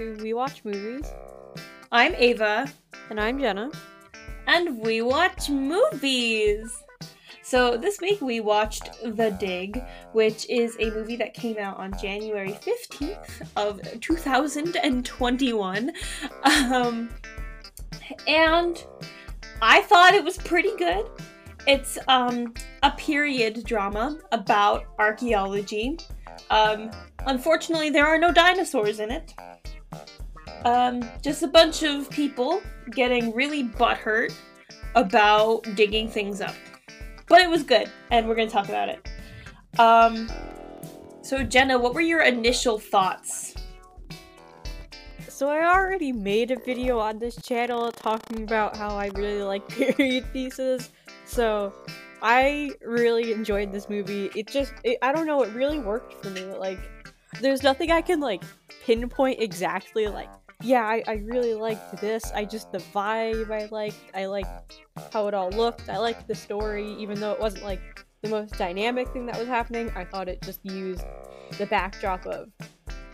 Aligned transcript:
We 0.00 0.32
Watch 0.32 0.64
Movies. 0.64 1.12
I'm 1.92 2.14
Ava. 2.14 2.66
And 3.10 3.20
I'm 3.20 3.38
Jenna. 3.38 3.70
And 4.46 4.78
we 4.78 5.02
watch 5.02 5.50
movies. 5.50 6.74
So 7.42 7.76
this 7.76 8.00
week 8.00 8.22
we 8.22 8.40
watched 8.40 8.88
The 9.02 9.36
Dig, 9.38 9.84
which 10.12 10.48
is 10.48 10.74
a 10.80 10.88
movie 10.92 11.16
that 11.16 11.34
came 11.34 11.58
out 11.58 11.76
on 11.76 11.92
January 12.00 12.58
15th 12.62 13.42
of 13.56 14.00
2021. 14.00 15.92
Um, 16.44 17.10
and 18.26 18.82
I 19.60 19.82
thought 19.82 20.14
it 20.14 20.24
was 20.24 20.38
pretty 20.38 20.74
good. 20.78 21.10
It's 21.66 21.98
um, 22.08 22.54
a 22.82 22.92
period 22.92 23.64
drama 23.64 24.18
about 24.32 24.86
archaeology. 24.98 25.98
Um, 26.48 26.90
unfortunately, 27.26 27.90
there 27.90 28.06
are 28.06 28.18
no 28.18 28.32
dinosaurs 28.32 28.98
in 28.98 29.10
it. 29.10 29.34
Um, 30.64 31.08
just 31.22 31.42
a 31.42 31.48
bunch 31.48 31.82
of 31.82 32.10
people 32.10 32.62
getting 32.90 33.32
really 33.34 33.64
butthurt 33.64 34.34
about 34.94 35.62
digging 35.74 36.08
things 36.08 36.40
up. 36.40 36.54
But 37.28 37.40
it 37.40 37.48
was 37.48 37.62
good, 37.62 37.90
and 38.10 38.28
we're 38.28 38.34
gonna 38.34 38.50
talk 38.50 38.68
about 38.68 38.88
it. 38.88 39.08
Um, 39.78 40.30
so 41.22 41.42
Jenna, 41.42 41.78
what 41.78 41.94
were 41.94 42.00
your 42.00 42.22
initial 42.22 42.78
thoughts? 42.78 43.54
So 45.28 45.48
I 45.48 45.64
already 45.74 46.12
made 46.12 46.50
a 46.50 46.56
video 46.66 46.98
on 46.98 47.18
this 47.18 47.40
channel 47.40 47.90
talking 47.92 48.42
about 48.42 48.76
how 48.76 48.90
I 48.90 49.10
really 49.14 49.42
like 49.42 49.66
period 49.96 50.26
pieces. 50.32 50.90
So 51.24 51.72
I 52.20 52.72
really 52.82 53.32
enjoyed 53.32 53.72
this 53.72 53.88
movie. 53.88 54.30
It 54.34 54.48
just, 54.48 54.74
it, 54.84 54.98
I 55.00 55.12
don't 55.12 55.26
know, 55.26 55.42
it 55.42 55.54
really 55.54 55.78
worked 55.78 56.22
for 56.22 56.30
me. 56.30 56.44
Like, 56.44 56.78
there's 57.40 57.62
nothing 57.62 57.90
I 57.90 58.02
can 58.02 58.20
like 58.20 58.42
pinpoint 58.84 59.40
exactly. 59.40 60.08
Like, 60.08 60.28
yeah, 60.62 60.84
I, 60.84 61.02
I 61.06 61.12
really 61.24 61.54
liked 61.54 62.00
this. 62.00 62.30
I 62.32 62.44
just 62.44 62.70
the 62.72 62.78
vibe 62.78 63.50
I 63.50 63.66
liked. 63.70 63.96
I 64.14 64.26
liked 64.26 64.80
how 65.12 65.26
it 65.28 65.34
all 65.34 65.50
looked. 65.50 65.88
I 65.88 65.98
liked 65.98 66.28
the 66.28 66.34
story, 66.34 66.92
even 66.98 67.18
though 67.18 67.32
it 67.32 67.40
wasn't 67.40 67.64
like 67.64 67.80
the 68.22 68.28
most 68.28 68.56
dynamic 68.58 69.08
thing 69.08 69.26
that 69.26 69.38
was 69.38 69.48
happening. 69.48 69.90
I 69.96 70.04
thought 70.04 70.28
it 70.28 70.42
just 70.42 70.64
used 70.64 71.04
the 71.58 71.66
backdrop 71.66 72.26
of 72.26 72.48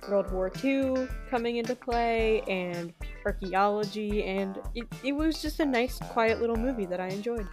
World 0.09 0.31
War 0.33 0.53
II 0.63 1.09
coming 1.31 1.57
into 1.57 1.75
play 1.75 2.43
and 2.43 2.93
archaeology, 3.25 4.25
and 4.25 4.59
it, 4.75 4.87
it 5.03 5.13
was 5.13 5.41
just 5.41 5.61
a 5.61 5.65
nice, 5.65 5.99
quiet 5.99 6.41
little 6.41 6.57
movie 6.57 6.87
that 6.87 7.01
I 7.01 7.09
enjoyed. 7.09 7.47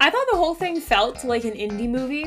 I 0.00 0.10
thought 0.10 0.26
the 0.30 0.36
whole 0.36 0.54
thing 0.54 0.80
felt 0.80 1.24
like 1.24 1.44
an 1.44 1.54
indie 1.54 1.88
movie, 1.88 2.26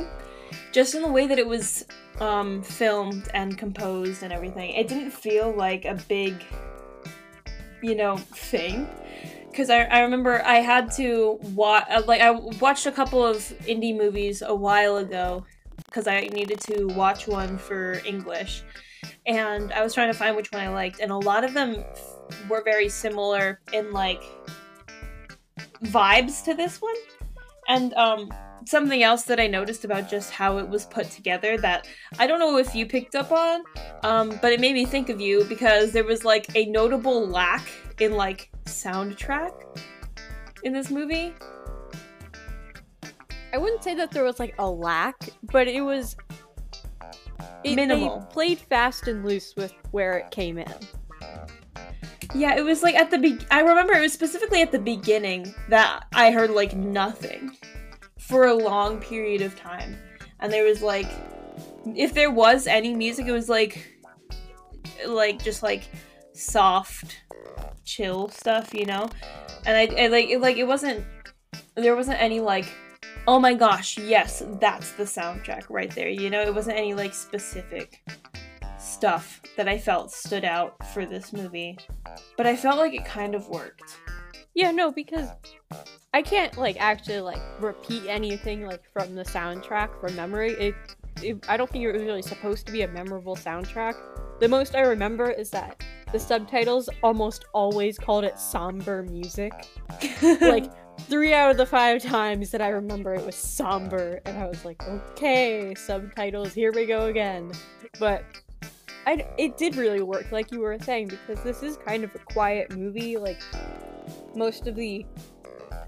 just 0.71 0.95
in 0.95 1.02
the 1.02 1.11
way 1.11 1.27
that 1.27 1.39
it 1.39 1.47
was 1.47 1.85
um, 2.19 2.61
filmed 2.63 3.30
and 3.33 3.57
composed 3.57 4.23
and 4.23 4.31
everything. 4.31 4.71
It 4.71 4.88
didn't 4.88 5.11
feel 5.11 5.52
like 5.52 5.85
a 5.85 5.95
big, 6.08 6.43
you 7.81 7.95
know, 7.95 8.17
thing. 8.17 8.88
Because 9.49 9.69
I, 9.69 9.81
I 9.83 9.99
remember 9.99 10.41
I 10.45 10.59
had 10.59 10.91
to 10.93 11.38
watch, 11.53 11.85
like, 12.08 12.21
I 12.21 12.31
watched 12.31 12.85
a 12.85 12.91
couple 12.91 13.25
of 13.25 13.38
indie 13.67 13.95
movies 13.95 14.41
a 14.41 14.55
while 14.55 14.97
ago 14.97 15.45
because 15.88 16.08
I 16.08 16.21
needed 16.21 16.61
to 16.61 16.86
watch 16.86 17.27
one 17.27 17.58
for 17.58 18.02
English. 18.05 18.63
And 19.25 19.73
I 19.73 19.83
was 19.83 19.93
trying 19.93 20.11
to 20.11 20.17
find 20.17 20.36
which 20.36 20.52
one 20.52 20.61
I 20.61 20.69
liked, 20.69 20.99
and 20.99 21.11
a 21.11 21.17
lot 21.17 21.43
of 21.43 21.53
them 21.53 21.83
were 22.49 22.63
very 22.63 22.88
similar 22.88 23.59
in, 23.73 23.91
like, 23.91 24.21
vibes 25.83 26.45
to 26.45 26.53
this 26.53 26.81
one. 26.81 26.95
And 27.67 27.93
um, 27.95 28.31
something 28.66 29.04
else 29.04 29.23
that 29.23 29.40
I 29.40 29.48
noticed 29.48 29.86
about 29.86 30.09
just 30.09 30.31
how 30.31 30.58
it 30.58 30.67
was 30.67 30.86
put 30.86 31.10
together 31.10 31.58
that 31.58 31.88
I 32.20 32.27
don't 32.27 32.39
know 32.39 32.58
if 32.58 32.76
you 32.76 32.86
picked 32.86 33.16
up 33.16 33.32
on, 33.32 33.64
um, 34.04 34.38
but 34.42 34.54
it 34.54 34.60
made 34.60 34.73
me 34.73 34.86
think 34.86 35.10
of 35.10 35.20
you 35.20 35.44
because 35.45 35.92
there 35.92 36.04
was 36.04 36.23
like 36.23 36.55
a 36.55 36.66
notable 36.66 37.27
lack 37.27 37.67
in 38.00 38.14
like 38.14 38.50
soundtrack 38.66 39.80
in 40.64 40.73
this 40.73 40.89
movie. 40.89 41.33
I 43.54 43.58
wouldn't 43.58 43.83
say 43.83 43.95
that 43.95 44.11
there 44.11 44.23
was 44.23 44.39
like 44.39 44.55
a 44.60 44.70
lack, 44.70 45.30
but 45.44 45.67
it 45.67 45.82
was 45.82 46.16
it, 47.64 47.76
minimal. 47.76 48.21
played 48.32 48.60
fast 48.60 49.08
and 49.08 49.26
loose 49.26 49.55
with 49.55 49.73
where 49.92 50.17
it 50.17 50.32
came 50.32 50.58
in. 50.58 50.73
Yeah, 52.33 52.55
it 52.55 52.64
was 52.64 52.82
like 52.82 52.95
at 52.95 53.11
the 53.11 53.17
be- 53.17 53.39
I 53.52 53.60
remember 53.60 53.94
it 53.94 54.00
was 54.00 54.14
specifically 54.14 54.61
at 54.61 54.71
the 54.71 54.80
beginning 54.80 55.54
that 55.67 56.05
I 56.14 56.32
heard 56.32 56.52
like 56.52 56.76
nothing 56.76 57.58
for 58.31 58.47
a 58.47 58.53
long 58.53 59.02
period 59.02 59.42
of 59.42 59.59
time. 59.59 59.97
And 60.39 60.52
there 60.52 60.64
was 60.64 60.81
like 60.81 61.08
if 61.95 62.14
there 62.14 62.31
was 62.31 62.65
any 62.65 62.95
music 62.95 63.27
it 63.27 63.31
was 63.33 63.49
like 63.49 63.99
like 65.05 65.43
just 65.43 65.61
like 65.61 65.83
soft 66.33 67.17
chill 67.83 68.30
stuff, 68.30 68.73
you 68.73 68.86
know? 68.86 69.09
And 69.65 69.77
I, 69.77 70.03
I 70.03 70.08
like 70.08 70.30
it 70.30 70.39
like 70.39 70.55
it 70.55 70.64
wasn't 70.64 71.05
there 71.75 71.95
wasn't 71.95 72.21
any 72.21 72.39
like 72.39 72.65
oh 73.27 73.37
my 73.37 73.53
gosh, 73.53 73.97
yes, 73.97 74.41
that's 74.59 74.93
the 74.93 75.03
soundtrack 75.03 75.70
right 75.70 75.93
there. 75.93 76.09
You 76.09 76.30
know, 76.30 76.41
it 76.41 76.55
wasn't 76.55 76.77
any 76.77 76.93
like 76.93 77.14
specific 77.14 78.02
stuff 78.80 79.41
that 79.58 79.67
I 79.67 79.77
felt 79.77 80.11
stood 80.11 80.45
out 80.45 80.75
for 80.93 81.05
this 81.05 81.33
movie. 81.33 81.77
But 82.37 82.47
I 82.47 82.55
felt 82.55 82.77
like 82.77 82.93
it 82.93 83.03
kind 83.03 83.36
of 83.36 83.49
worked. 83.49 83.99
Yeah, 84.54 84.72
no, 84.72 84.92
because 84.92 85.30
I 86.14 86.22
can't 86.22 86.58
like 86.58 86.78
actually 86.80 87.22
like 87.22 87.42
repeat 87.60 88.04
anything 88.08 88.66
like 88.66 88.84
from 88.92 89.16
the 89.16 89.23
soundtrack 89.23 90.00
from 90.02 90.16
memory. 90.16 90.52
It, 90.54 90.76
it 91.22 91.45
I 91.48 91.58
don't 91.58 91.70
think 91.70 91.86
it 91.86 91.92
was 91.92 92.04
really 92.04 92.22
supposed 92.22 92.66
to 92.66 92.72
be 92.72 92.82
a 92.82 92.88
memorable 92.88 93.36
soundtrack. 93.36 93.95
The 94.39 94.48
most 94.48 94.76
I 94.76 94.82
remember 94.82 95.30
is 95.30 95.50
that 95.52 95.84
the 96.12 96.20
subtitles 96.20 96.89
almost 97.04 97.45
always 97.54 97.98
called 97.98 98.26
it 98.26 98.38
somber 98.38 99.04
music. 99.04 99.54
like 100.42 100.70
three 101.02 101.33
out 101.33 101.52
of 101.52 101.58
the 101.58 101.66
five 101.66 102.02
times 102.02 102.52
that 102.52 102.62
I 102.62 102.70
remember 102.70 103.14
it 103.14 103.26
was 103.26 103.36
somber, 103.36 104.20
and 104.26 104.38
I 104.38 104.48
was 104.48 104.66
like, 104.66 104.83
okay, 104.88 105.73
subtitles, 105.76 106.54
here 106.54 106.72
we 106.73 106.86
go 106.86 107.06
again. 107.06 107.52
But 108.00 108.26
I, 109.06 109.26
it 109.38 109.58
did 109.58 109.76
really 109.76 110.02
work, 110.02 110.32
like 110.32 110.52
you 110.52 110.60
were 110.60 110.78
saying, 110.80 111.08
because 111.08 111.44
this 111.44 111.64
is 111.64 111.78
kind 111.78 112.04
of 112.04 112.14
a 112.14 112.20
quiet 112.20 112.76
movie. 112.76 113.18
Like 113.18 113.42
most 114.36 114.67
of 114.67 114.75
the 114.75 115.05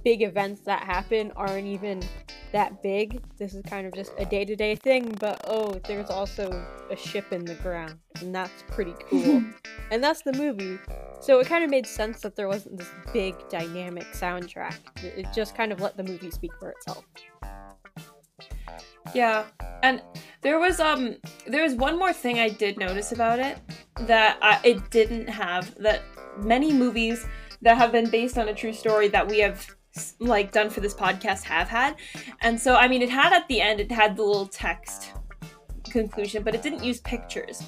big 0.03 0.21
events 0.21 0.61
that 0.61 0.83
happen 0.83 1.31
aren't 1.35 1.67
even 1.67 2.01
that 2.51 2.83
big. 2.83 3.21
This 3.37 3.53
is 3.53 3.63
kind 3.63 3.87
of 3.87 3.93
just 3.93 4.11
a 4.17 4.25
day 4.25 4.45
to 4.45 4.55
day 4.55 4.75
thing, 4.75 5.15
but 5.19 5.41
oh, 5.47 5.79
there's 5.87 6.09
also 6.09 6.49
a 6.89 6.95
ship 6.95 7.31
in 7.31 7.45
the 7.45 7.55
ground, 7.55 7.97
and 8.21 8.33
that's 8.33 8.63
pretty 8.69 8.93
cool. 9.09 9.43
and 9.91 10.03
that's 10.03 10.21
the 10.21 10.33
movie. 10.33 10.79
So 11.19 11.39
it 11.39 11.47
kind 11.47 11.63
of 11.63 11.69
made 11.69 11.85
sense 11.85 12.21
that 12.21 12.35
there 12.35 12.47
wasn't 12.47 12.77
this 12.77 12.89
big 13.11 13.35
dynamic 13.49 14.05
soundtrack. 14.13 14.77
It 15.03 15.27
just 15.33 15.55
kind 15.55 15.71
of 15.71 15.81
let 15.81 15.97
the 15.97 16.03
movie 16.03 16.31
speak 16.31 16.51
for 16.59 16.69
itself. 16.71 17.05
Yeah, 19.13 19.45
and 19.83 20.01
there 20.41 20.59
was 20.59 20.79
um 20.79 21.17
there 21.47 21.63
was 21.63 21.75
one 21.75 21.97
more 21.97 22.13
thing 22.13 22.39
I 22.39 22.49
did 22.49 22.77
notice 22.77 23.11
about 23.11 23.39
it 23.39 23.57
that 24.01 24.37
I, 24.41 24.59
it 24.63 24.89
didn't 24.89 25.27
have 25.27 25.75
that 25.75 26.01
many 26.37 26.73
movies 26.73 27.25
that 27.63 27.78
have 27.78 27.91
been 27.91 28.09
based 28.09 28.38
on 28.38 28.50
a 28.50 28.53
true 28.53 28.74
story 28.74 29.07
that 29.09 29.28
we 29.28 29.40
have 29.40 29.68
like 30.19 30.51
done 30.51 30.69
for 30.69 30.81
this 30.81 30.94
podcast 30.94 31.44
have 31.44 31.68
had. 31.68 31.96
And 32.41 32.59
so 32.59 32.75
I 32.75 32.88
mean 32.88 33.01
it 33.01 33.09
had 33.09 33.34
at 33.34 33.47
the 33.47 33.62
end 33.62 33.79
it 33.79 33.91
had 33.91 34.16
the 34.16 34.24
little 34.24 34.47
text 34.47 35.12
conclusion, 35.90 36.44
but 36.44 36.56
it 36.56 36.62
didn't 36.62 36.84
use 36.84 37.00
pictures. 37.01 37.63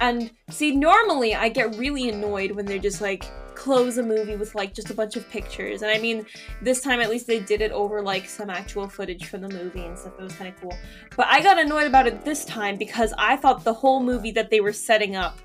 And 0.00 0.30
see 0.50 0.74
normally 0.74 1.34
I 1.34 1.48
get 1.48 1.76
really 1.76 2.08
annoyed 2.08 2.52
when 2.52 2.66
they're 2.66 2.78
just 2.78 3.00
like 3.00 3.24
close 3.54 3.98
a 3.98 4.02
movie 4.02 4.36
with 4.36 4.54
like 4.54 4.74
just 4.74 4.90
a 4.90 4.94
bunch 4.94 5.16
of 5.16 5.28
pictures. 5.30 5.82
And 5.82 5.90
I 5.90 5.98
mean, 5.98 6.26
this 6.60 6.80
time 6.80 7.00
at 7.00 7.10
least 7.10 7.26
they 7.26 7.40
did 7.40 7.60
it 7.60 7.70
over 7.72 8.02
like 8.02 8.28
some 8.28 8.50
actual 8.50 8.88
footage 8.88 9.26
from 9.26 9.42
the 9.42 9.48
movie 9.48 9.84
and 9.84 9.98
stuff. 9.98 10.14
It 10.18 10.22
was 10.22 10.34
kind 10.34 10.52
of 10.52 10.60
cool. 10.60 10.76
But 11.16 11.26
I 11.28 11.42
got 11.42 11.58
annoyed 11.58 11.86
about 11.86 12.06
it 12.06 12.24
this 12.24 12.44
time 12.44 12.76
because 12.76 13.12
I 13.18 13.36
thought 13.36 13.64
the 13.64 13.74
whole 13.74 14.02
movie 14.02 14.32
that 14.32 14.50
they 14.50 14.60
were 14.60 14.72
setting 14.72 15.16
up 15.16 15.38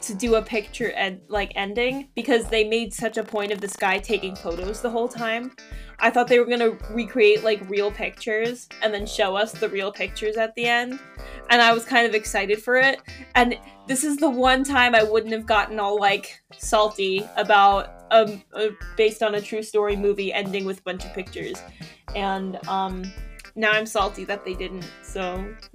to 0.00 0.14
do 0.14 0.36
a 0.36 0.42
picture 0.42 0.92
and 0.92 1.20
like 1.28 1.52
ending 1.56 2.08
because 2.14 2.48
they 2.48 2.64
made 2.64 2.94
such 2.94 3.16
a 3.16 3.24
point 3.24 3.52
of 3.52 3.60
this 3.60 3.74
guy 3.76 3.98
taking 3.98 4.36
photos 4.36 4.80
the 4.80 4.90
whole 4.90 5.08
time. 5.08 5.52
I 5.98 6.10
thought 6.10 6.28
they 6.28 6.38
were 6.38 6.46
gonna 6.46 6.78
recreate 6.90 7.42
like 7.42 7.68
real 7.68 7.90
pictures 7.90 8.68
and 8.82 8.94
then 8.94 9.06
show 9.06 9.36
us 9.36 9.52
the 9.52 9.68
real 9.68 9.90
pictures 9.90 10.36
at 10.36 10.54
the 10.54 10.66
end. 10.66 11.00
And 11.50 11.60
I 11.60 11.72
was 11.72 11.84
kind 11.84 12.06
of 12.06 12.14
excited 12.14 12.62
for 12.62 12.76
it. 12.76 13.00
And 13.34 13.58
this 13.86 14.04
is 14.04 14.18
the 14.18 14.30
one 14.30 14.62
time 14.62 14.94
I 14.94 15.02
wouldn't 15.02 15.32
have 15.32 15.46
gotten 15.46 15.80
all 15.80 15.98
like 15.98 16.40
salty 16.56 17.28
about 17.36 18.04
um 18.10 18.42
a, 18.54 18.70
based 18.96 19.22
on 19.22 19.34
a 19.34 19.40
true 19.40 19.62
story 19.62 19.96
movie 19.96 20.32
ending 20.32 20.64
with 20.64 20.78
a 20.78 20.82
bunch 20.82 21.04
of 21.04 21.12
pictures. 21.12 21.60
And 22.14 22.64
um 22.68 23.02
now 23.56 23.72
I'm 23.72 23.86
salty 23.86 24.24
that 24.26 24.44
they 24.44 24.54
didn't. 24.54 24.88
So 25.02 25.52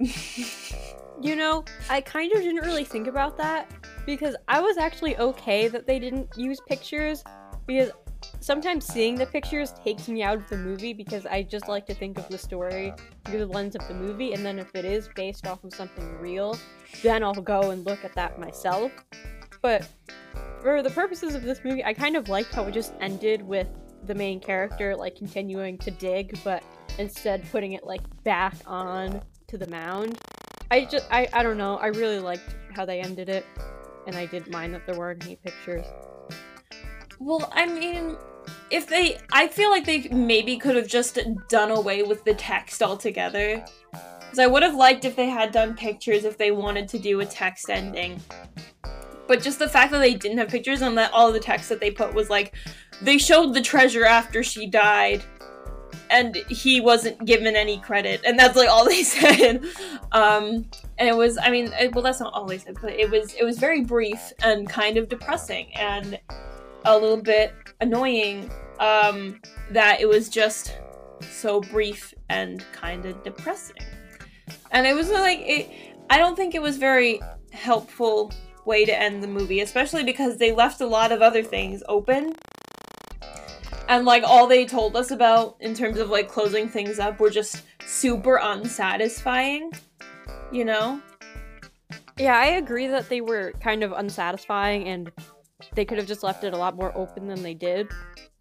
You 1.20 1.36
know, 1.36 1.64
I 1.88 2.00
kind 2.00 2.32
of 2.32 2.38
didn't 2.40 2.64
really 2.64 2.84
think 2.84 3.06
about 3.06 3.36
that 3.36 3.70
because 4.06 4.36
I 4.48 4.60
was 4.60 4.76
actually 4.76 5.16
okay 5.18 5.68
that 5.68 5.86
they 5.86 5.98
didn't 5.98 6.28
use 6.36 6.60
pictures 6.66 7.22
because 7.66 7.90
sometimes 8.40 8.86
seeing 8.86 9.14
the 9.14 9.26
pictures 9.26 9.72
takes 9.84 10.08
me 10.08 10.22
out 10.22 10.36
of 10.36 10.48
the 10.48 10.56
movie 10.56 10.92
because 10.92 11.26
I 11.26 11.42
just 11.42 11.68
like 11.68 11.86
to 11.86 11.94
think 11.94 12.18
of 12.18 12.28
the 12.28 12.38
story 12.38 12.92
through 13.24 13.40
the 13.40 13.46
lens 13.46 13.74
of 13.74 13.86
the 13.88 13.94
movie 13.94 14.32
and 14.32 14.44
then 14.44 14.58
if 14.58 14.74
it 14.74 14.84
is 14.84 15.08
based 15.14 15.46
off 15.46 15.64
of 15.64 15.74
something 15.74 16.18
real, 16.18 16.58
then 17.02 17.22
I'll 17.22 17.34
go 17.34 17.70
and 17.70 17.84
look 17.84 18.04
at 18.04 18.14
that 18.14 18.38
myself. 18.38 18.92
but 19.62 19.88
for 20.60 20.82
the 20.82 20.90
purposes 20.90 21.34
of 21.34 21.42
this 21.42 21.60
movie, 21.62 21.84
I 21.84 21.92
kind 21.92 22.16
of 22.16 22.28
liked 22.28 22.54
how 22.54 22.64
it 22.64 22.72
just 22.72 22.94
ended 23.00 23.42
with 23.42 23.68
the 24.06 24.14
main 24.14 24.40
character 24.40 24.96
like 24.96 25.16
continuing 25.16 25.78
to 25.78 25.90
dig, 25.90 26.38
but 26.44 26.62
instead 26.98 27.42
putting 27.50 27.72
it 27.72 27.84
like 27.84 28.02
back 28.24 28.54
on 28.66 29.22
to 29.48 29.58
the 29.58 29.66
mound. 29.68 30.18
I 30.70 30.84
just 30.84 31.06
I, 31.10 31.28
I 31.32 31.42
don't 31.42 31.58
know. 31.58 31.76
I 31.76 31.88
really 31.88 32.18
liked 32.18 32.56
how 32.74 32.84
they 32.84 33.00
ended 33.00 33.28
it, 33.28 33.44
and 34.06 34.16
I 34.16 34.26
didn't 34.26 34.50
mind 34.50 34.74
that 34.74 34.86
there 34.86 34.96
weren't 34.96 35.24
any 35.24 35.36
pictures. 35.36 35.86
Well, 37.18 37.50
I 37.52 37.66
mean, 37.66 38.16
if 38.70 38.86
they, 38.86 39.18
I 39.32 39.48
feel 39.48 39.70
like 39.70 39.84
they 39.84 40.08
maybe 40.08 40.56
could 40.56 40.76
have 40.76 40.88
just 40.88 41.18
done 41.48 41.70
away 41.70 42.02
with 42.02 42.24
the 42.24 42.34
text 42.34 42.82
altogether. 42.82 43.64
Because 43.90 44.38
I 44.38 44.46
would 44.46 44.62
have 44.62 44.74
liked 44.74 45.04
if 45.04 45.16
they 45.16 45.28
had 45.28 45.52
done 45.52 45.76
pictures 45.76 46.24
if 46.24 46.36
they 46.36 46.50
wanted 46.50 46.88
to 46.88 46.98
do 46.98 47.20
a 47.20 47.26
text 47.26 47.70
ending. 47.70 48.20
But 49.26 49.42
just 49.42 49.58
the 49.58 49.68
fact 49.68 49.92
that 49.92 50.00
they 50.00 50.14
didn't 50.14 50.38
have 50.38 50.48
pictures 50.48 50.82
and 50.82 50.98
that 50.98 51.12
all 51.12 51.32
the 51.32 51.40
text 51.40 51.68
that 51.68 51.80
they 51.80 51.90
put 51.90 52.12
was 52.12 52.28
like, 52.28 52.54
they 53.00 53.16
showed 53.16 53.54
the 53.54 53.62
treasure 53.62 54.04
after 54.04 54.42
she 54.42 54.66
died, 54.66 55.22
and 56.10 56.36
he 56.48 56.80
wasn't 56.80 57.24
given 57.24 57.56
any 57.56 57.78
credit, 57.78 58.22
and 58.24 58.38
that's 58.38 58.56
like 58.56 58.68
all 58.68 58.84
they 58.84 59.02
said. 59.02 59.64
Um, 60.12 60.66
and 60.98 61.08
it 61.08 61.16
was, 61.16 61.38
I 61.38 61.50
mean, 61.50 61.72
it, 61.78 61.94
well, 61.94 62.04
that's 62.04 62.20
not 62.20 62.32
all 62.32 62.46
they 62.46 62.58
said, 62.58 62.76
but 62.80 62.92
it 62.92 63.10
was, 63.10 63.34
it 63.34 63.44
was 63.44 63.58
very 63.58 63.82
brief 63.82 64.32
and 64.42 64.68
kind 64.68 64.96
of 64.96 65.08
depressing 65.08 65.74
and 65.74 66.18
a 66.84 66.98
little 66.98 67.22
bit 67.22 67.52
annoying. 67.80 68.50
Um, 68.80 69.40
that 69.70 70.00
it 70.00 70.06
was 70.06 70.28
just 70.28 70.76
so 71.20 71.60
brief 71.60 72.12
and 72.28 72.64
kind 72.72 73.06
of 73.06 73.22
depressing, 73.22 73.76
and 74.72 74.84
it 74.84 74.94
was 74.94 75.10
like 75.10 75.38
it. 75.40 75.70
I 76.10 76.18
don't 76.18 76.34
think 76.36 76.54
it 76.54 76.62
was 76.62 76.76
very 76.76 77.20
helpful 77.52 78.32
way 78.64 78.84
to 78.84 78.98
end 78.98 79.22
the 79.22 79.28
movie, 79.28 79.60
especially 79.60 80.04
because 80.04 80.38
they 80.38 80.52
left 80.52 80.80
a 80.80 80.86
lot 80.86 81.12
of 81.12 81.22
other 81.22 81.42
things 81.42 81.82
open. 81.88 82.34
And 83.88 84.04
like 84.04 84.22
all 84.24 84.46
they 84.46 84.64
told 84.64 84.96
us 84.96 85.10
about 85.10 85.56
in 85.60 85.74
terms 85.74 85.98
of 85.98 86.08
like 86.08 86.28
closing 86.28 86.68
things 86.68 86.98
up 86.98 87.20
were 87.20 87.30
just 87.30 87.62
super 87.86 88.36
unsatisfying, 88.36 89.72
you 90.50 90.64
know? 90.64 91.00
Yeah, 92.18 92.36
I 92.36 92.46
agree 92.46 92.86
that 92.86 93.08
they 93.08 93.20
were 93.20 93.52
kind 93.60 93.82
of 93.82 93.92
unsatisfying 93.92 94.88
and 94.88 95.10
they 95.74 95.84
could 95.84 95.98
have 95.98 96.06
just 96.06 96.22
left 96.22 96.44
it 96.44 96.54
a 96.54 96.56
lot 96.56 96.76
more 96.76 96.96
open 96.96 97.26
than 97.26 97.42
they 97.42 97.54
did. 97.54 97.90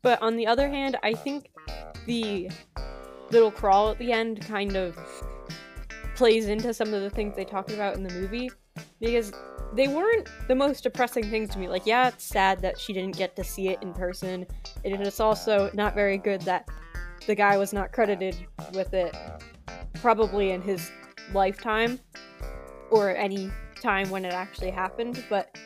But 0.02 0.22
on 0.22 0.36
the 0.36 0.48
other 0.48 0.70
hand, 0.70 0.98
I 1.04 1.14
think 1.14 1.50
the 2.06 2.50
little 3.32 3.52
crawl 3.52 3.90
at 3.90 3.98
the 3.98 4.12
end 4.12 4.42
kind 4.42 4.76
of 4.76 4.98
plays 6.16 6.48
into 6.48 6.74
some 6.74 6.94
of 6.94 7.02
the 7.02 7.10
things 7.10 7.36
they 7.36 7.46
talked 7.46 7.72
about 7.72 7.96
in 7.96 8.04
the 8.04 8.14
movie 8.14 8.52
because 9.00 9.34
they 9.76 9.88
weren't 9.88 10.30
the 10.48 10.56
most 10.56 10.84
depressing 10.84 11.30
things 11.30 11.50
to 11.50 11.60
me. 11.60 11.68
Like, 11.68 11.86
yeah, 11.86 12.08
it's 12.10 12.24
sad 12.24 12.62
that 12.62 12.80
she 12.80 12.94
didn't 12.94 13.18
get 13.18 13.36
to 13.36 13.44
see 13.44 13.70
it 13.70 13.80
in 13.82 13.94
person, 13.94 14.46
and 14.86 15.02
it's 15.02 15.20
also 15.20 15.70
not 15.74 15.96
very 15.96 16.18
good 16.18 16.42
that 16.42 16.68
the 17.26 17.36
guy 17.36 17.58
was 17.58 17.74
not 17.74 17.92
credited 17.92 18.36
with 18.74 18.94
it 18.94 19.16
probably 19.96 20.52
in 20.52 20.62
his 20.62 20.92
lifetime 21.34 22.00
or 22.92 23.16
any 23.16 23.50
time 23.82 24.10
when 24.10 24.26
it 24.26 24.34
actually 24.34 24.72
happened. 24.72 25.24
But 25.30 25.58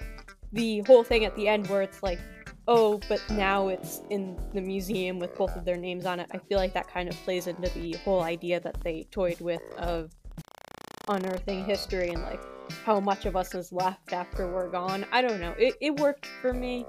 the 0.54 0.80
whole 0.82 1.04
thing 1.04 1.26
at 1.26 1.36
the 1.36 1.48
end 1.48 1.68
where 1.68 1.82
it's 1.82 2.04
like, 2.04 2.20
oh, 2.68 3.00
but 3.10 3.22
now 3.30 3.70
it's 3.70 4.02
in 4.10 4.38
the 4.54 4.62
museum 4.62 5.20
with 5.20 5.36
both 5.36 5.56
of 5.56 5.66
their 5.66 5.78
names 5.78 6.06
on 6.06 6.20
it, 6.20 6.28
I 6.32 6.38
feel 6.38 6.58
like 6.58 6.74
that 6.74 6.88
kind 6.88 7.10
of 7.10 7.16
plays 7.24 7.48
into 7.48 7.70
the 7.70 7.94
whole 8.04 8.22
idea 8.22 8.60
that 8.60 8.80
they 8.82 9.08
toyed 9.10 9.40
with 9.40 9.62
of 9.78 10.12
unearthing 11.08 11.64
history 11.66 12.10
and 12.10 12.22
like 12.24 12.42
how 12.86 13.00
much 13.00 13.26
of 13.26 13.36
us 13.36 13.54
is 13.56 13.72
left 13.72 14.14
after 14.14 14.52
we're 14.52 14.70
gone. 14.70 15.06
I 15.12 15.22
don't 15.22 15.40
know. 15.40 15.54
It, 15.58 15.76
it 15.82 15.96
worked 15.98 16.26
for 16.42 16.54
me. 16.54 16.86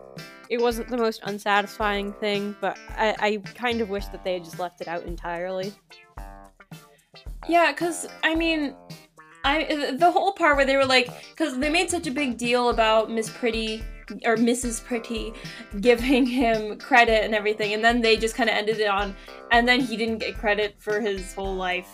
It 0.48 0.60
wasn't 0.60 0.88
the 0.88 0.96
most 0.96 1.20
unsatisfying 1.24 2.12
thing, 2.14 2.56
but 2.60 2.78
I, 2.90 3.14
I 3.20 3.36
kind 3.54 3.80
of 3.80 3.90
wish 3.90 4.06
that 4.06 4.24
they 4.24 4.34
had 4.34 4.44
just 4.44 4.58
left 4.58 4.80
it 4.80 4.88
out 4.88 5.04
entirely. 5.04 5.72
Yeah, 7.48 7.72
because, 7.72 8.06
I 8.22 8.34
mean, 8.34 8.74
I 9.44 9.94
the 9.98 10.10
whole 10.10 10.32
part 10.32 10.56
where 10.56 10.64
they 10.64 10.76
were 10.76 10.84
like, 10.84 11.08
because 11.30 11.58
they 11.58 11.70
made 11.70 11.90
such 11.90 12.06
a 12.06 12.10
big 12.10 12.36
deal 12.36 12.70
about 12.70 13.10
Miss 13.10 13.30
Pretty 13.30 13.82
or 14.24 14.36
Mrs. 14.36 14.82
Pretty 14.84 15.32
giving 15.80 16.26
him 16.26 16.78
credit 16.78 17.24
and 17.24 17.34
everything, 17.34 17.74
and 17.74 17.84
then 17.84 18.00
they 18.00 18.16
just 18.16 18.34
kind 18.34 18.50
of 18.50 18.56
ended 18.56 18.80
it 18.80 18.88
on, 18.88 19.14
and 19.52 19.68
then 19.68 19.80
he 19.80 19.96
didn't 19.96 20.18
get 20.18 20.36
credit 20.36 20.76
for 20.78 21.00
his 21.00 21.32
whole 21.34 21.54
life. 21.54 21.88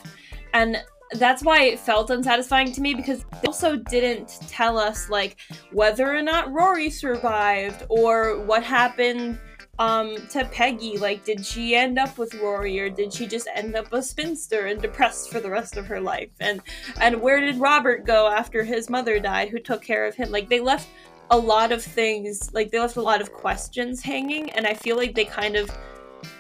And 0.52 0.78
that's 1.14 1.42
why 1.42 1.62
it 1.62 1.78
felt 1.78 2.10
unsatisfying 2.10 2.72
to 2.72 2.80
me 2.80 2.94
because 2.94 3.24
they 3.42 3.46
also 3.46 3.76
didn't 3.76 4.40
tell 4.48 4.78
us 4.78 5.08
like 5.08 5.36
whether 5.72 6.14
or 6.14 6.22
not 6.22 6.52
Rory 6.52 6.90
survived 6.90 7.84
or 7.88 8.40
what 8.40 8.62
happened 8.62 9.38
um 9.78 10.16
to 10.28 10.44
Peggy. 10.46 10.98
Like 10.98 11.24
did 11.24 11.44
she 11.44 11.74
end 11.74 11.98
up 11.98 12.16
with 12.18 12.34
Rory 12.34 12.78
or 12.78 12.88
did 12.88 13.12
she 13.12 13.26
just 13.26 13.48
end 13.54 13.74
up 13.76 13.92
a 13.92 14.02
spinster 14.02 14.66
and 14.66 14.80
depressed 14.80 15.30
for 15.30 15.40
the 15.40 15.50
rest 15.50 15.76
of 15.76 15.86
her 15.86 16.00
life? 16.00 16.30
And 16.40 16.60
and 17.00 17.20
where 17.20 17.40
did 17.40 17.56
Robert 17.56 18.06
go 18.06 18.28
after 18.28 18.62
his 18.64 18.88
mother 18.88 19.18
died 19.18 19.48
who 19.48 19.58
took 19.58 19.82
care 19.82 20.06
of 20.06 20.14
him? 20.14 20.30
Like 20.30 20.48
they 20.48 20.60
left 20.60 20.88
a 21.30 21.38
lot 21.38 21.72
of 21.72 21.82
things 21.82 22.52
like 22.52 22.70
they 22.70 22.78
left 22.78 22.96
a 22.96 23.02
lot 23.02 23.20
of 23.20 23.32
questions 23.32 24.02
hanging 24.02 24.50
and 24.50 24.66
I 24.66 24.74
feel 24.74 24.96
like 24.96 25.14
they 25.14 25.24
kind 25.24 25.56
of 25.56 25.70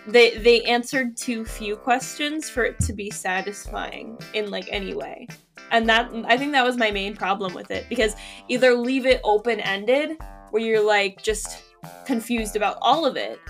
they 0.06 0.36
they 0.38 0.62
answered 0.62 1.16
too 1.16 1.44
few 1.44 1.76
questions 1.76 2.48
for 2.50 2.64
it 2.64 2.78
to 2.80 2.92
be 2.92 3.10
satisfying 3.10 4.18
in 4.32 4.50
like 4.50 4.68
any 4.70 4.94
way. 4.94 5.26
And 5.70 5.88
that 5.88 6.10
i 6.26 6.36
think 6.36 6.52
that 6.52 6.64
was 6.64 6.76
my 6.76 6.90
main 6.90 7.16
problem 7.16 7.54
with 7.54 7.70
it 7.70 7.86
because 7.88 8.14
either 8.48 8.74
leave 8.74 9.06
it 9.06 9.20
open 9.24 9.60
ended 9.60 10.16
where 10.50 10.62
you're 10.62 10.84
like 10.84 11.22
just 11.22 11.62
confused 12.06 12.54
about 12.54 12.76
all 12.80 13.04
of 13.04 13.16
it 13.16 13.40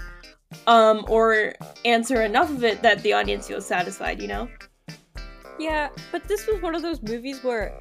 um 0.67 1.05
or 1.09 1.55
answer 1.85 2.23
enough 2.23 2.51
of 2.51 2.65
it 2.65 2.81
that 2.83 3.03
the 3.03 3.13
audience 3.13 3.49
feels 3.49 3.67
satisfied 3.67 4.23
you 4.23 4.29
know? 4.29 4.49
Yeah 5.59 5.89
but 6.13 6.25
this 6.25 6.47
was 6.47 6.63
one 6.63 6.75
of 6.75 6.83
those 6.83 7.03
movies 7.03 7.43
where 7.43 7.75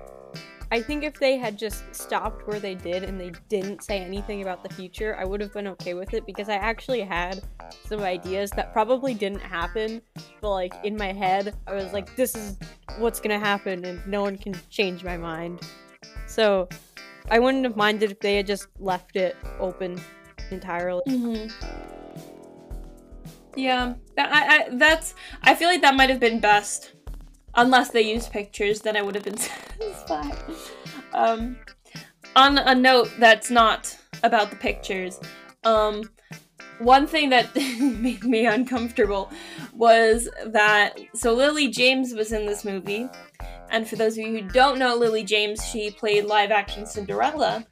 I 0.71 0.81
think 0.81 1.04
if 1.04 1.19
they 1.19 1.38
had 1.38 1.57
just 1.57 1.83
stopped 1.94 2.48
where 2.48 2.60
they 2.60 2.75
did 2.75 3.04
and 3.04 3.19
they 3.19 3.31
didn't 3.50 3.83
say 3.83 4.00
anything 4.00 4.42
about 4.42 4.63
the 4.63 4.74
future, 4.74 5.15
I 5.19 5.25
would 5.25 5.39
have 5.42 5.54
been 5.54 5.68
okay 5.68 5.94
with 5.94 6.13
it 6.13 6.25
because 6.25 6.50
I 6.50 6.56
actually 6.56 7.01
had 7.01 7.44
some 7.86 8.01
ideas 8.01 8.50
that 8.51 8.74
probably 8.74 9.13
didn't 9.13 9.41
happen, 9.41 10.01
but 10.41 10.51
like 10.51 10.74
in 10.84 10.98
my 10.98 11.12
head, 11.12 11.55
I 11.67 11.74
was 11.74 11.93
like, 11.93 12.15
this 12.15 12.36
is 12.36 12.58
what's 12.98 13.20
gonna 13.20 13.39
happen 13.39 13.86
and 13.86 14.05
no 14.08 14.22
one 14.22 14.38
can 14.38 14.55
change 14.70 15.03
my 15.03 15.17
mind. 15.17 15.62
So 16.27 16.67
I 17.29 17.39
wouldn't 17.39 17.63
have 17.63 17.75
minded 17.75 18.12
if 18.12 18.20
they 18.20 18.38
had 18.38 18.48
just 18.48 18.67
left 18.79 19.15
it 19.15 19.36
open 19.60 20.01
entirely. 20.51 21.03
Mm-hmm. 21.08 21.79
Yeah, 23.55 23.93
that, 24.15 24.34
I, 24.34 24.55
I, 24.55 24.70
that's. 24.77 25.13
I 25.43 25.53
feel 25.53 25.70
like 25.70 25.82
that 25.82 25.93
might 25.93 26.10
have 26.10 26.20
been 26.20 26.39
best 26.39 26.93
unless 27.55 27.89
they 27.91 28.01
used 28.01 28.31
pictures, 28.31 28.81
then 28.81 28.98
I 28.98 29.01
would 29.01 29.15
have 29.15 29.24
been 29.24 29.38
satisfied. 29.79 30.38
Um, 31.13 31.57
on 32.36 32.57
a 32.57 32.74
note 32.74 33.10
that's 33.19 33.50
not 33.50 33.98
about 34.24 34.50
the 34.50 34.55
pictures, 34.55 35.19
um, 35.63 36.03
one 36.79 37.07
thing 37.07 37.29
that 37.29 37.55
made 37.79 38.24
me 38.24 38.45
uncomfortable 38.45 39.31
was 39.74 40.27
that 40.48 41.00
so 41.13 41.33
Lily 41.33 41.69
James 41.69 42.13
was 42.13 42.31
in 42.31 42.45
this 42.45 42.65
movie, 42.65 43.07
and 43.69 43.88
for 43.88 43.95
those 43.95 44.17
of 44.17 44.25
you 44.25 44.39
who 44.39 44.50
don't 44.50 44.79
know 44.79 44.95
Lily 44.95 45.24
James, 45.24 45.65
she 45.65 45.91
played 45.91 46.25
live 46.25 46.51
action 46.51 46.86
Cinderella, 46.86 47.65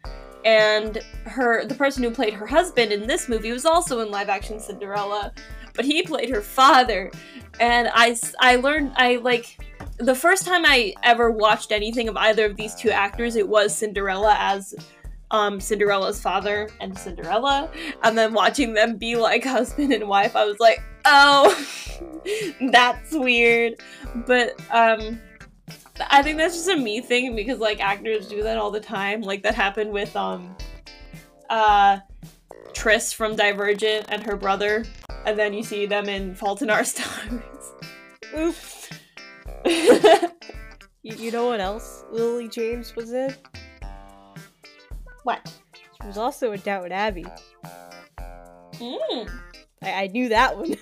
and 0.45 1.00
her 1.25 1.65
the 1.65 1.75
person 1.75 2.03
who 2.03 2.11
played 2.11 2.33
her 2.33 2.47
husband 2.47 2.91
in 2.91 3.07
this 3.07 3.27
movie 3.27 3.51
was 3.51 3.65
also 3.65 4.00
in 4.00 4.11
live 4.11 4.29
action 4.29 4.59
Cinderella, 4.59 5.33
but 5.73 5.85
he 5.85 6.03
played 6.03 6.29
her 6.29 6.41
father, 6.41 7.11
and 7.59 7.89
I 7.93 8.15
I 8.39 8.57
learned 8.57 8.93
I 8.95 9.17
like 9.17 9.57
the 10.01 10.15
first 10.15 10.46
time 10.46 10.65
I 10.65 10.93
ever 11.03 11.31
watched 11.31 11.72
anything 11.72 12.10
of 12.10 12.17
either 12.17 12.46
of 12.46 12.58
these 12.58 12.75
two 12.75 12.89
actors, 12.89 13.36
it 13.36 13.48
was 13.48 13.75
Cinderella 13.75 14.36
as 14.39 14.74
um, 15.31 15.60
Cinderella's 15.60 16.20
father 16.20 16.70
and 16.79 16.98
Cinderella, 16.98 17.70
and 18.03 18.17
then 18.17 18.34
watching 18.34 18.74
them 18.74 18.98
be 18.98 19.15
like 19.15 19.43
husband 19.43 19.93
and 19.93 20.08
wife, 20.08 20.36
I 20.36 20.46
was 20.46 20.60
like, 20.60 20.81
oh, 21.05 21.55
that's 22.72 23.13
weird. 23.13 23.75
But 24.27 24.60
um, 24.72 25.22
I 26.10 26.22
think 26.22 26.38
that's 26.38 26.55
just 26.55 26.70
a 26.70 26.75
me 26.75 27.01
thing 27.01 27.36
because 27.36 27.60
like 27.60 27.79
actors 27.79 28.27
do 28.27 28.43
that 28.43 28.58
all 28.58 28.72
the 28.72 28.79
time. 28.79 29.22
Like 29.22 29.43
that 29.43 29.55
happened 29.55 29.91
with 29.91 30.15
um, 30.15 30.55
uh, 31.50 32.00
Tris 32.74 33.13
from 33.13 33.36
Divergent 33.36 34.08
and 34.10 34.24
her 34.24 34.36
brother, 34.36 34.86
and 35.25 35.38
then 35.38 35.53
you 35.53 35.63
see 35.63 35.86
them 35.86 36.10
in 36.10 36.36
Fault 36.36 36.62
in 36.62 36.70
Our 36.70 36.84
Stars. 36.84 37.41
Oops. 38.38 38.89
you, 41.03 41.15
you 41.15 41.32
know 41.32 41.48
what 41.48 41.60
else 41.60 42.03
Lily 42.12 42.48
James 42.48 42.96
was 42.96 43.12
in? 43.13 43.36
What? 45.24 45.51
She 45.74 46.08
was 46.08 46.18
also 46.18 46.51
in 46.51 46.60
Downton 46.62 46.91
Abbey. 46.91 47.25
Mm. 48.74 49.30
I, 49.84 50.03
I 50.03 50.08
knew 50.08 50.30
that 50.30 50.58
one. 50.58 50.75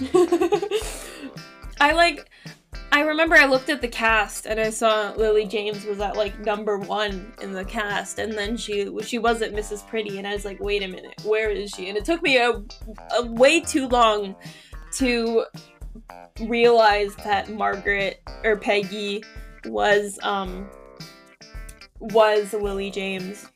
I 1.80 1.92
like. 1.92 2.28
I 2.90 3.02
remember 3.02 3.36
I 3.36 3.44
looked 3.44 3.68
at 3.68 3.82
the 3.82 3.88
cast 3.88 4.46
and 4.46 4.58
I 4.58 4.70
saw 4.70 5.12
Lily 5.16 5.44
James 5.46 5.84
was 5.84 6.00
at 6.00 6.16
like 6.16 6.40
number 6.40 6.78
one 6.78 7.32
in 7.42 7.52
the 7.52 7.64
cast, 7.64 8.18
and 8.18 8.32
then 8.32 8.56
she 8.56 8.90
she 9.02 9.18
wasn't 9.18 9.54
Mrs. 9.54 9.86
Pretty, 9.86 10.18
and 10.18 10.26
I 10.26 10.34
was 10.34 10.44
like, 10.44 10.60
wait 10.60 10.82
a 10.82 10.88
minute, 10.88 11.14
where 11.24 11.50
is 11.50 11.70
she? 11.70 11.88
And 11.88 11.96
it 11.96 12.04
took 12.04 12.22
me 12.22 12.38
a, 12.38 12.62
a 13.18 13.26
way 13.26 13.60
too 13.60 13.88
long 13.88 14.36
to 14.94 15.44
realize 16.40 17.14
that 17.16 17.50
Margaret 17.50 18.22
or 18.44 18.56
Peggy 18.56 19.24
was 19.66 20.18
um 20.22 20.68
was 22.00 22.52
Lily 22.52 22.90
James. 22.90 23.46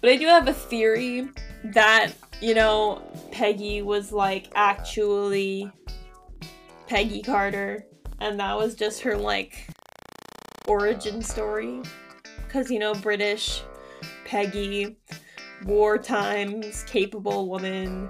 But 0.00 0.10
I 0.10 0.16
do 0.16 0.26
have 0.26 0.46
a 0.48 0.52
theory 0.52 1.28
that, 1.64 2.12
you 2.40 2.54
know, 2.54 3.02
Peggy 3.32 3.82
was 3.82 4.12
like 4.12 4.48
actually 4.54 5.70
Peggy 6.86 7.22
Carter 7.22 7.84
and 8.20 8.38
that 8.38 8.56
was 8.56 8.74
just 8.74 9.00
her 9.02 9.16
like 9.16 9.68
origin 10.66 11.22
story 11.22 11.82
cuz 12.48 12.70
you 12.70 12.78
know, 12.78 12.94
British 12.94 13.62
Peggy 14.24 14.96
war 15.64 15.98
times 15.98 16.84
capable 16.84 17.48
woman 17.48 18.08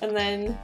and 0.00 0.16
then 0.16 0.58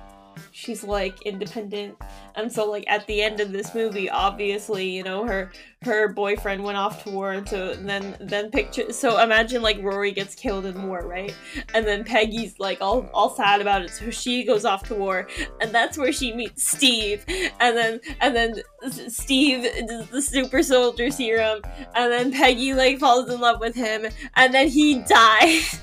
she's 0.58 0.82
like 0.82 1.22
independent. 1.22 1.96
And 2.34 2.52
so 2.52 2.68
like 2.68 2.84
at 2.88 3.06
the 3.06 3.22
end 3.22 3.38
of 3.38 3.52
this 3.52 3.74
movie 3.74 4.10
obviously 4.10 4.90
you 4.90 5.04
know 5.04 5.24
her 5.24 5.52
her 5.82 6.08
boyfriend 6.08 6.64
went 6.64 6.76
off 6.76 7.04
to 7.04 7.10
war 7.10 7.32
and 7.32 7.48
so 7.48 7.72
then 7.74 8.16
then 8.20 8.50
picture 8.50 8.92
so 8.92 9.22
imagine 9.22 9.62
like 9.62 9.78
rory 9.80 10.10
gets 10.10 10.34
killed 10.34 10.66
in 10.66 10.88
war 10.88 11.06
right? 11.06 11.34
And 11.72 11.86
then 11.86 12.02
peggy's 12.02 12.58
like 12.58 12.80
all 12.80 13.08
all 13.14 13.30
sad 13.30 13.60
about 13.60 13.82
it 13.82 13.90
so 13.90 14.10
she 14.10 14.44
goes 14.44 14.64
off 14.64 14.82
to 14.88 14.94
war 14.94 15.28
and 15.60 15.70
that's 15.72 15.96
where 15.96 16.12
she 16.12 16.32
meets 16.32 16.68
steve 16.68 17.24
and 17.60 17.76
then 17.76 18.00
and 18.20 18.34
then 18.34 18.62
steve 19.08 19.64
is 19.64 20.08
the 20.08 20.20
super 20.20 20.62
soldier 20.64 21.10
serum 21.12 21.60
and 21.94 22.12
then 22.12 22.32
peggy 22.32 22.74
like 22.74 22.98
falls 22.98 23.30
in 23.30 23.40
love 23.40 23.60
with 23.60 23.74
him 23.74 24.06
and 24.34 24.52
then 24.52 24.68
he 24.68 24.98
dies. 25.08 25.80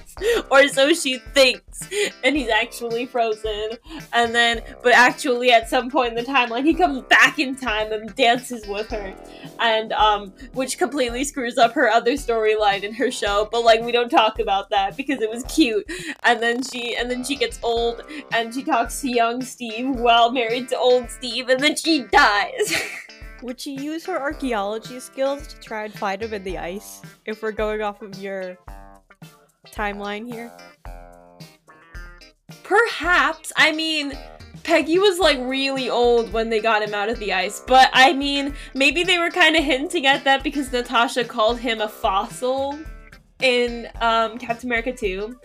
Or 0.50 0.68
so 0.70 0.94
she 0.94 1.18
thinks 1.34 1.90
and 2.24 2.38
he's 2.38 2.48
actually 2.48 3.06
frozen 3.06 3.72
and 4.14 4.34
then 4.34 4.62
but 4.82 4.94
actually 4.94 5.52
at 5.52 5.70
some 5.70 5.90
point 5.90 6.10
in 6.10 6.16
the 6.16 6.32
timeline 6.32 6.64
he 6.64 6.74
comes 6.74 7.02
back 7.10 7.38
in 7.38 7.54
time 7.54 7.92
and 7.92 8.16
dances 8.16 8.66
with 8.66 8.88
her 8.92 9.14
and 9.60 9.85
um 9.94 10.34
which 10.54 10.77
completely 10.77 11.24
screws 11.24 11.58
up 11.58 11.74
her 11.74 11.89
other 11.89 12.13
storyline 12.13 12.84
in 12.84 12.94
her 12.94 13.12
show 13.12 13.48
but 13.51 13.63
like 13.63 13.82
we 13.82 13.92
don't 13.92 14.10
talk 14.10 14.39
about 14.39 14.70
that 14.70 14.96
because 14.98 15.22
it 15.22 15.30
was 15.30 15.44
cute 15.44 15.86
and 16.24 16.42
then 16.42 16.62
she 16.63 16.96
and 16.96 17.10
then 17.10 17.24
she 17.24 17.36
gets 17.36 17.60
old 17.63 18.01
and 18.34 18.54
she 18.54 18.63
talks 18.63 19.01
to 19.01 19.10
young 19.10 19.42
steve 19.42 19.89
while 19.89 20.32
married 20.32 20.68
to 20.70 20.77
old 20.77 21.10
steve 21.10 21.50
and 21.50 21.60
then 21.60 21.75
she 21.75 22.04
dies 22.04 22.74
Would 23.42 23.60
she 23.60 23.74
use 23.74 24.06
her 24.06 24.20
archaeology 24.20 25.00
skills 25.00 25.46
to 25.48 25.60
try 25.60 25.84
and 25.86 25.94
find 25.94 26.24
him 26.24 26.34
in 26.34 26.44
the 26.44 26.58
ice? 26.58 27.01
If 27.25 27.44
we're 27.44 27.51
going 27.51 27.82
off 27.82 28.01
of 28.01 28.18
your 28.18 28.58
timeline 29.68 30.25
here? 30.25 30.51
Perhaps. 32.63 33.51
I 33.56 33.72
mean, 33.72 34.18
Peggy 34.65 34.98
was 34.98 35.19
like 35.19 35.38
really 35.41 35.91
old 35.91 36.34
when 36.34 36.50
they 36.50 36.60
got 36.60 36.81
him 36.81 36.95
out 36.95 37.07
of 37.07 37.19
the 37.19 37.31
ice, 37.31 37.62
but 37.67 37.88
I 37.93 38.13
mean, 38.13 38.55
maybe 38.74 39.03
they 39.03 39.19
were 39.19 39.29
kind 39.29 39.55
of 39.55 39.63
hinting 39.63 40.07
at 40.07 40.24
that 40.24 40.43
because 40.43 40.72
Natasha 40.72 41.24
called 41.24 41.60
him 41.60 41.81
a 41.81 41.88
fossil 41.88 42.79
in 43.43 43.88
um, 44.01 44.39
Captain 44.39 44.67
America 44.67 44.91
2. 44.91 45.39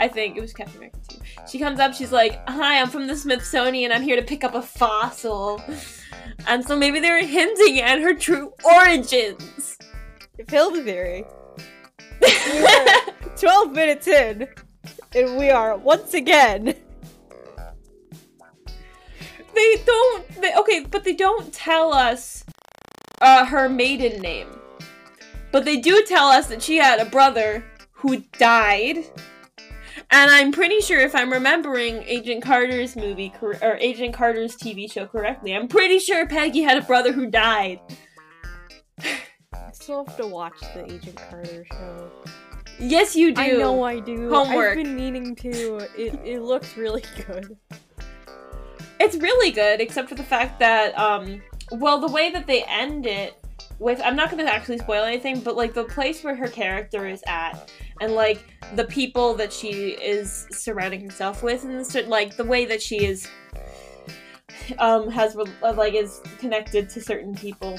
I 0.00 0.08
think 0.08 0.38
it 0.38 0.40
was 0.40 0.54
Captain 0.54 0.78
America 0.78 0.98
2. 1.10 1.18
She 1.46 1.58
comes 1.58 1.78
up, 1.78 1.92
she's 1.92 2.10
like, 2.10 2.40
Hi, 2.48 2.80
I'm 2.80 2.88
from 2.88 3.06
the 3.06 3.14
Smithsonian, 3.14 3.92
I'm 3.92 4.02
here 4.02 4.16
to 4.16 4.22
pick 4.26 4.44
up 4.44 4.54
a 4.54 4.62
fossil. 4.62 5.60
And 6.48 6.64
so 6.64 6.74
maybe 6.74 7.00
they 7.00 7.10
were 7.10 7.18
hinting 7.18 7.82
at 7.82 8.00
her 8.00 8.14
true 8.14 8.54
origins. 8.64 9.76
Film 10.48 10.82
theory. 10.84 11.26
We 12.22 12.66
are 12.66 12.96
12 13.38 13.72
minutes 13.72 14.08
in, 14.08 14.48
and 15.14 15.36
we 15.36 15.50
are 15.50 15.76
once 15.76 16.14
again. 16.14 16.74
They 19.54 19.82
don't. 19.84 20.40
They, 20.40 20.54
okay, 20.56 20.86
but 20.90 21.04
they 21.04 21.14
don't 21.14 21.52
tell 21.52 21.92
us 21.92 22.44
uh, 23.20 23.44
her 23.46 23.68
maiden 23.68 24.20
name. 24.20 24.48
But 25.52 25.64
they 25.64 25.76
do 25.76 26.04
tell 26.08 26.26
us 26.26 26.48
that 26.48 26.62
she 26.62 26.76
had 26.76 26.98
a 26.98 27.04
brother 27.04 27.64
who 27.92 28.18
died. 28.38 28.98
And 30.10 30.30
I'm 30.30 30.52
pretty 30.52 30.80
sure, 30.80 31.00
if 31.00 31.14
I'm 31.14 31.32
remembering 31.32 32.02
Agent 32.02 32.42
Carter's 32.42 32.96
movie 32.96 33.32
or 33.40 33.76
Agent 33.76 34.14
Carter's 34.14 34.56
TV 34.56 34.90
show 34.90 35.06
correctly, 35.06 35.54
I'm 35.54 35.68
pretty 35.68 35.98
sure 35.98 36.26
Peggy 36.26 36.62
had 36.62 36.76
a 36.76 36.82
brother 36.82 37.12
who 37.12 37.30
died. 37.30 37.80
I 39.00 39.70
still 39.72 40.04
have 40.04 40.16
to 40.18 40.26
watch 40.26 40.58
the 40.74 40.84
Agent 40.92 41.16
Carter 41.16 41.64
show. 41.72 42.10
Yes, 42.78 43.14
you 43.14 43.32
do. 43.32 43.40
I 43.40 43.50
know 43.52 43.82
I 43.84 44.00
do. 44.00 44.28
Homework. 44.28 44.76
I've 44.76 44.84
been 44.84 44.96
meaning 44.96 45.36
to. 45.36 45.76
It, 45.96 46.14
it 46.24 46.42
looks 46.42 46.76
really 46.76 47.04
good. 47.26 47.56
It's 49.00 49.16
really 49.16 49.50
good, 49.50 49.80
except 49.80 50.08
for 50.08 50.14
the 50.14 50.24
fact 50.24 50.58
that, 50.60 50.96
um, 50.98 51.42
well, 51.72 52.00
the 52.00 52.08
way 52.08 52.30
that 52.30 52.46
they 52.46 52.62
end 52.64 53.06
it 53.06 53.34
with, 53.78 54.00
I'm 54.04 54.16
not 54.16 54.30
going 54.30 54.44
to 54.44 54.52
actually 54.52 54.78
spoil 54.78 55.04
anything, 55.04 55.40
but 55.40 55.56
like 55.56 55.74
the 55.74 55.84
place 55.84 56.22
where 56.22 56.36
her 56.36 56.48
character 56.48 57.06
is 57.08 57.22
at, 57.26 57.70
and 58.00 58.14
like 58.14 58.44
the 58.76 58.84
people 58.84 59.34
that 59.34 59.52
she 59.52 59.90
is 59.90 60.46
surrounding 60.52 61.00
herself 61.00 61.42
with, 61.42 61.64
and 61.64 61.84
the, 61.84 62.02
like 62.02 62.36
the 62.36 62.44
way 62.44 62.64
that 62.66 62.80
she 62.80 63.04
is, 63.04 63.28
um, 64.78 65.10
has 65.10 65.36
like 65.60 65.94
is 65.94 66.20
connected 66.38 66.88
to 66.90 67.00
certain 67.00 67.34
people. 67.34 67.78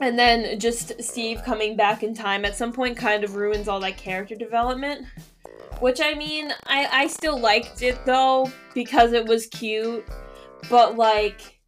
And 0.00 0.18
then 0.18 0.58
just 0.58 1.00
Steve 1.02 1.42
coming 1.44 1.76
back 1.76 2.02
in 2.02 2.14
time 2.14 2.44
at 2.44 2.56
some 2.56 2.72
point 2.72 2.96
kind 2.96 3.22
of 3.22 3.36
ruins 3.36 3.68
all 3.68 3.80
that 3.80 3.96
character 3.96 4.34
development. 4.34 5.06
Which 5.82 6.00
I 6.00 6.14
mean, 6.14 6.52
I, 6.68 6.86
I 6.92 7.06
still 7.08 7.36
liked 7.36 7.82
it 7.82 7.98
though, 8.06 8.48
because 8.72 9.12
it 9.12 9.26
was 9.26 9.48
cute. 9.48 10.06
But 10.70 10.96
like 10.96 11.58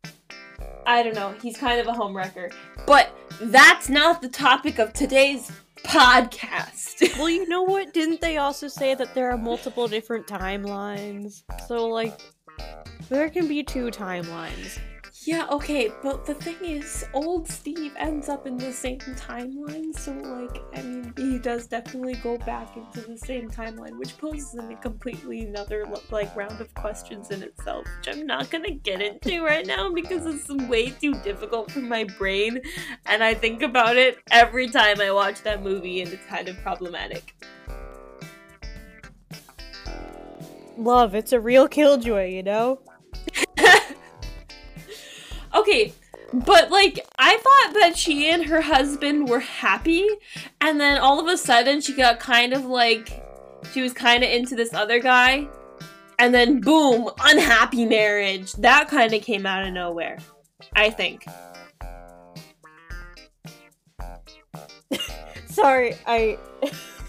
I 0.87 1.03
don't 1.03 1.17
know, 1.17 1.35
he's 1.43 1.57
kind 1.57 1.81
of 1.81 1.89
a 1.89 1.99
homewrecker. 1.99 2.53
But 2.87 3.11
that's 3.41 3.89
not 3.89 4.23
the 4.23 4.29
topic 4.29 4.79
of 4.79 4.93
today's 4.93 5.51
podcast. 5.83 6.93
Well, 7.19 7.29
you 7.29 7.49
know 7.49 7.63
what? 7.63 7.93
Didn't 7.93 8.21
they 8.21 8.37
also 8.37 8.69
say 8.69 8.95
that 8.95 9.15
there 9.15 9.31
are 9.33 9.37
multiple 9.37 9.89
different 9.89 10.29
timelines? 10.29 11.43
So, 11.67 11.87
like, 11.87 12.21
there 13.09 13.29
can 13.31 13.49
be 13.49 13.65
two 13.65 13.87
timelines. 13.87 14.79
Yeah, 15.27 15.47
okay, 15.51 15.91
but 16.03 16.27
the 16.27 16.35
thing 16.35 16.57
is, 16.63 17.05
old 17.15 17.49
Steve 17.49 17.93
ends 17.99 18.29
up 18.29 18.47
in 18.47 18.57
the 18.57 18.73
same 18.73 18.99
timeline, 18.99 19.99
so 19.99 20.13
like, 20.13 20.63
I 20.75 20.83
mean, 20.83 21.15
he 21.17 21.39
does 21.39 21.67
definitely 21.67 22.15
go 22.17 22.37
back 22.39 22.77
into 22.77 23.01
the 23.01 23.17
same 23.17 23.49
timeline, 23.49 23.99
which 23.99 24.19
poses 24.19 24.55
a 24.55 24.75
completely 24.77 25.43
another 25.47 25.87
like 26.11 26.35
round 26.37 26.61
of 26.61 26.73
questions 26.75 27.31
in 27.31 27.43
itself, 27.43 27.87
which 27.99 28.15
I'm 28.15 28.27
not 28.27 28.51
gonna 28.51 28.73
get 28.73 29.01
into 29.01 29.43
right 29.43 29.67
now 29.67 29.91
because 29.91 30.27
it's 30.27 30.49
way 30.69 30.91
too 30.91 31.15
difficult 31.23 31.71
for 31.71 31.81
my 31.81 32.05
brain, 32.05 32.61
and 33.07 33.25
I 33.25 33.35
think 33.35 33.63
about 33.63 33.97
it 33.97 34.19
every 34.31 34.69
time 34.69 35.01
I 35.01 35.11
watch 35.11 35.43
that 35.43 35.63
movie, 35.63 36.03
and 36.03 36.13
it's 36.13 36.27
kind 36.27 36.49
of 36.49 36.57
problematic. 36.59 37.35
Love, 40.77 41.15
it's 41.15 41.33
a 41.33 41.41
real 41.41 41.69
killjoy, 41.69 42.27
you 42.27 42.43
know? 42.43 42.81
But 46.35 46.71
like 46.71 47.07
I 47.19 47.37
thought 47.37 47.81
that 47.81 47.97
she 47.97 48.29
and 48.29 48.45
her 48.47 48.61
husband 48.61 49.29
were 49.29 49.41
happy, 49.41 50.07
and 50.61 50.81
then 50.81 50.99
all 50.99 51.21
of 51.21 51.29
a 51.29 51.37
sudden 51.37 51.81
she 51.81 51.95
got 51.95 52.19
kind 52.19 52.53
of 52.53 52.65
like 52.65 53.23
she 53.73 53.83
was 53.83 53.93
kind 53.93 54.25
of 54.25 54.31
into 54.31 54.57
this 54.57 54.75
other 54.75 54.99
guy, 54.99 55.47
and 56.19 56.35
then 56.35 56.61
boom, 56.61 57.09
unhappy 57.23 57.87
marriage. 57.87 58.53
That 58.55 58.89
kind 58.89 59.13
of 59.13 59.23
came 59.23 59.47
out 59.47 59.65
of 59.65 59.73
nowhere. 59.73 60.19
I 60.75 60.91
think. 60.91 61.25
Sorry, 65.47 65.95
I. 66.07 66.39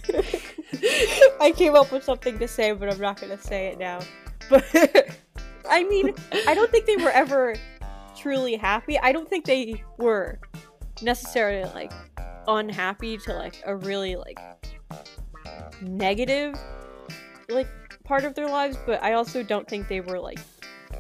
I 1.42 1.52
came 1.52 1.76
up 1.76 1.92
with 1.92 2.04
something 2.04 2.38
to 2.38 2.48
say, 2.48 2.74
but 2.74 2.94
I'm 2.94 3.00
not 3.00 3.20
gonna 3.20 3.40
say 3.40 3.68
it 3.68 3.80
now. 3.80 4.00
But 4.48 4.64
I 5.68 5.84
mean, 5.86 6.14
I 6.48 6.54
don't 6.54 6.70
think 6.70 6.86
they 6.86 6.98
were 6.98 7.10
ever 7.10 7.56
truly 8.26 8.56
happy. 8.56 8.98
I 8.98 9.12
don't 9.12 9.30
think 9.30 9.46
they 9.46 9.84
were 10.00 10.40
necessarily 11.04 11.70
like 11.76 11.94
unhappy 12.48 13.20
to 13.20 13.34
like 13.34 13.62
a 13.68 13.76
really 13.76 14.16
like 14.16 14.40
negative 15.80 16.58
like 17.50 17.68
part 18.04 18.24
of 18.24 18.34
their 18.34 18.48
lives, 18.48 18.78
but 18.88 19.04
I 19.04 19.14
also 19.14 19.44
don't 19.44 19.68
think 19.68 19.88
they 19.88 20.02
were 20.02 20.20
like 20.20 20.40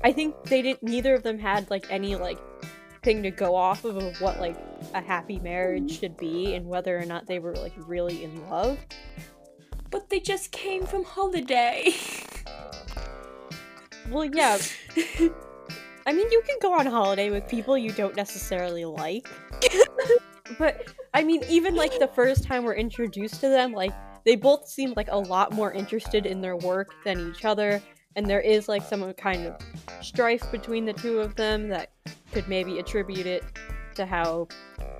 I 0.03 0.12
think 0.12 0.36
they 0.44 0.62
didn't 0.62 0.84
neither 0.84 1.15
of 1.15 1.24
them 1.24 1.39
had 1.39 1.67
like 1.72 1.88
any 1.89 2.15
like 2.15 2.38
thing 3.01 3.24
to 3.24 3.32
go 3.32 3.55
off 3.55 3.86
of 3.86 3.98
of 3.98 4.22
what 4.22 4.39
like 4.39 4.55
a 4.94 5.01
happy 5.01 5.39
marriage 5.39 6.00
should 6.00 6.17
be 6.17 6.53
and 6.53 6.67
whether 6.67 6.96
or 6.96 7.05
not 7.05 7.25
they 7.25 7.39
were 7.39 7.55
like 7.55 7.74
really 7.88 8.24
in 8.24 8.48
love. 8.51 8.77
But 9.89 10.12
they 10.12 10.20
just 10.20 10.51
came 10.51 10.86
from 10.86 11.03
holiday. 11.03 11.91
Well, 14.12 14.25
yeah, 14.25 14.60
I 16.06 16.14
mean, 16.14 16.32
you 16.32 16.42
can 16.46 16.58
go 16.62 16.74
on 16.78 16.86
holiday 16.86 17.32
with 17.32 17.48
people 17.48 17.78
you 17.78 17.92
don't 17.92 18.16
necessarily 18.16 18.86
like. 18.86 19.28
but 20.60 20.92
I 21.14 21.24
mean, 21.24 21.42
even 21.50 21.76
like 21.76 21.98
the 21.98 22.08
first 22.08 22.44
time 22.44 22.64
we're 22.64 22.76
introduced 22.76 23.42
to 23.42 23.50
them, 23.50 23.72
like 23.72 23.94
they 24.24 24.36
both 24.36 24.68
seem 24.68 24.94
like 24.96 25.08
a 25.10 25.18
lot 25.18 25.52
more 25.54 25.72
interested 25.72 26.26
in 26.26 26.42
their 26.42 26.56
work 26.56 26.94
than 27.04 27.32
each 27.32 27.44
other, 27.44 27.82
and 28.16 28.28
there 28.28 28.42
is 28.42 28.68
like 28.68 28.84
some 28.84 29.14
kind 29.14 29.48
of 29.48 29.56
strife 30.02 30.52
between 30.52 30.86
the 30.86 30.94
two 30.94 31.20
of 31.20 31.36
them 31.36 31.68
that 31.70 31.92
could 32.32 32.48
maybe 32.48 32.78
attribute 32.80 33.26
it 33.26 33.44
to 33.96 34.06
how 34.06 34.48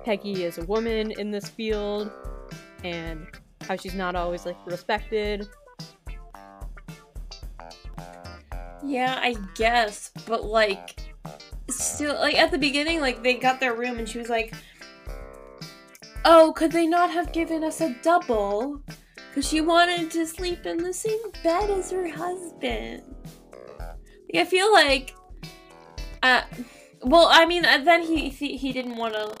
Peggy 0.04 0.44
is 0.44 0.58
a 0.58 0.64
woman 0.64 1.12
in 1.12 1.30
this 1.30 1.48
field 1.48 2.10
and 2.82 3.26
how 3.60 3.76
she's 3.76 3.94
not 3.94 4.16
always 4.16 4.44
like 4.44 4.56
respected. 4.66 5.48
Yeah, 8.86 9.18
I 9.20 9.34
guess, 9.54 10.10
but 10.26 10.44
like 10.44 11.00
still 11.68 12.14
like 12.14 12.36
at 12.36 12.52
the 12.52 12.58
beginning 12.58 13.00
like 13.00 13.22
they 13.22 13.34
got 13.34 13.58
their 13.58 13.74
room 13.74 13.98
and 13.98 14.08
she 14.08 14.18
was 14.18 14.28
like 14.28 14.54
Oh, 16.24 16.52
could 16.56 16.72
they 16.72 16.86
not 16.86 17.10
have 17.10 17.32
given 17.32 17.64
us 17.64 17.80
a 17.80 17.94
double? 18.02 18.82
Cuz 19.34 19.48
she 19.48 19.60
wanted 19.60 20.10
to 20.12 20.26
sleep 20.26 20.66
in 20.66 20.78
the 20.78 20.92
same 20.92 21.18
bed 21.42 21.70
as 21.70 21.90
her 21.90 22.08
husband. 22.08 23.02
Like, 24.32 24.42
I 24.42 24.44
feel 24.44 24.72
like 24.72 25.14
uh 26.22 26.42
well, 27.02 27.28
I 27.30 27.46
mean, 27.46 27.64
uh, 27.64 27.78
then 27.78 28.02
he 28.02 28.28
he, 28.28 28.56
he 28.56 28.72
didn't 28.72 28.96
want 28.96 29.14
to 29.14 29.34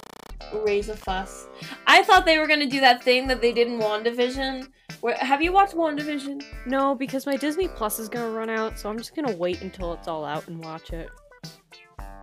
raise 0.52 0.88
a 0.88 0.96
fuss. 0.96 1.46
I 1.86 2.02
thought 2.02 2.24
they 2.24 2.38
were 2.38 2.46
gonna 2.46 2.66
do 2.66 2.80
that 2.80 3.02
thing 3.02 3.26
that 3.28 3.40
they 3.40 3.52
did 3.52 3.68
in 3.68 3.78
WandaVision. 3.78 4.68
Where, 5.00 5.16
have 5.16 5.42
you 5.42 5.52
watched 5.52 5.74
WandaVision? 5.74 6.44
No, 6.66 6.94
because 6.94 7.26
my 7.26 7.36
Disney 7.36 7.68
Plus 7.68 7.98
is 7.98 8.08
gonna 8.08 8.30
run 8.30 8.50
out, 8.50 8.78
so 8.78 8.88
I'm 8.88 8.98
just 8.98 9.14
gonna 9.14 9.36
wait 9.36 9.62
until 9.62 9.92
it's 9.92 10.08
all 10.08 10.24
out 10.24 10.46
and 10.48 10.62
watch 10.64 10.92
it. 10.92 11.08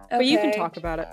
But 0.09 0.25
you 0.25 0.37
can 0.37 0.53
talk 0.53 0.77
about 0.77 0.99
it. 0.99 1.07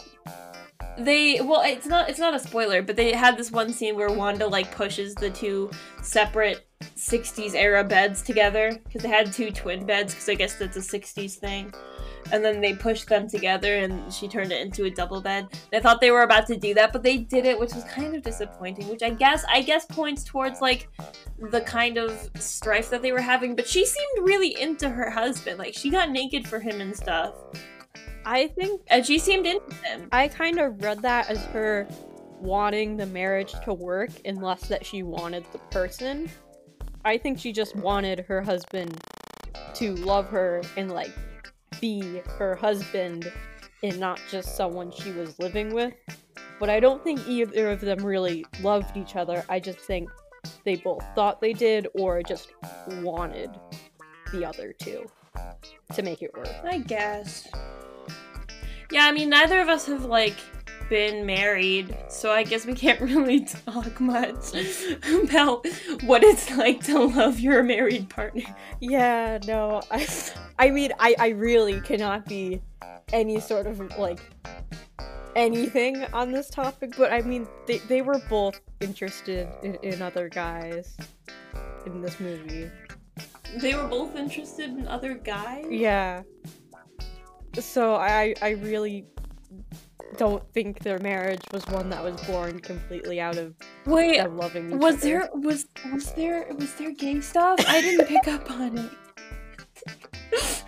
They 0.99 1.41
well, 1.41 1.63
it's 1.65 1.87
not 1.87 2.09
it's 2.11 2.19
not 2.19 2.35
a 2.35 2.39
spoiler, 2.39 2.83
but 2.83 2.97
they 2.97 3.13
had 3.13 3.37
this 3.37 3.51
one 3.51 3.73
scene 3.73 3.97
where 3.97 4.11
Wanda 4.11 4.47
like 4.47 4.75
pushes 4.75 5.15
the 5.15 5.31
two 5.31 5.71
separate 6.03 6.67
60s 6.97 7.55
era 7.55 7.85
beds 7.85 8.23
together 8.23 8.79
because 8.85 9.03
they 9.03 9.09
had 9.09 9.33
two 9.33 9.51
twin 9.51 9.87
beds 9.87 10.15
because 10.15 10.29
I 10.29 10.35
guess 10.35 10.55
that's 10.57 10.77
a 10.77 10.81
60s 10.81 11.35
thing. 11.35 11.73
And 12.33 12.45
then 12.45 12.61
they 12.61 12.75
pushed 12.75 13.09
them 13.09 13.29
together 13.29 13.77
and 13.77 14.13
she 14.13 14.29
turned 14.29 14.53
it 14.53 14.61
into 14.61 14.85
a 14.85 14.91
double 14.91 15.21
bed. 15.21 15.49
And 15.73 15.79
I 15.79 15.81
thought 15.81 16.01
they 16.01 16.11
were 16.11 16.23
about 16.23 16.47
to 16.49 16.57
do 16.57 16.75
that, 16.75 16.93
but 16.93 17.03
they 17.03 17.19
did 17.19 17.45
it, 17.45 17.59
which 17.59 17.75
was 17.75 17.85
kind 17.85 18.15
of 18.15 18.23
disappointing, 18.23 18.89
which 18.89 19.03
I 19.03 19.11
guess 19.11 19.45
I 19.49 19.63
guess 19.63 19.87
points 19.87 20.25
towards 20.25 20.61
like 20.61 20.89
the 21.51 21.61
kind 21.63 21.97
of 21.97 22.31
strife 22.39 22.91
that 22.91 23.03
they 23.03 23.13
were 23.13 23.21
having, 23.21 23.57
but 23.57 23.67
she 23.67 23.85
seemed 23.85 24.27
really 24.27 24.61
into 24.61 24.89
her 24.89 25.11
husband. 25.11 25.59
Like 25.59 25.75
she 25.75 25.91
got 25.91 26.11
naked 26.11 26.47
for 26.47 26.61
him 26.61 26.81
and 26.81 26.95
stuff. 26.95 27.35
I 28.25 28.49
think 28.49 28.83
And 28.89 29.05
she 29.05 29.19
seemed 29.19 29.47
into 29.47 29.75
him. 29.77 30.09
I 30.13 30.29
kind 30.29 30.59
of 30.59 30.83
read 30.83 31.03
that 31.03 31.31
as 31.31 31.43
her 31.47 31.89
wanting 32.41 32.97
the 32.97 33.07
marriage 33.07 33.55
to 33.65 33.75
work 33.75 34.11
unless 34.25 34.67
that 34.69 34.85
she 34.85 35.03
wanted 35.03 35.45
the 35.53 35.59
person. 35.59 36.31
I 37.05 37.17
think 37.19 37.39
she 37.39 37.53
just 37.53 37.77
wanted 37.77 38.21
her 38.21 38.43
husband 38.43 38.99
to 39.75 39.95
love 39.97 40.29
her 40.29 40.63
and 40.77 40.91
like 40.91 41.11
be 41.81 42.23
her 42.39 42.55
husband 42.55 43.31
and 43.83 43.99
not 43.99 44.21
just 44.31 44.57
someone 44.57 44.91
she 44.91 45.13
was 45.13 45.39
living 45.39 45.75
with. 45.75 45.95
But 46.59 46.69
I 46.69 46.81
don't 46.81 47.03
think 47.03 47.27
either 47.27 47.71
of 47.71 47.81
them 47.81 48.05
really 48.05 48.45
loved 48.61 48.97
each 48.97 49.17
other. 49.17 49.45
I 49.49 49.61
just 49.61 49.79
think 49.79 50.11
they 50.65 50.77
both 50.77 51.05
thought 51.15 51.41
they 51.41 51.53
did 51.53 51.89
or 51.95 52.23
just 52.23 52.53
wanted 53.01 53.51
the 54.33 54.45
other 54.45 54.75
two 54.79 55.07
to 55.95 56.03
make 56.03 56.23
it 56.23 56.37
work. 56.37 56.49
I 56.65 56.79
guess. 56.79 57.49
Yeah, 58.91 59.07
I 59.07 59.13
mean, 59.13 59.31
neither 59.31 59.61
of 59.61 59.69
us 59.69 59.87
have 59.87 60.05
like 60.05 60.37
been 60.91 61.25
married, 61.25 61.97
so 62.09 62.33
I 62.33 62.43
guess 62.43 62.67
we 62.67 62.75
can't 62.75 63.01
really 63.13 63.47
talk 63.47 63.99
much 64.01 64.53
about 65.25 65.67
what 66.03 66.23
it's 66.23 66.55
like 66.57 66.85
to 66.85 66.99
love 67.05 67.41
your 67.41 67.63
married 67.63 68.11
partner. 68.11 68.43
Yeah, 68.81 69.39
no, 69.47 69.81
I, 69.91 70.07
I 70.59 70.71
mean, 70.71 70.93
I, 70.99 71.15
I 71.19 71.29
really 71.29 71.81
cannot 71.81 72.27
be 72.27 72.61
any 73.13 73.41
sort 73.41 73.67
of 73.67 73.81
like 73.97 74.21
anything 75.37 76.05
on 76.13 76.33
this 76.33 76.51
topic, 76.51 76.95
but 76.99 77.13
I 77.13 77.23
mean, 77.23 77.47
they, 77.67 77.79
they 77.79 78.03
were 78.03 78.21
both 78.29 78.61
interested 78.81 79.49
in, 79.63 79.77
in 79.77 80.03
other 80.03 80.29
guys 80.29 80.97
in 81.87 82.03
this 82.03 82.19
movie. 82.19 82.69
They 83.57 83.75
were 83.75 83.87
both 83.87 84.17
interested 84.17 84.71
in 84.71 84.89
other 84.89 85.15
guys. 85.15 85.67
Yeah. 85.71 86.23
So 87.59 87.95
I, 87.95 88.35
I 88.43 88.51
really 88.51 89.07
don't 90.17 90.43
think 90.53 90.81
their 90.81 90.99
marriage 90.99 91.43
was 91.53 91.67
one 91.67 91.91
that 91.91 92.03
was 92.03 92.21
born 92.23 92.61
completely 92.61 93.21
out 93.21 93.37
of 93.37 93.55
Wait, 93.87 94.23
loving 94.31 94.79
was 94.79 94.97
other. 94.97 95.07
there 95.07 95.31
was 95.35 95.67
was 95.93 96.13
there 96.13 96.47
was 96.59 96.75
there 96.75 96.93
gay 96.93 97.21
stuff? 97.21 97.61
I 97.67 97.81
didn't 97.81 98.07
pick 98.07 98.29
up 98.29 98.51
on 98.51 98.79
it. 98.79 98.91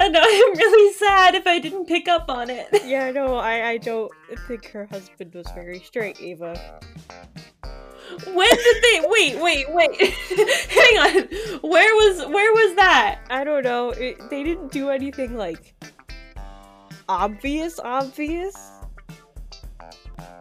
and 0.00 0.16
I'm 0.16 0.54
really 0.56 0.92
sad 0.94 1.34
if 1.34 1.46
I 1.46 1.58
didn't 1.58 1.86
pick 1.86 2.08
up 2.08 2.26
on 2.28 2.50
it. 2.50 2.68
Yeah, 2.84 3.10
no, 3.12 3.36
I, 3.36 3.68
I 3.68 3.76
don't 3.76 4.10
think 4.48 4.66
her 4.70 4.86
husband 4.86 5.32
was 5.34 5.46
very 5.54 5.78
straight, 5.80 6.20
Ava. 6.20 6.80
When 8.34 8.48
did 8.50 8.82
they 8.82 9.00
wait, 9.06 9.40
wait, 9.40 9.72
wait. 9.72 10.00
Hang 10.70 10.98
on. 10.98 11.60
Where 11.70 11.94
was 11.94 12.26
where 12.26 12.52
was 12.52 12.74
that? 12.76 13.20
I 13.30 13.44
don't 13.44 13.62
know. 13.62 13.90
It, 13.90 14.18
they 14.30 14.42
didn't 14.42 14.72
do 14.72 14.90
anything 14.90 15.36
like 15.36 15.74
obvious, 17.10 17.80
obvious. 17.80 18.54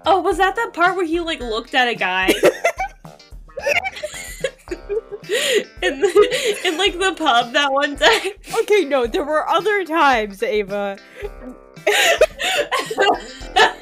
Oh, 0.05 0.21
was 0.21 0.38
that 0.38 0.55
that 0.55 0.71
part 0.73 0.95
where 0.95 1.05
he 1.05 1.19
like 1.19 1.39
looked 1.39 1.73
at 1.73 1.88
a 1.88 1.95
guy? 1.95 2.27
in 5.82 5.99
the, 5.99 6.60
in 6.65 6.77
like 6.77 6.93
the 6.93 7.15
pub 7.17 7.53
that 7.53 7.71
one 7.71 7.95
time. 7.95 8.32
Okay, 8.62 8.86
no, 8.86 9.08
there 9.08 9.23
were 9.23 9.49
other 9.49 9.84
times, 9.84 10.43
Ava. 10.43 10.97
the 11.86 13.75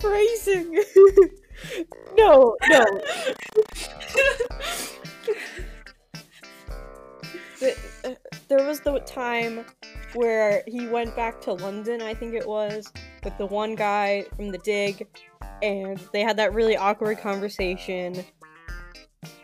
phrasing. 0.00 0.84
no, 2.16 2.56
no. 2.68 2.84
Uh, 8.04 8.14
there 8.48 8.66
was 8.66 8.80
the 8.80 8.98
time 9.00 9.64
where 10.14 10.62
he 10.66 10.86
went 10.88 11.14
back 11.14 11.40
to 11.42 11.52
London, 11.52 12.02
I 12.02 12.14
think 12.14 12.34
it 12.34 12.46
was, 12.46 12.92
with 13.24 13.36
the 13.38 13.46
one 13.46 13.74
guy 13.74 14.24
from 14.36 14.50
the 14.50 14.58
dig, 14.58 15.06
and 15.62 15.98
they 16.12 16.20
had 16.20 16.36
that 16.38 16.52
really 16.52 16.76
awkward 16.76 17.18
conversation. 17.18 18.24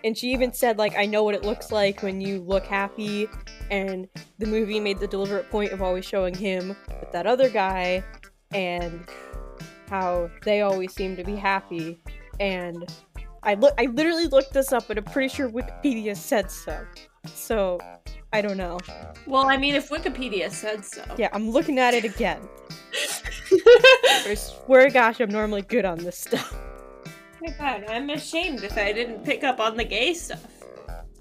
And 0.04 0.16
she 0.18 0.32
even 0.32 0.52
said, 0.52 0.76
like, 0.78 0.96
I 0.96 1.06
know 1.06 1.22
what 1.22 1.34
it 1.34 1.44
looks 1.44 1.70
like 1.70 2.02
when 2.02 2.20
you 2.20 2.40
look 2.40 2.66
happy, 2.66 3.28
and 3.70 4.08
the 4.38 4.46
movie 4.46 4.80
made 4.80 4.98
the 4.98 5.06
deliberate 5.06 5.50
point 5.50 5.72
of 5.72 5.82
always 5.82 6.04
showing 6.04 6.34
him 6.34 6.76
with 7.00 7.12
that 7.12 7.26
other 7.26 7.48
guy, 7.48 8.04
and 8.52 9.08
how 9.88 10.30
they 10.44 10.62
always 10.62 10.92
seem 10.94 11.16
to 11.16 11.24
be 11.24 11.36
happy. 11.36 11.98
And 12.40 12.84
I 13.42 13.54
look, 13.54 13.74
I 13.78 13.86
literally 13.86 14.26
looked 14.26 14.52
this 14.52 14.72
up, 14.72 14.90
and 14.90 14.98
I'm 14.98 15.04
pretty 15.04 15.28
sure 15.28 15.48
Wikipedia 15.48 16.16
said 16.16 16.50
so. 16.50 16.84
So, 17.26 17.78
I 18.32 18.42
don't 18.42 18.56
know. 18.56 18.78
Well, 19.26 19.48
I 19.48 19.56
mean, 19.56 19.74
if 19.74 19.88
Wikipedia 19.88 20.50
said 20.50 20.84
so. 20.84 21.02
Yeah, 21.16 21.28
I'm 21.32 21.50
looking 21.50 21.78
at 21.78 21.94
it 21.94 22.04
again. 22.04 22.46
I 24.26 24.34
swear 24.34 24.86
to 24.86 24.90
gosh, 24.90 25.20
I'm 25.20 25.30
normally 25.30 25.62
good 25.62 25.84
on 25.84 25.98
this 25.98 26.18
stuff. 26.18 26.54
my 27.40 27.50
god, 27.52 27.84
I'm 27.88 28.10
ashamed 28.10 28.62
if 28.64 28.76
I 28.76 28.92
didn't 28.92 29.24
pick 29.24 29.44
up 29.44 29.60
on 29.60 29.76
the 29.76 29.84
gay 29.84 30.12
stuff. 30.12 30.44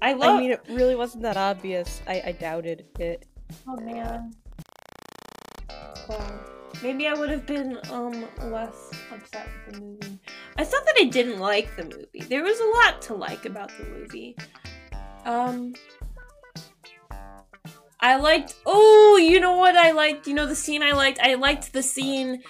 I 0.02 0.12
love. 0.12 0.36
I 0.36 0.40
mean, 0.40 0.52
it 0.52 0.60
really 0.68 0.94
wasn't 0.94 1.22
that 1.22 1.36
obvious. 1.36 2.02
I, 2.06 2.22
I 2.26 2.32
doubted 2.32 2.84
it. 2.98 3.26
oh 3.66 3.76
man. 3.76 4.32
Wow. 6.08 6.40
Maybe 6.82 7.08
I 7.08 7.14
would 7.14 7.30
have 7.30 7.46
been 7.46 7.78
um 7.90 8.26
less 8.44 8.90
upset 9.12 9.48
with 9.66 9.74
the 9.74 9.80
movie. 9.80 10.18
I 10.56 10.64
thought 10.64 10.84
that 10.84 10.94
I 11.00 11.04
didn't 11.04 11.40
like 11.40 11.74
the 11.76 11.84
movie. 11.84 12.28
There 12.28 12.44
was 12.44 12.58
a 12.60 12.66
lot 12.66 13.02
to 13.02 13.14
like 13.14 13.46
about 13.46 13.70
the 13.78 13.84
movie. 13.84 14.36
Um. 15.24 15.74
I 18.00 18.16
liked. 18.16 18.54
Oh, 18.64 19.16
you 19.16 19.40
know 19.40 19.56
what 19.56 19.76
I 19.76 19.90
liked? 19.90 20.26
You 20.26 20.34
know 20.34 20.46
the 20.46 20.54
scene 20.54 20.82
I 20.82 20.92
liked? 20.92 21.18
I 21.20 21.34
liked 21.34 21.72
the 21.72 21.82
scene 21.82 22.42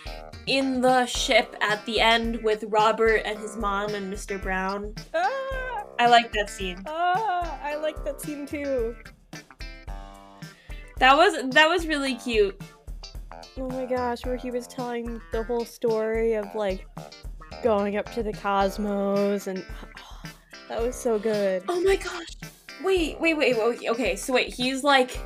in 0.46 0.80
the 0.80 1.06
ship 1.06 1.56
at 1.60 1.84
the 1.86 2.00
end 2.00 2.42
with 2.42 2.64
Robert 2.68 3.22
and 3.24 3.38
his 3.38 3.56
mom 3.56 3.94
and 3.94 4.12
Mr. 4.12 4.42
Brown. 4.42 4.94
Ah, 5.14 5.84
I 5.98 6.06
liked 6.08 6.34
that 6.34 6.50
scene. 6.50 6.82
ah, 6.86 7.58
I 7.62 7.76
like 7.76 8.04
that 8.04 8.20
scene 8.20 8.46
too. 8.46 8.94
That 10.98 11.16
was 11.16 11.50
that 11.50 11.68
was 11.68 11.86
really 11.86 12.16
cute. 12.16 12.60
Oh 13.56 13.68
my 13.70 13.86
gosh, 13.86 14.24
where 14.26 14.36
he 14.36 14.50
was 14.50 14.66
telling 14.66 15.20
the 15.32 15.42
whole 15.44 15.64
story 15.64 16.34
of 16.34 16.54
like 16.54 16.86
going 17.62 17.96
up 17.96 18.12
to 18.12 18.22
the 18.22 18.32
cosmos 18.32 19.46
and 19.46 19.64
that 20.68 20.82
was 20.82 20.94
so 20.94 21.18
good. 21.18 21.62
Oh 21.68 21.80
my 21.80 21.96
gosh. 21.96 22.36
Wait, 22.82 23.18
wait, 23.20 23.34
wait, 23.34 23.56
wait. 23.56 23.88
Okay, 23.88 24.14
so 24.14 24.34
wait, 24.34 24.52
he's 24.52 24.84
like 24.84 25.18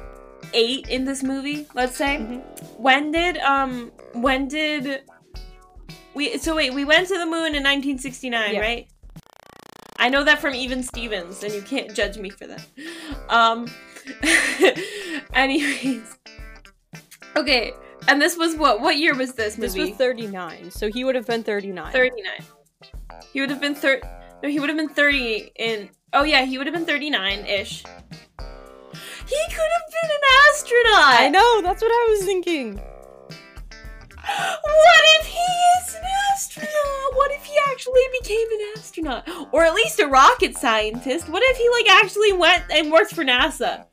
eight 0.53 0.89
in 0.89 1.05
this 1.05 1.23
movie, 1.23 1.67
let's 1.75 1.97
say. 1.97 2.19
Mhm. 2.19 2.43
When 2.79 3.11
did 3.13 3.39
um 3.39 3.91
when 4.15 4.49
did 4.49 5.03
we 6.15 6.39
so 6.39 6.55
wait, 6.57 6.75
we 6.75 6.85
went 6.85 7.09
to 7.09 7.19
the 7.19 7.27
moon 7.27 7.55
in 7.55 7.63
1969, 7.63 8.55
Yeah. 8.55 8.61
right? 8.61 8.89
I 9.99 10.09
know 10.09 10.25
that 10.25 10.41
from 10.41 10.55
Even 10.55 10.83
Stevens, 10.83 11.43
and 11.45 11.55
you 11.55 11.63
can't 11.63 11.95
judge 11.95 12.19
me 12.19 12.31
for 12.31 12.47
that. 12.47 12.67
Um 13.29 13.67
anyways. 15.35 16.19
Okay, 17.37 17.73
and 18.09 18.21
this 18.21 18.37
was 18.37 18.57
what 18.57 18.81
what 18.81 18.97
year 18.97 19.15
was 19.15 19.35
this 19.35 19.57
movie? 19.57 19.69
This 19.81 19.91
was 19.91 19.99
39, 19.99 20.71
so 20.71 20.89
he 20.89 21.05
would 21.05 21.15
have 21.15 21.27
been 21.27 21.43
39. 21.43 21.93
39. 21.93 22.33
He 23.33 23.41
would 23.41 23.51
have 23.51 23.61
been 23.61 23.75
thir 23.75 24.01
No, 24.43 24.49
he 24.49 24.59
would 24.61 24.69
have 24.69 24.77
been 24.77 24.89
30 24.89 25.53
in 25.57 25.89
Oh 26.13 26.25
yeah, 26.25 26.45
he 26.45 26.59
would 26.59 26.67
have 26.67 26.75
been 26.75 26.85
39-ish. 26.85 27.85
He 29.27 29.39
could 29.49 29.71
have 29.77 29.89
been 29.91 30.11
an 30.11 30.25
astronaut. 30.49 31.21
I 31.21 31.29
know, 31.31 31.63
that's 31.63 31.83
what 31.83 31.91
I 31.91 32.07
was 32.11 32.25
thinking. 32.25 32.81
What 34.25 35.03
if 35.21 35.27
he 35.27 35.39
is 35.39 35.95
an 35.97 36.03
astronaut? 36.33 37.15
What 37.15 37.31
if 37.33 37.45
he 37.45 37.57
actually 37.71 38.03
became 38.21 38.47
an 38.53 38.61
astronaut? 38.77 39.29
Or 39.53 39.65
at 39.65 39.75
least 39.75 39.99
a 40.01 40.07
rocket 40.07 40.57
scientist? 40.57 41.29
What 41.29 41.43
if 41.45 41.57
he 41.57 41.69
like 41.71 42.03
actually 42.03 42.33
went 42.33 42.65
and 42.71 42.91
worked 42.93 43.15
for 43.15 43.25
NASA? 43.25 43.87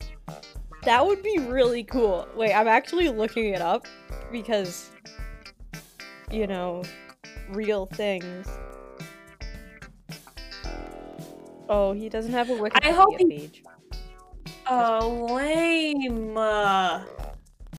That 0.84 1.06
would 1.06 1.22
be 1.24 1.38
really 1.40 1.84
cool. 1.84 2.28
Wait, 2.36 2.54
I'm 2.54 2.68
actually 2.68 3.10
looking 3.10 3.54
it 3.54 3.62
up 3.62 3.86
because, 4.32 4.92
you 6.32 6.48
know, 6.48 6.84
real 7.50 7.86
things. 7.88 8.48
Oh, 11.68 11.92
he 11.94 12.10
doesn't 12.10 12.32
have 12.32 12.50
a 12.50 12.54
Wikipedia 12.54 12.94
hope 12.96 13.18
he- 13.18 13.26
page. 13.26 13.64
Oh, 14.72 15.28
lame. 15.34 16.36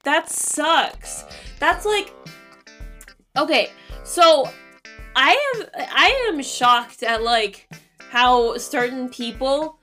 That 0.02 0.28
sucks. 0.28 1.24
That's 1.58 1.86
like 1.86 2.12
Okay, 3.36 3.70
so 4.02 4.48
I 5.14 5.36
am 5.54 5.66
I 5.76 6.26
am 6.28 6.42
shocked 6.42 7.04
at 7.04 7.22
like 7.22 7.68
how 8.10 8.58
certain 8.58 9.08
people 9.08 9.78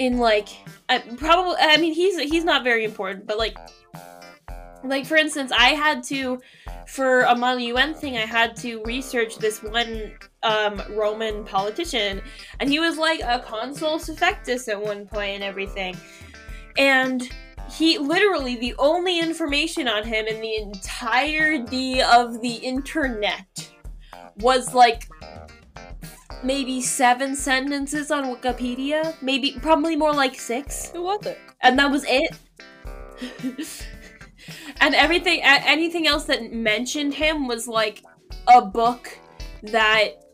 in 0.00 0.18
like 0.18 0.48
I, 0.88 0.98
probably 0.98 1.56
I 1.60 1.76
mean 1.76 1.94
he's 1.94 2.18
he's 2.18 2.44
not 2.44 2.64
very 2.64 2.84
important, 2.84 3.26
but 3.26 3.38
like 3.38 3.56
like 4.82 5.06
for 5.06 5.16
instance, 5.16 5.52
I 5.52 5.70
had 5.70 6.02
to 6.04 6.40
for 6.86 7.22
a 7.22 7.36
Model 7.36 7.60
UN 7.60 7.94
thing, 7.94 8.16
I 8.16 8.26
had 8.26 8.56
to 8.56 8.82
research 8.84 9.36
this 9.36 9.62
one 9.62 10.12
um, 10.42 10.82
Roman 10.90 11.44
politician, 11.44 12.22
and 12.60 12.70
he 12.70 12.80
was 12.80 12.96
like 12.96 13.20
a 13.20 13.40
consul 13.40 13.98
suffectus 13.98 14.68
at 14.68 14.80
one 14.80 15.06
point 15.06 15.36
and 15.36 15.44
everything. 15.44 15.96
And 16.78 17.28
he 17.70 17.98
literally 17.98 18.56
the 18.56 18.74
only 18.78 19.20
information 19.20 19.88
on 19.88 20.04
him 20.04 20.26
in 20.26 20.40
the 20.40 20.56
entirety 20.56 22.00
of 22.00 22.40
the 22.40 22.54
internet 22.54 23.70
was 24.36 24.72
like 24.72 25.08
maybe 26.42 26.80
seven 26.80 27.34
sentences 27.34 28.10
on 28.10 28.24
Wikipedia, 28.34 29.20
maybe 29.20 29.56
probably 29.60 29.96
more 29.96 30.12
like 30.12 30.38
six 30.38 30.90
Who 30.90 31.02
was 31.02 31.26
it? 31.26 31.38
and 31.62 31.78
that 31.78 31.90
was 31.90 32.04
it. 32.08 32.36
and 34.80 34.94
everything, 34.94 35.40
anything 35.42 36.06
else 36.06 36.24
that 36.24 36.52
mentioned 36.52 37.14
him 37.14 37.48
was 37.48 37.66
like 37.66 38.02
a 38.46 38.62
book 38.62 39.18
that 39.62 40.24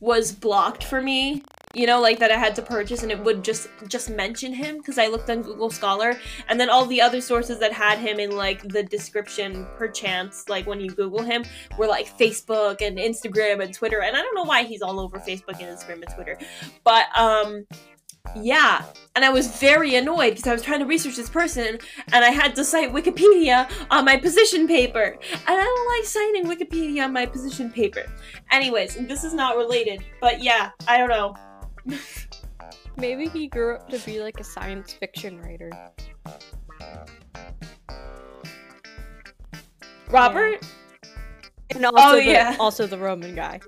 was 0.00 0.32
blocked 0.32 0.84
for 0.84 1.02
me. 1.02 1.42
You 1.72 1.86
know, 1.86 2.00
like 2.00 2.18
that 2.18 2.32
I 2.32 2.36
had 2.36 2.56
to 2.56 2.62
purchase, 2.62 3.04
and 3.04 3.12
it 3.12 3.22
would 3.22 3.44
just 3.44 3.68
just 3.86 4.10
mention 4.10 4.52
him 4.52 4.78
because 4.78 4.98
I 4.98 5.06
looked 5.06 5.30
on 5.30 5.42
Google 5.42 5.70
Scholar, 5.70 6.18
and 6.48 6.58
then 6.58 6.68
all 6.68 6.84
the 6.84 7.00
other 7.00 7.20
sources 7.20 7.60
that 7.60 7.72
had 7.72 7.98
him 7.98 8.18
in 8.18 8.32
like 8.32 8.66
the 8.68 8.82
description, 8.82 9.66
perchance, 9.76 10.48
like 10.48 10.66
when 10.66 10.80
you 10.80 10.90
Google 10.90 11.22
him, 11.22 11.44
were 11.78 11.86
like 11.86 12.18
Facebook 12.18 12.80
and 12.84 12.98
Instagram 12.98 13.62
and 13.62 13.72
Twitter, 13.72 14.02
and 14.02 14.16
I 14.16 14.20
don't 14.20 14.34
know 14.34 14.42
why 14.42 14.64
he's 14.64 14.82
all 14.82 14.98
over 14.98 15.20
Facebook 15.20 15.60
and 15.60 15.68
Instagram 15.78 16.02
and 16.02 16.12
Twitter, 16.12 16.38
but 16.82 17.06
um, 17.16 17.64
yeah, 18.34 18.84
and 19.16 19.24
I 19.24 19.30
was 19.30 19.46
very 19.58 19.94
annoyed 19.94 20.30
because 20.30 20.46
I 20.46 20.52
was 20.52 20.62
trying 20.62 20.80
to 20.80 20.86
research 20.86 21.16
this 21.16 21.30
person 21.30 21.78
and 22.12 22.24
I 22.24 22.30
had 22.30 22.54
to 22.56 22.64
cite 22.64 22.92
Wikipedia 22.92 23.70
on 23.90 24.04
my 24.04 24.16
position 24.16 24.68
paper. 24.68 25.18
And 25.32 25.48
I 25.48 25.56
don't 25.56 25.98
like 25.98 26.04
citing 26.04 26.44
Wikipedia 26.46 27.04
on 27.04 27.12
my 27.12 27.26
position 27.26 27.70
paper. 27.70 28.04
Anyways, 28.50 28.96
this 29.06 29.24
is 29.24 29.34
not 29.34 29.56
related, 29.56 30.04
but 30.20 30.42
yeah, 30.42 30.70
I 30.86 30.98
don't 30.98 31.08
know. 31.08 31.34
Maybe 32.96 33.28
he 33.28 33.48
grew 33.48 33.76
up 33.76 33.88
to 33.90 33.98
be 34.00 34.20
like 34.20 34.38
a 34.40 34.44
science 34.44 34.92
fiction 34.92 35.40
writer. 35.40 35.70
Robert? 40.10 40.64
And 41.70 41.84
also, 41.86 41.98
Oh, 41.98 42.16
the, 42.16 42.24
yeah. 42.24 42.56
also 42.58 42.86
the 42.86 42.98
Roman 42.98 43.34
guy. 43.34 43.60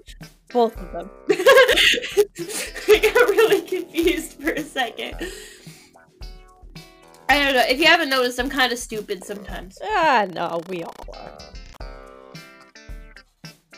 Both 0.52 0.76
of 0.76 0.92
them. 0.92 1.10
I 1.30 2.98
got 3.02 3.28
really 3.28 3.62
confused 3.62 4.34
for 4.42 4.50
a 4.50 4.62
second. 4.62 5.14
I 7.28 7.38
don't 7.44 7.54
know. 7.54 7.64
If 7.66 7.78
you 7.78 7.86
haven't 7.86 8.10
noticed, 8.10 8.38
I'm 8.38 8.50
kind 8.50 8.72
of 8.72 8.78
stupid 8.78 9.24
sometimes. 9.24 9.78
Ah, 9.82 10.26
no, 10.30 10.60
we 10.68 10.82
all 10.82 10.94
are. 11.14 11.38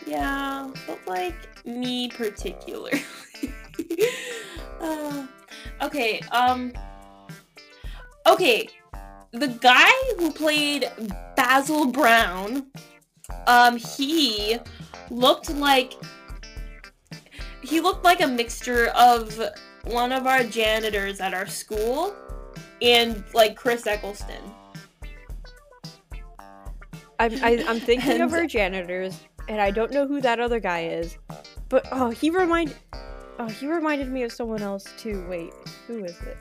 Yeah, 0.07 0.71
but 0.87 0.99
like 1.07 1.65
me 1.67 2.09
particularly. 2.09 3.03
uh, 4.81 5.27
okay, 5.83 6.21
um 6.31 6.73
Okay, 8.27 8.69
the 9.33 9.49
guy 9.49 9.93
who 10.19 10.33
played 10.33 10.91
Basil 11.37 11.87
Brown, 11.87 12.67
um 13.47 13.77
he 13.77 14.59
looked 15.11 15.51
like 15.51 15.95
he 17.63 17.81
looked 17.81 18.05
like 18.05 18.21
a 18.21 18.27
mixture 18.27 18.89
of 18.89 19.41
one 19.85 20.13
of 20.13 20.27
our 20.27 20.43
janitors 20.45 21.21
at 21.21 21.35
our 21.35 21.47
school 21.47 22.15
and 22.81 23.25
like 23.35 23.57
Chris 23.57 23.87
Eccleston. 23.87 24.43
I'm, 27.19 27.33
I, 27.45 27.65
I'm 27.69 27.81
thinking 27.81 28.21
of 28.21 28.33
our 28.33 28.47
janitors, 28.47 29.19
and 29.49 29.61
I 29.61 29.71
don't 29.71 29.93
know 29.93 30.07
who 30.07 30.21
that 30.21 30.41
other 30.41 30.61
guy 30.61 30.87
is. 30.87 31.19
But 31.69 31.87
oh, 31.93 32.11
he 32.11 32.31
remind, 32.31 32.75
oh, 33.39 33.49
he 33.49 33.67
reminded 33.67 34.09
me 34.09 34.23
of 34.23 34.33
someone 34.33 34.63
else 34.63 34.87
too. 34.97 35.25
Wait, 35.29 35.53
who 35.87 36.05
is 36.05 36.17
it? 36.23 36.37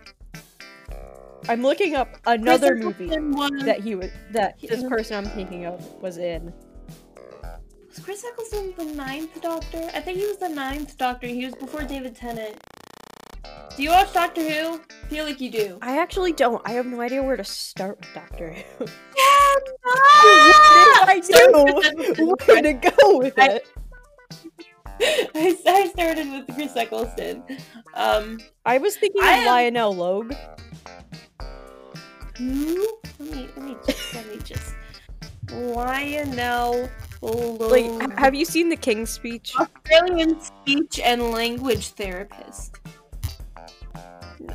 I'm 1.50 1.62
looking 1.62 1.96
up 1.96 2.10
another 2.26 2.76
movie 2.76 3.08
that 3.08 3.82
he 3.82 3.96
was 3.96 4.10
that 4.32 4.60
this 4.62 4.84
person 4.84 5.18
I'm 5.18 5.32
thinking 5.32 5.66
of 5.66 5.82
was 6.02 6.18
in. 6.18 6.54
Was 7.90 8.00
Chris 8.00 8.24
Eccleston 8.26 8.74
the 8.78 8.86
ninth 8.86 9.42
Doctor? 9.42 9.90
I 9.94 10.00
think 10.00 10.18
he 10.20 10.26
was 10.26 10.38
the 10.38 10.50
ninth 10.50 10.98
Doctor. 10.98 11.28
He 11.28 11.46
was 11.46 11.54
before 11.56 11.84
David 11.84 12.16
Tennant. 12.16 12.60
Do 13.76 13.84
you 13.84 13.90
watch 13.90 14.14
Doctor 14.14 14.42
Who? 14.42 14.80
I 15.04 15.08
feel 15.08 15.26
like 15.26 15.42
you 15.42 15.50
do. 15.52 15.80
I 15.82 15.98
actually 16.00 16.32
don't. 16.32 16.62
I 16.64 16.74
have 16.74 16.86
no 16.86 17.02
idea 17.02 17.22
where 17.24 17.36
to 17.36 17.44
start 17.44 18.00
with 18.00 18.14
Doctor 18.14 18.54
Who. 18.78 18.86
Ah! 19.18 19.60
I 21.08 21.20
Start 21.22 21.54
do. 21.54 21.74
with 21.76 22.16
Chris 22.16 22.48
Where 22.48 22.62
to 22.62 22.74
go 22.74 23.18
with 23.18 23.38
it? 23.38 23.68
I, 23.68 23.82
I 25.36 25.90
started 25.94 26.32
with 26.32 26.56
Chris 26.56 26.76
Eccleston. 26.76 27.44
Um, 27.96 28.40
I 28.66 28.78
was 28.78 28.96
thinking 28.96 29.22
of 29.22 29.28
am- 29.28 29.46
Lionel 29.48 29.96
Logue. 29.96 30.34
who? 32.38 32.88
Let 33.20 33.32
me 33.32 33.50
let 33.56 33.66
me 33.66 33.76
just, 33.86 34.14
let 34.16 34.28
me 34.30 34.38
just 34.44 34.76
Lionel 35.52 36.90
Like, 37.22 37.86
Logue. 37.86 38.04
h- 38.04 38.10
have 38.20 38.34
you 38.36 38.46
seen 38.46 38.70
the 38.70 38.76
King's 38.76 39.10
Speech? 39.10 39.54
Australian 39.60 40.40
speech 40.42 41.00
and 41.04 41.32
language 41.32 41.90
therapist. 41.90 42.78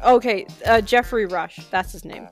Okay, 0.05 0.47
uh, 0.67 0.81
Geoffrey 0.81 1.27
Rush. 1.27 1.59
That's 1.71 1.93
his 1.93 2.05
name. 2.05 2.29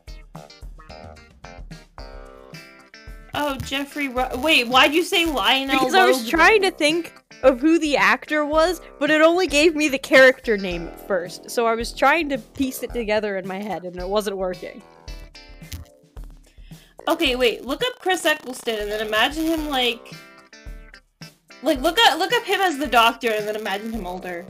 Oh, 3.35 3.57
Geoffrey. 3.59 4.09
Ru- 4.09 4.37
Wait, 4.39 4.67
why'd 4.67 4.95
you 4.95 5.03
say 5.05 5.27
Lionel? 5.27 5.79
Because 5.79 5.95
I 5.95 6.07
was 6.07 6.29
trying 6.29 6.63
to 6.63 6.71
think 6.71 7.13
of 7.47 7.61
who 7.61 7.79
the 7.79 7.97
actor 7.97 8.45
was, 8.45 8.81
but 8.99 9.09
it 9.09 9.23
only 9.23 9.47
gave 9.47 9.77
me 9.77 9.89
the 9.89 9.99
character 9.99 10.57
name 10.57 10.89
at 10.89 11.07
first. 11.07 11.49
So 11.49 11.65
I 11.65 11.77
was 11.77 11.93
trying 11.93 12.29
to 12.31 12.39
piece 12.39 12.83
it 12.83 12.93
together 12.93 13.37
in 13.37 13.47
my 13.47 13.63
head, 13.63 13.85
and 13.85 13.97
it 13.97 14.09
wasn't 14.09 14.37
working. 14.37 14.83
Okay, 17.07 17.37
wait. 17.37 17.65
Look 17.65 17.85
up 17.85 18.01
Chris 18.01 18.27
Eccleston 18.27 18.81
and 18.81 18.91
then 18.91 19.07
imagine 19.07 19.45
him 19.45 19.69
like, 19.69 20.13
like 21.63 21.81
look 21.81 21.99
up 22.01 22.19
look 22.19 22.33
up 22.33 22.43
him 22.43 22.61
as 22.61 22.79
the 22.79 22.87
Doctor 22.89 23.31
and 23.31 23.47
then 23.47 23.55
imagine 23.55 23.93
him 23.93 24.09
older, 24.09 24.45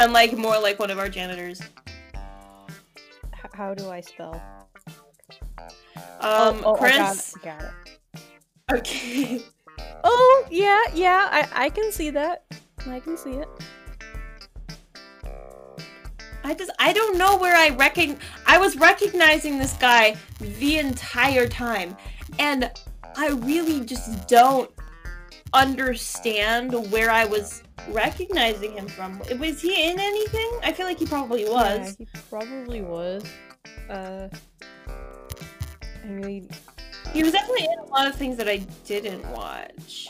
and 0.00 0.12
like 0.12 0.36
more 0.36 0.58
like 0.58 0.80
one 0.80 0.90
of 0.90 0.98
our 0.98 1.08
janitors. 1.08 1.62
H- 3.32 3.52
how 3.54 3.72
do 3.72 3.88
I 3.88 4.00
spell? 4.00 4.42
Um, 6.22 6.60
oh, 6.64 6.76
oh, 6.76 6.76
I 6.80 6.96
got 6.96 7.14
Chris. 7.14 7.36
it. 7.36 7.42
Got 7.42 7.62
it. 7.62 7.72
Okay. 8.72 9.42
Oh 10.04 10.46
yeah, 10.50 10.82
yeah. 10.94 11.28
I 11.30 11.66
I 11.66 11.70
can 11.70 11.92
see 11.92 12.10
that. 12.10 12.44
I 12.86 13.00
can 13.00 13.16
see 13.16 13.32
it. 13.32 13.48
I 16.42 16.54
just 16.54 16.70
I 16.78 16.92
don't 16.92 17.18
know 17.18 17.36
where 17.36 17.56
I 17.56 17.70
reckon 17.76 18.18
I 18.46 18.58
was 18.58 18.76
recognizing 18.76 19.58
this 19.58 19.74
guy 19.74 20.16
the 20.38 20.78
entire 20.78 21.46
time 21.46 21.96
and 22.38 22.70
I 23.16 23.28
really 23.28 23.84
just 23.84 24.26
don't 24.26 24.70
understand 25.52 26.72
where 26.90 27.10
I 27.10 27.24
was 27.24 27.62
recognizing 27.88 28.72
him 28.72 28.88
from. 28.88 29.20
Was 29.38 29.60
he 29.60 29.90
in 29.90 29.98
anything? 29.98 30.50
I 30.62 30.72
feel 30.72 30.86
like 30.86 30.98
he 30.98 31.06
probably 31.06 31.44
was. 31.44 31.96
Yeah, 31.98 32.06
he 32.06 32.20
probably 32.28 32.82
was. 32.82 33.24
Uh, 33.88 34.28
I 36.04 36.08
mean, 36.08 36.48
he 37.12 37.22
was 37.22 37.32
definitely 37.32 37.64
in 37.64 37.78
a 37.78 37.86
lot 37.86 38.06
of 38.06 38.14
things 38.14 38.36
that 38.36 38.48
I 38.48 38.58
didn't 38.84 39.28
watch. 39.30 40.08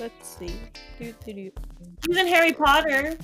Let's 0.00 0.28
see. 0.28 0.60
Doo, 0.98 1.14
doo, 1.24 1.32
doo. 1.32 1.50
He 2.04 2.08
was 2.08 2.18
in 2.18 2.26
Harry 2.26 2.52
Potter. 2.52 3.16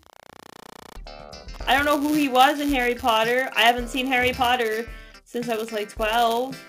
I 1.66 1.76
don't 1.76 1.84
know 1.84 1.98
who 1.98 2.14
he 2.14 2.28
was 2.28 2.60
in 2.60 2.68
Harry 2.68 2.94
Potter. 2.94 3.50
I 3.54 3.62
haven't 3.62 3.88
seen 3.88 4.06
Harry 4.06 4.32
Potter 4.32 4.88
since 5.24 5.48
I 5.48 5.56
was 5.56 5.72
like 5.72 5.88
12. 5.88 6.60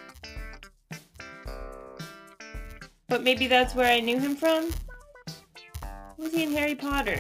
But 3.08 3.24
maybe 3.24 3.48
that's 3.48 3.76
where 3.76 3.92
I 3.92 4.00
knew 4.00 4.20
him 4.20 4.36
from? 4.36 4.72
Was 6.18 6.32
he 6.32 6.44
in 6.44 6.52
Harry 6.54 6.76
Potter? 6.76 7.20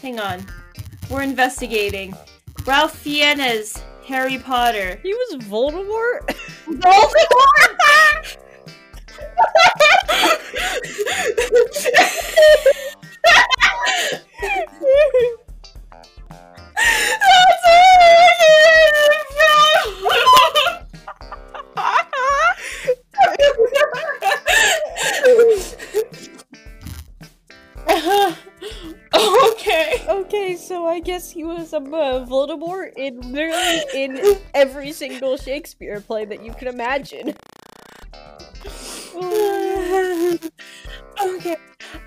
Hang 0.00 0.18
on. 0.18 0.44
We're 1.08 1.22
investigating. 1.22 2.14
Ralph 2.64 2.96
Fiennes, 2.96 3.82
Harry 4.06 4.38
Potter. 4.38 4.98
He 5.02 5.14
was 5.14 5.44
Voldemort? 5.44 6.36
That's 6.68 7.14
okay. 29.14 30.04
Okay, 30.08 30.56
so 30.56 30.86
I 30.86 31.00
guess 31.00 31.30
he 31.30 31.44
was 31.44 31.72
a 31.72 31.78
uh, 31.78 32.26
Voldemort 32.26 32.92
in 32.96 33.20
literally 33.32 33.82
in 33.94 34.38
every 34.62 34.92
single 34.92 35.36
Shakespeare 35.36 36.00
play 36.00 36.24
that 36.24 36.44
you 36.44 36.52
can 36.52 36.68
imagine. 36.68 37.34
okay. 41.20 41.56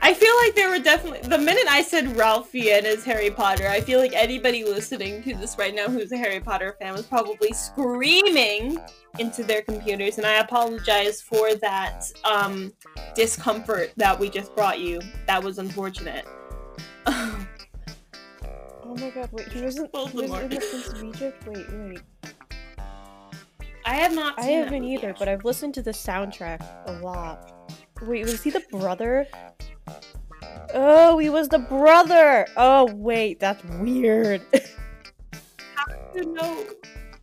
I 0.02 0.14
feel 0.14 0.34
like 0.42 0.56
there 0.56 0.70
were 0.70 0.80
definitely 0.80 1.20
the 1.28 1.38
minute 1.38 1.66
I 1.68 1.84
said 1.84 2.16
Ralphie 2.16 2.72
and 2.72 2.86
Fiennes 2.86 3.04
Harry 3.04 3.30
Potter, 3.30 3.68
I 3.68 3.82
feel 3.82 4.00
like 4.00 4.14
anybody 4.14 4.64
listening 4.64 5.22
to 5.24 5.36
this 5.36 5.58
right 5.58 5.76
now 5.76 5.88
who's 5.88 6.14
a 6.14 6.18
Harry 6.18 6.40
Potter 6.40 6.78
fan 6.80 6.94
was 6.94 7.06
probably 7.06 7.52
screaming 7.52 8.78
into 9.20 9.44
their 9.44 9.62
computers, 9.62 10.18
and 10.18 10.26
I 10.26 10.36
apologize 10.36 11.22
for 11.22 11.56
that 11.56 12.10
um, 12.24 12.72
discomfort 13.16 13.92
that 13.98 14.18
we 14.18 14.30
just 14.30 14.56
brought 14.56 14.80
you. 14.80 15.02
That 15.28 15.44
was 15.44 15.60
unfortunate. 15.60 16.26
oh 17.06 17.46
my 18.86 19.10
god, 19.10 19.30
wait, 19.34 19.50
he 19.50 19.62
wasn't 19.62 19.90
he 19.94 20.02
was 20.02 20.24
in 20.24 20.50
the 20.50 20.58
Prince 20.58 20.88
of 20.88 21.04
Egypt? 21.04 21.48
Wait, 21.48 21.66
wait. 21.70 22.02
I 23.86 23.96
have 23.96 24.14
not 24.14 24.40
I 24.40 24.46
haven't 24.46 24.84
either, 24.84 25.14
but 25.18 25.28
I've 25.28 25.46
listened 25.46 25.76
to 25.76 25.82
the 25.84 25.92
soundtrack 25.92 26.66
a 26.88 26.94
lot. 27.04 27.52
Wait, 28.02 28.26
was 28.26 28.42
he 28.42 28.50
the 28.50 28.64
brother? 28.72 29.28
Oh, 30.74 31.18
he 31.20 31.30
was 31.30 31.48
the 31.48 31.60
brother! 31.60 32.48
Oh, 32.58 32.92
wait, 32.94 33.40
that's 33.40 33.64
weird. 33.66 34.42
How 35.76 35.86
do 35.86 36.20
you 36.20 36.34
know, 36.34 36.66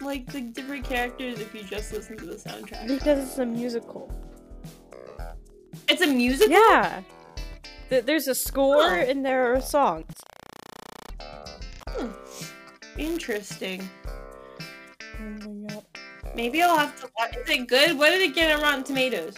like, 0.01 0.27
the 0.33 0.41
different 0.41 0.85
characters 0.85 1.41
if 1.41 1.53
you 1.55 1.63
just 1.65 1.93
listen 1.93 2.17
to 2.19 2.25
the 2.25 2.37
soundtrack? 2.37 2.87
Because 2.87 3.19
it's 3.19 3.39
a 3.39 3.45
musical. 3.45 4.11
It's 5.89 6.01
a 6.01 6.07
musical? 6.07 6.53
Yeah! 6.53 7.03
Th 7.91 8.05
there's 8.07 8.29
a 8.29 8.35
score 8.35 8.89
huh. 8.89 9.05
and 9.09 9.27
there 9.27 9.53
are 9.53 9.61
songs. 9.61 10.15
Hmm. 11.89 12.09
Interesting. 12.97 13.87
Oh 15.21 15.37
god. 15.39 15.52
Maybe 16.35 16.63
I'll 16.63 16.79
have 16.79 16.99
to 17.01 17.11
watch. 17.19 17.37
Is 17.37 17.49
it 17.49 17.69
good? 17.69 17.99
What 17.99 18.11
did 18.11 18.21
it 18.21 18.35
get 18.35 18.55
on 18.55 18.63
Rotten 18.63 18.85
Tomatoes? 18.85 19.37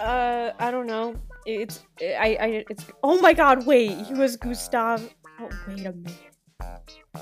Uh, 0.00 0.52
I 0.58 0.70
don't 0.70 0.86
know. 0.86 1.14
It's 1.46 1.80
I 2.00 2.36
I 2.40 2.64
it's 2.68 2.84
oh 3.02 3.20
my 3.20 3.32
god, 3.32 3.66
wait, 3.66 3.92
he 4.06 4.14
was 4.14 4.36
Gustav 4.36 5.02
Oh 5.40 5.48
wait 5.66 5.86
a 5.86 5.92
minute. 5.92 6.12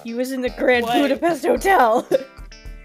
He 0.02 0.14
was 0.14 0.32
in 0.32 0.40
the 0.40 0.50
Grand 0.50 0.84
what? 0.84 0.94
Budapest 0.94 1.44
Hotel. 1.44 2.06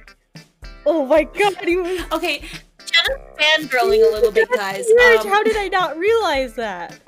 oh 0.85 1.05
my 1.05 1.23
god, 1.23 1.57
he 1.63 1.77
was 1.77 2.01
Okay, 2.11 2.43
Jenna's 2.85 3.21
fangirling 3.39 4.07
a 4.07 4.11
little 4.13 4.31
bit, 4.31 4.49
guys. 4.51 4.85
Um... 4.87 5.27
How 5.27 5.41
did 5.43 5.57
I 5.57 5.67
not 5.67 5.97
realize 5.97 6.53
that? 6.55 6.99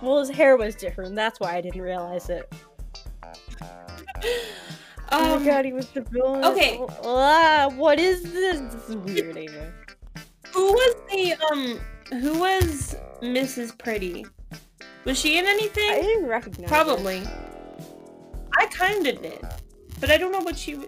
Well 0.00 0.20
his 0.20 0.30
hair 0.30 0.56
was 0.56 0.74
different, 0.74 1.14
that's 1.14 1.38
why 1.38 1.56
I 1.56 1.60
didn't 1.60 1.82
realize 1.82 2.30
it. 2.30 2.50
Oh 5.16 5.30
my 5.30 5.36
um, 5.36 5.44
god, 5.46 5.64
he 5.64 5.72
was 5.72 5.88
the 5.88 6.02
villain. 6.02 6.44
Okay. 6.44 6.78
Ah, 7.02 7.72
what 7.74 7.98
is 7.98 8.22
this? 8.22 8.60
This 8.60 8.90
is 8.90 8.96
weird, 8.96 9.34
Ava. 9.34 9.72
Who 10.52 10.72
was 10.72 10.94
the 11.10 11.34
um 11.50 11.80
who 12.20 12.38
was 12.38 12.96
Mrs. 13.22 13.76
Pretty? 13.78 14.26
Was 15.06 15.18
she 15.18 15.38
in 15.38 15.46
anything? 15.46 15.90
I 15.90 16.02
didn't 16.02 16.26
recognize 16.26 16.68
Probably. 16.68 17.20
Her. 17.20 17.48
I 18.58 18.66
kinda 18.66 19.12
did. 19.12 19.40
But 20.00 20.10
I 20.10 20.18
don't 20.18 20.32
know 20.32 20.40
what 20.40 20.58
she 20.58 20.78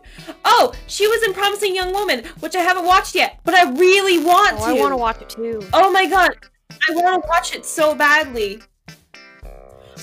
Oh! 0.45 0.75
She 0.88 1.07
was 1.07 1.23
in 1.23 1.33
Promising 1.33 1.75
Young 1.75 1.93
Woman, 1.93 2.25
which 2.41 2.55
I 2.55 2.61
haven't 2.61 2.85
watched 2.85 3.14
yet, 3.14 3.41
but 3.45 3.55
I 3.55 3.71
really 3.71 4.23
want 4.23 4.59
oh, 4.61 4.67
to! 4.67 4.79
I 4.79 4.79
wanna 4.79 4.99
watch 4.99 5.23
it 5.23 5.31
too. 5.31 5.67
Oh 5.73 5.91
my 5.91 6.05
god! 6.05 6.37
I 6.71 6.95
wanna 6.95 7.23
watch 7.27 7.55
it 7.55 7.64
so 7.64 7.95
badly. 7.95 8.61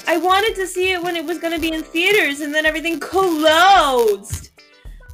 I 0.07 0.17
wanted 0.17 0.55
to 0.55 0.67
see 0.67 0.91
it 0.91 1.01
when 1.01 1.15
it 1.15 1.25
was 1.25 1.39
gonna 1.39 1.59
be 1.59 1.71
in 1.73 1.81
theaters 1.81 2.41
and 2.41 2.53
then 2.53 2.65
everything 2.65 2.99
closed. 2.99 4.51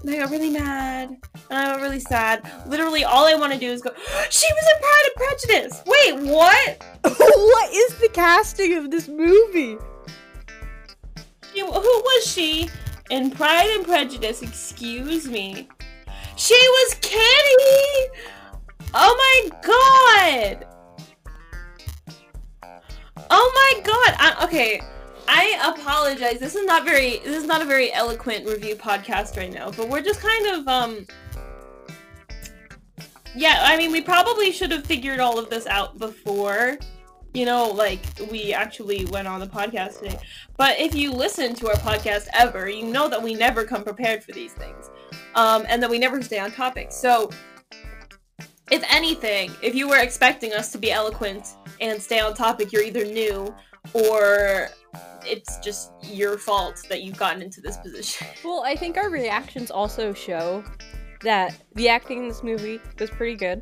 And 0.01 0.09
I 0.09 0.17
got 0.17 0.31
really 0.31 0.49
mad. 0.49 1.09
And 1.49 1.59
I 1.59 1.65
got 1.65 1.81
really 1.81 1.99
sad. 1.99 2.49
Literally, 2.67 3.03
all 3.03 3.25
I 3.25 3.35
want 3.35 3.53
to 3.53 3.59
do 3.59 3.69
is 3.69 3.81
go, 3.81 3.91
She 4.29 4.47
was 4.51 4.65
in 4.73 4.81
Pride 4.81 5.03
and 5.05 5.15
Prejudice! 5.15 5.81
Wait, 5.85 6.31
what? 6.31 6.83
what 7.03 7.73
is 7.73 7.95
the 7.97 8.09
casting 8.09 8.77
of 8.77 8.89
this 8.89 9.07
movie? 9.07 9.77
She, 11.53 11.59
who 11.59 11.71
was 11.71 12.25
she 12.25 12.69
in 13.09 13.29
Pride 13.31 13.69
and 13.75 13.85
Prejudice? 13.85 14.41
Excuse 14.41 15.27
me. 15.27 15.69
She 16.35 16.55
was 16.55 16.95
Kitty! 17.01 18.11
Oh 18.93 19.49
my 19.53 20.57
god! 20.57 20.70
Oh 23.33 23.51
my 23.55 23.81
god! 23.81 24.15
I, 24.19 24.43
okay, 24.43 24.81
I 25.25 25.73
apologize. 25.73 26.39
This 26.39 26.53
is 26.55 26.65
not 26.65 26.83
very. 26.83 27.19
This 27.19 27.37
is 27.37 27.45
not 27.45 27.61
a 27.61 27.65
very 27.65 27.93
eloquent 27.93 28.45
review 28.45 28.75
podcast 28.75 29.37
right 29.37 29.53
now, 29.53 29.71
but 29.71 29.87
we're 29.87 30.01
just 30.01 30.19
kind 30.19 30.47
of 30.47 30.67
um. 30.67 31.07
Yeah, 33.33 33.59
I 33.61 33.77
mean, 33.77 33.93
we 33.93 34.01
probably 34.01 34.51
should 34.51 34.71
have 34.71 34.85
figured 34.85 35.21
all 35.21 35.39
of 35.39 35.49
this 35.49 35.65
out 35.65 35.97
before, 35.97 36.77
you 37.33 37.45
know, 37.45 37.69
like 37.69 38.01
we 38.29 38.53
actually 38.53 39.05
went 39.05 39.29
on 39.29 39.39
the 39.39 39.47
podcast 39.47 39.99
today. 39.99 40.19
But 40.57 40.77
if 40.77 40.93
you 40.93 41.13
listen 41.13 41.55
to 41.55 41.69
our 41.69 41.75
podcast 41.75 42.27
ever, 42.33 42.69
you 42.69 42.83
know 42.83 43.07
that 43.07 43.23
we 43.23 43.33
never 43.33 43.63
come 43.63 43.85
prepared 43.85 44.25
for 44.25 44.33
these 44.33 44.51
things, 44.51 44.91
um, 45.35 45.65
and 45.69 45.81
that 45.81 45.89
we 45.89 45.97
never 45.97 46.21
stay 46.21 46.39
on 46.39 46.51
topic. 46.51 46.91
So, 46.91 47.29
if 48.69 48.83
anything, 48.89 49.51
if 49.63 49.73
you 49.73 49.87
were 49.87 49.99
expecting 49.99 50.51
us 50.51 50.73
to 50.73 50.77
be 50.77 50.91
eloquent 50.91 51.55
and 51.81 52.01
stay 52.01 52.19
on 52.19 52.33
topic, 52.33 52.71
you're 52.71 52.83
either 52.83 53.03
new 53.03 53.53
or 53.93 54.69
it's 55.25 55.57
just 55.59 55.91
your 56.03 56.37
fault 56.37 56.81
that 56.89 57.03
you've 57.03 57.17
gotten 57.17 57.41
into 57.41 57.61
this 57.61 57.77
position. 57.77 58.27
Well, 58.43 58.63
I 58.63 58.75
think 58.75 58.97
our 58.97 59.09
reactions 59.09 59.69
also 59.71 60.13
show 60.13 60.63
that 61.21 61.55
the 61.75 61.89
acting 61.89 62.19
in 62.19 62.27
this 62.27 62.43
movie 62.43 62.79
was 62.99 63.09
pretty 63.09 63.35
good. 63.35 63.61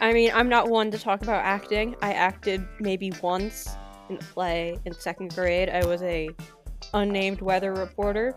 I 0.00 0.12
mean, 0.12 0.30
I'm 0.34 0.48
not 0.48 0.68
one 0.68 0.90
to 0.90 0.98
talk 0.98 1.22
about 1.22 1.44
acting. 1.44 1.96
I 2.02 2.12
acted 2.12 2.66
maybe 2.78 3.12
once 3.22 3.68
in 4.08 4.16
a 4.16 4.18
play 4.18 4.78
in 4.84 4.92
second 4.92 5.34
grade. 5.34 5.68
I 5.68 5.84
was 5.84 6.02
a 6.02 6.30
unnamed 6.94 7.40
weather 7.40 7.72
reporter. 7.74 8.34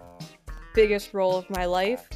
Biggest 0.73 1.13
role 1.13 1.35
of 1.35 1.49
my 1.49 1.65
life. 1.65 2.07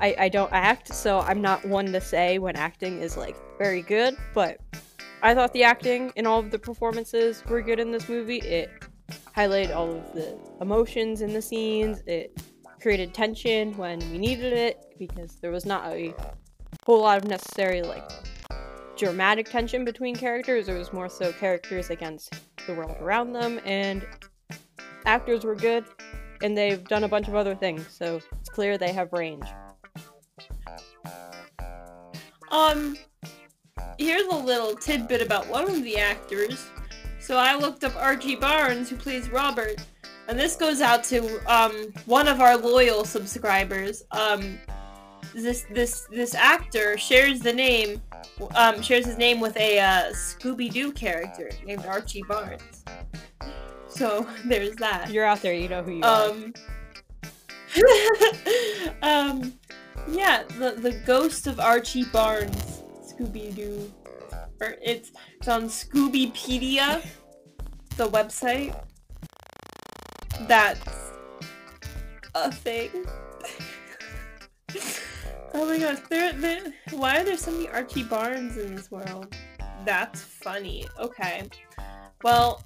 I, 0.00 0.14
I 0.18 0.28
don't 0.28 0.52
act, 0.52 0.92
so 0.92 1.20
I'm 1.20 1.40
not 1.40 1.64
one 1.64 1.86
to 1.92 2.00
say 2.00 2.38
when 2.38 2.56
acting 2.56 3.00
is 3.00 3.16
like 3.16 3.36
very 3.58 3.82
good, 3.82 4.16
but 4.34 4.58
I 5.24 5.34
thought 5.34 5.52
the 5.52 5.62
acting 5.62 6.12
and 6.16 6.26
all 6.26 6.40
of 6.40 6.50
the 6.50 6.58
performances 6.58 7.44
were 7.48 7.62
good 7.62 7.78
in 7.78 7.92
this 7.92 8.08
movie. 8.08 8.38
It 8.38 8.70
highlighted 9.36 9.74
all 9.74 9.92
of 9.92 10.12
the 10.14 10.36
emotions 10.60 11.22
in 11.22 11.32
the 11.32 11.40
scenes. 11.40 12.02
It 12.06 12.42
created 12.80 13.14
tension 13.14 13.76
when 13.76 14.00
we 14.10 14.18
needed 14.18 14.52
it 14.52 14.94
because 14.98 15.36
there 15.36 15.52
was 15.52 15.64
not 15.64 15.86
a 15.86 16.12
whole 16.84 17.00
lot 17.02 17.18
of 17.18 17.28
necessary 17.28 17.82
like 17.82 18.10
dramatic 18.96 19.48
tension 19.48 19.84
between 19.84 20.16
characters. 20.16 20.66
There 20.66 20.76
was 20.76 20.92
more 20.92 21.08
so 21.08 21.32
characters 21.32 21.90
against 21.90 22.34
the 22.66 22.74
world 22.74 22.96
around 23.00 23.32
them, 23.32 23.60
and 23.64 24.04
actors 25.06 25.44
were 25.44 25.54
good. 25.54 25.84
and 26.42 26.56
they've 26.56 26.82
done 26.84 27.04
a 27.04 27.08
bunch 27.08 27.28
of 27.28 27.34
other 27.34 27.54
things, 27.54 27.86
so 27.88 28.20
it's 28.40 28.48
clear 28.48 28.76
they 28.76 28.92
have 28.92 29.12
range. 29.12 29.44
Um, 32.50 32.96
here's 33.98 34.26
a 34.26 34.36
little 34.36 34.74
tidbit 34.74 35.22
about 35.22 35.48
one 35.48 35.68
of 35.68 35.82
the 35.82 35.98
actors. 35.98 36.66
So 37.20 37.36
I 37.36 37.56
looked 37.56 37.84
up 37.84 37.94
Archie 37.96 38.36
Barnes, 38.36 38.90
who 38.90 38.96
plays 38.96 39.30
Robert, 39.30 39.84
and 40.28 40.38
this 40.38 40.56
goes 40.56 40.80
out 40.80 41.04
to 41.04 41.40
um 41.52 41.92
one 42.06 42.28
of 42.28 42.40
our 42.40 42.56
loyal 42.56 43.04
subscribers. 43.04 44.02
Um, 44.10 44.58
this 45.34 45.64
this 45.70 46.06
this 46.10 46.34
actor 46.34 46.98
shares 46.98 47.40
the 47.40 47.52
name, 47.52 48.02
um, 48.54 48.82
shares 48.82 49.06
his 49.06 49.18
name 49.18 49.40
with 49.40 49.56
a 49.56 49.78
uh, 49.78 50.12
Scooby 50.12 50.70
Doo 50.70 50.92
character 50.92 51.50
named 51.64 51.86
Archie 51.86 52.24
Barnes. 52.28 52.84
So 53.88 54.26
there's 54.44 54.76
that. 54.76 55.10
You're 55.10 55.24
out 55.24 55.42
there, 55.42 55.54
you 55.54 55.68
know 55.68 55.82
who 55.82 55.92
you 55.92 56.02
are. 56.02 56.30
Um, 56.30 56.52
um, 59.02 59.54
yeah, 60.10 60.42
the 60.58 60.72
the 60.78 61.00
ghost 61.06 61.46
of 61.46 61.60
Archie 61.60 62.04
Barnes, 62.04 62.81
Scooby 63.22 63.54
Doo. 63.54 63.92
Or 64.60 64.76
it's 64.82 65.12
it's 65.38 65.48
on 65.48 65.64
Scoobypedia, 65.64 67.04
the 67.96 68.08
website. 68.08 68.80
That's 70.46 71.12
a 72.34 72.50
thing. 72.50 72.90
oh 75.54 75.66
my 75.66 75.78
gosh, 75.78 75.98
there, 76.08 76.32
there. 76.32 76.72
Why 76.92 77.20
are 77.20 77.24
there 77.24 77.36
so 77.36 77.52
many 77.52 77.68
Archie 77.68 78.04
Barnes 78.04 78.56
in 78.56 78.74
this 78.74 78.90
world? 78.90 79.34
That's 79.84 80.20
funny. 80.20 80.86
Okay. 80.98 81.48
Well, 82.22 82.64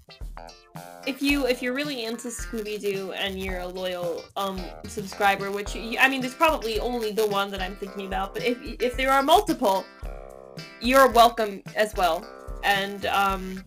if 1.07 1.23
you 1.23 1.47
if 1.47 1.63
you're 1.63 1.73
really 1.73 2.05
into 2.05 2.29
Scooby 2.29 2.79
Doo 2.81 3.13
and 3.13 3.41
you're 3.41 3.61
a 3.61 3.67
loyal 3.67 4.23
um 4.37 4.61
subscriber, 4.87 5.51
which 5.51 5.75
you, 5.75 5.99
I 5.99 6.09
mean, 6.09 6.21
there's 6.21 6.35
probably 6.35 6.79
only 6.79 7.13
the 7.13 7.27
one 7.27 7.51
that 7.53 7.63
I'm 7.63 7.77
thinking 7.77 8.07
about, 8.07 8.35
but 8.35 8.45
if 8.45 8.59
if 8.63 8.97
there 8.97 9.11
are 9.11 9.23
multiple, 9.23 9.85
you're 10.81 11.09
welcome 11.09 11.63
as 11.75 11.95
well. 11.95 12.27
And 12.65 13.07
um, 13.07 13.65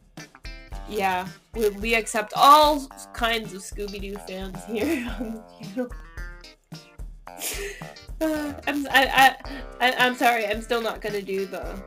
yeah, 0.90 1.28
we, 1.54 1.70
we 1.70 1.96
accept 1.96 2.34
all 2.36 2.88
kinds 3.14 3.54
of 3.54 3.62
Scooby 3.62 4.02
Doo 4.02 4.18
fans 4.28 4.64
here 4.66 5.10
on 5.20 5.34
the 5.36 5.66
channel. 5.66 5.90
Uh, 8.22 8.54
I'm 8.68 8.86
I, 8.88 9.36
I, 9.80 9.88
I 9.88 9.94
I'm 9.98 10.14
sorry. 10.14 10.46
I'm 10.46 10.62
still 10.62 10.82
not 10.82 11.00
gonna 11.00 11.22
do 11.22 11.46
the 11.46 11.82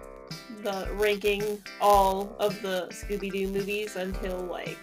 the 0.63 0.89
ranking 0.95 1.59
all 1.79 2.35
of 2.39 2.61
the 2.63 2.89
Scooby 2.91 3.31
Doo 3.31 3.49
movies 3.49 3.97
until 3.97 4.39
like 4.41 4.79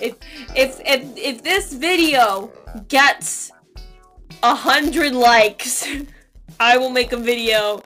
if 0.00 0.16
if 0.56 0.80
if 0.84 1.16
if 1.16 1.42
this 1.44 1.72
video 1.72 2.52
gets 2.88 3.52
a 4.42 4.54
hundred 4.54 5.12
likes, 5.12 5.86
I 6.60 6.76
will 6.78 6.90
make 6.90 7.12
a 7.12 7.16
video 7.16 7.82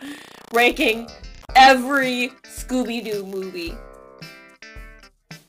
ranking 0.53 1.09
every 1.65 2.29
Scooby 2.45 3.03
Doo 3.03 3.25
movie. 3.25 3.75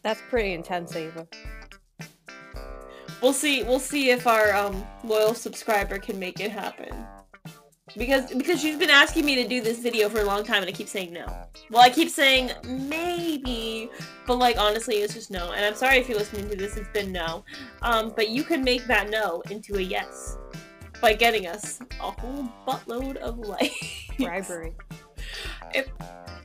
That's 0.01 0.21
pretty 0.29 0.53
intense, 0.53 0.95
Ava. 0.95 1.27
We'll 3.21 3.33
see. 3.33 3.63
We'll 3.63 3.79
see 3.79 4.11
if 4.11 4.25
our 4.25 4.53
um, 4.53 4.85
loyal 5.03 5.33
subscriber 5.33 5.97
can 5.97 6.17
make 6.17 6.39
it 6.39 6.51
happen. 6.51 7.05
Because 7.97 8.31
because 8.33 8.61
she's 8.61 8.77
been 8.77 8.89
asking 8.89 9.25
me 9.25 9.35
to 9.35 9.47
do 9.47 9.61
this 9.61 9.79
video 9.79 10.07
for 10.07 10.21
a 10.21 10.23
long 10.23 10.43
time, 10.43 10.61
and 10.61 10.69
I 10.69 10.71
keep 10.71 10.87
saying 10.87 11.11
no. 11.11 11.25
Well, 11.69 11.81
I 11.81 11.89
keep 11.89 12.09
saying 12.09 12.51
maybe, 12.65 13.89
but 14.25 14.37
like 14.37 14.57
honestly, 14.57 14.95
it's 14.95 15.13
just 15.13 15.31
no. 15.31 15.51
And 15.51 15.65
I'm 15.65 15.75
sorry 15.75 15.97
if 15.97 16.07
you're 16.07 16.17
listening 16.17 16.49
to 16.49 16.55
this; 16.55 16.77
it's 16.77 16.89
been 16.89 17.11
no. 17.11 17.43
Um, 17.81 18.13
but 18.15 18.29
you 18.29 18.43
can 18.43 18.63
make 18.63 18.85
that 18.87 19.09
no 19.09 19.41
into 19.49 19.75
a 19.75 19.81
yes 19.81 20.37
by 21.01 21.13
getting 21.13 21.47
us 21.47 21.79
a 21.99 22.11
whole 22.11 22.49
buttload 22.65 23.17
of 23.17 23.39
likes. 23.39 24.07
Bribery. 24.17 24.73
If 25.73 25.89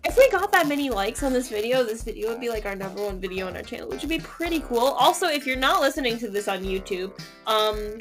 if 0.02 0.16
we 0.16 0.30
got 0.30 0.50
that 0.52 0.66
many 0.66 0.90
likes 0.90 1.22
on 1.22 1.32
this 1.32 1.48
video, 1.48 1.84
this 1.84 2.02
video 2.02 2.30
would 2.30 2.40
be 2.40 2.48
like 2.48 2.64
our 2.64 2.74
number 2.74 3.02
one 3.02 3.20
video 3.20 3.46
on 3.46 3.56
our 3.56 3.62
channel, 3.62 3.88
which 3.88 4.00
would 4.00 4.08
be 4.08 4.18
pretty 4.18 4.60
cool. 4.60 4.78
Also, 4.78 5.26
if 5.26 5.46
you're 5.46 5.56
not 5.56 5.80
listening 5.80 6.18
to 6.18 6.28
this 6.28 6.48
on 6.48 6.64
YouTube, 6.64 7.12
um, 7.46 7.98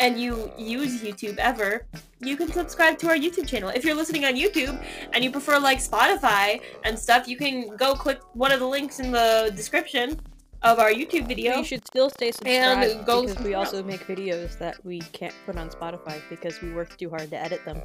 and 0.00 0.20
you 0.20 0.50
use 0.56 1.02
YouTube 1.02 1.38
ever, 1.38 1.86
you 2.20 2.36
can 2.36 2.50
subscribe 2.52 2.98
to 2.98 3.08
our 3.08 3.16
YouTube 3.16 3.48
channel. 3.48 3.70
If 3.70 3.84
you're 3.84 3.94
listening 3.94 4.24
on 4.24 4.34
YouTube 4.34 4.82
and 5.12 5.24
you 5.24 5.30
prefer 5.30 5.58
like 5.58 5.78
Spotify 5.78 6.60
and 6.84 6.98
stuff, 6.98 7.26
you 7.26 7.36
can 7.36 7.76
go 7.76 7.94
click 7.94 8.20
one 8.34 8.52
of 8.52 8.60
the 8.60 8.66
links 8.66 9.00
in 9.00 9.10
the 9.10 9.52
description 9.56 10.20
of 10.62 10.78
our 10.78 10.90
YouTube 10.90 11.26
video. 11.26 11.56
You 11.56 11.64
should 11.64 11.86
still 11.86 12.10
stay 12.10 12.32
subscribed 12.32 12.90
And 12.90 13.06
go 13.06 13.26
because 13.26 13.42
we 13.44 13.54
also 13.54 13.82
make 13.82 14.06
videos 14.06 14.58
that 14.58 14.84
we 14.84 15.00
can't 15.12 15.34
put 15.46 15.56
on 15.56 15.70
Spotify 15.70 16.20
because 16.28 16.60
we 16.60 16.72
work 16.72 16.96
too 16.96 17.10
hard 17.10 17.30
to 17.30 17.36
edit 17.36 17.64
them. 17.64 17.80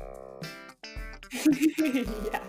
yeah. 1.77 2.39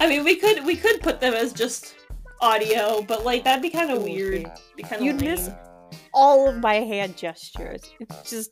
I 0.00 0.08
mean, 0.08 0.24
we 0.24 0.36
could 0.36 0.64
we 0.64 0.76
could 0.76 1.00
put 1.00 1.20
them 1.20 1.34
as 1.34 1.52
just 1.52 1.94
audio, 2.40 3.02
but 3.02 3.24
like 3.24 3.44
that'd 3.44 3.62
be 3.62 3.70
kind 3.70 3.90
of 3.90 4.02
weird. 4.02 4.44
be. 4.44 4.50
Be 4.76 4.82
kind 4.82 4.96
of 4.96 5.02
You'd 5.02 5.20
miss 5.20 5.50
all 6.12 6.48
of 6.48 6.58
my 6.58 6.74
hand 6.74 7.16
gestures. 7.16 7.82
It's 8.00 8.30
just 8.30 8.50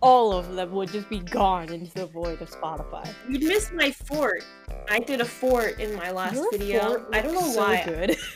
all 0.00 0.32
of 0.32 0.54
them 0.54 0.72
would 0.72 0.90
just 0.90 1.08
be 1.08 1.20
gone 1.20 1.72
into 1.72 1.92
the 1.94 2.06
void 2.06 2.40
of 2.42 2.50
Spotify. 2.50 3.08
You'd 3.28 3.42
miss 3.42 3.72
my 3.72 3.90
fort. 3.90 4.44
I 4.88 5.00
did 5.00 5.20
a 5.20 5.24
fort 5.24 5.80
in 5.80 5.94
my 5.94 6.10
last 6.10 6.34
Your 6.34 6.50
video. 6.50 6.80
fort 6.80 7.08
I 7.12 7.20
don't 7.20 7.34
know 7.34 7.40
looks 7.40 7.54
so 7.54 7.60
why. 7.60 7.82
good. 7.84 8.16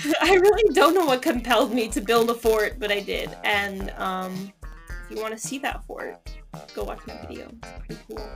I 0.20 0.34
really 0.34 0.74
don't 0.74 0.94
know 0.94 1.06
what 1.06 1.22
compelled 1.22 1.74
me 1.74 1.88
to 1.88 2.00
build 2.00 2.30
a 2.30 2.34
fort, 2.34 2.78
but 2.78 2.92
I 2.92 3.00
did. 3.00 3.36
And 3.42 3.90
um, 3.96 4.52
if 5.08 5.16
you 5.16 5.22
want 5.22 5.32
to 5.32 5.40
see 5.40 5.58
that 5.58 5.82
fort, 5.84 6.20
go 6.74 6.84
watch 6.84 7.00
my 7.06 7.16
video. 7.26 7.50
It's 7.62 7.86
pretty 7.86 8.02
cool. 8.08 8.30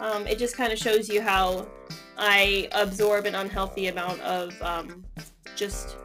Um, 0.00 0.26
it 0.26 0.38
just 0.38 0.56
kind 0.56 0.72
of 0.72 0.78
shows 0.78 1.08
you 1.08 1.20
how 1.20 1.68
I 2.16 2.68
absorb 2.72 3.26
an 3.26 3.34
unhealthy 3.34 3.88
amount 3.88 4.20
of 4.22 4.54
um, 4.62 5.04
just 5.54 5.96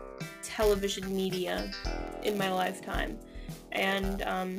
television 0.42 1.16
media 1.16 1.72
in 2.24 2.38
my 2.38 2.52
lifetime. 2.52 3.18
And 3.72 4.24
um, 4.24 4.58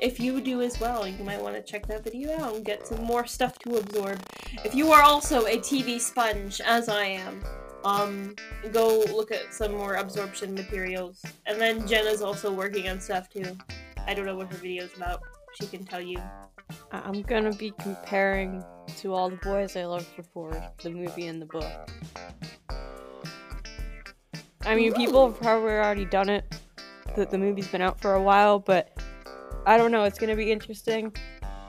if 0.00 0.18
you 0.18 0.40
do 0.40 0.62
as 0.62 0.80
well, 0.80 1.06
you 1.06 1.22
might 1.22 1.40
want 1.40 1.54
to 1.54 1.62
check 1.62 1.86
that 1.88 2.02
video 2.02 2.32
out 2.38 2.54
and 2.56 2.64
get 2.64 2.86
some 2.86 3.02
more 3.02 3.26
stuff 3.26 3.58
to 3.60 3.76
absorb. 3.76 4.22
If 4.64 4.74
you 4.74 4.90
are 4.90 5.02
also 5.02 5.44
a 5.44 5.58
TV 5.58 6.00
sponge, 6.00 6.62
as 6.62 6.88
I 6.88 7.04
am, 7.04 7.44
um, 7.84 8.34
go 8.72 9.04
look 9.12 9.32
at 9.32 9.52
some 9.52 9.72
more 9.72 9.96
absorption 9.96 10.54
materials. 10.54 11.22
And 11.44 11.60
then 11.60 11.86
Jenna's 11.86 12.22
also 12.22 12.50
working 12.50 12.88
on 12.88 13.00
stuff 13.02 13.28
too. 13.28 13.56
I 14.06 14.14
don't 14.14 14.26
know 14.26 14.36
what 14.36 14.52
her 14.52 14.58
video's 14.58 14.94
about. 14.96 15.22
She 15.60 15.66
can 15.66 15.84
tell 15.84 16.00
you. 16.00 16.18
I'm 16.92 17.22
gonna 17.22 17.52
be 17.52 17.72
comparing 17.78 18.64
to 18.98 19.14
all 19.14 19.30
the 19.30 19.36
boys 19.36 19.76
I 19.76 19.84
loved 19.84 20.14
before, 20.16 20.52
the 20.82 20.90
movie 20.90 21.26
and 21.26 21.40
the 21.40 21.46
book. 21.46 21.90
I 24.64 24.74
mean, 24.74 24.92
people 24.94 25.28
have 25.28 25.40
probably 25.40 25.72
already 25.72 26.04
done 26.04 26.28
it. 26.28 26.60
The, 27.14 27.26
the 27.26 27.38
movie's 27.38 27.68
been 27.68 27.82
out 27.82 28.00
for 28.00 28.14
a 28.14 28.22
while, 28.22 28.58
but 28.58 28.96
I 29.64 29.76
don't 29.76 29.90
know. 29.90 30.04
It's 30.04 30.18
gonna 30.18 30.36
be 30.36 30.50
interesting. 30.50 31.12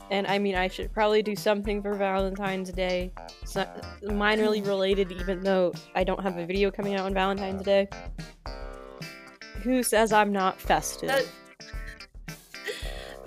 And 0.09 0.25
I 0.27 0.39
mean, 0.39 0.55
I 0.55 0.67
should 0.67 0.93
probably 0.93 1.21
do 1.21 1.35
something 1.35 1.81
for 1.81 1.93
Valentine's 1.93 2.71
Day. 2.71 3.11
So, 3.45 3.65
minorly 4.03 4.65
related, 4.65 5.11
even 5.11 5.41
though 5.41 5.73
I 5.95 6.03
don't 6.03 6.21
have 6.21 6.37
a 6.37 6.45
video 6.45 6.71
coming 6.71 6.95
out 6.95 7.05
on 7.05 7.13
Valentine's 7.13 7.63
Day. 7.63 7.87
Who 9.63 9.83
says 9.83 10.13
I'm 10.13 10.31
not 10.31 10.59
festive? 10.59 11.09
That- 11.09 11.25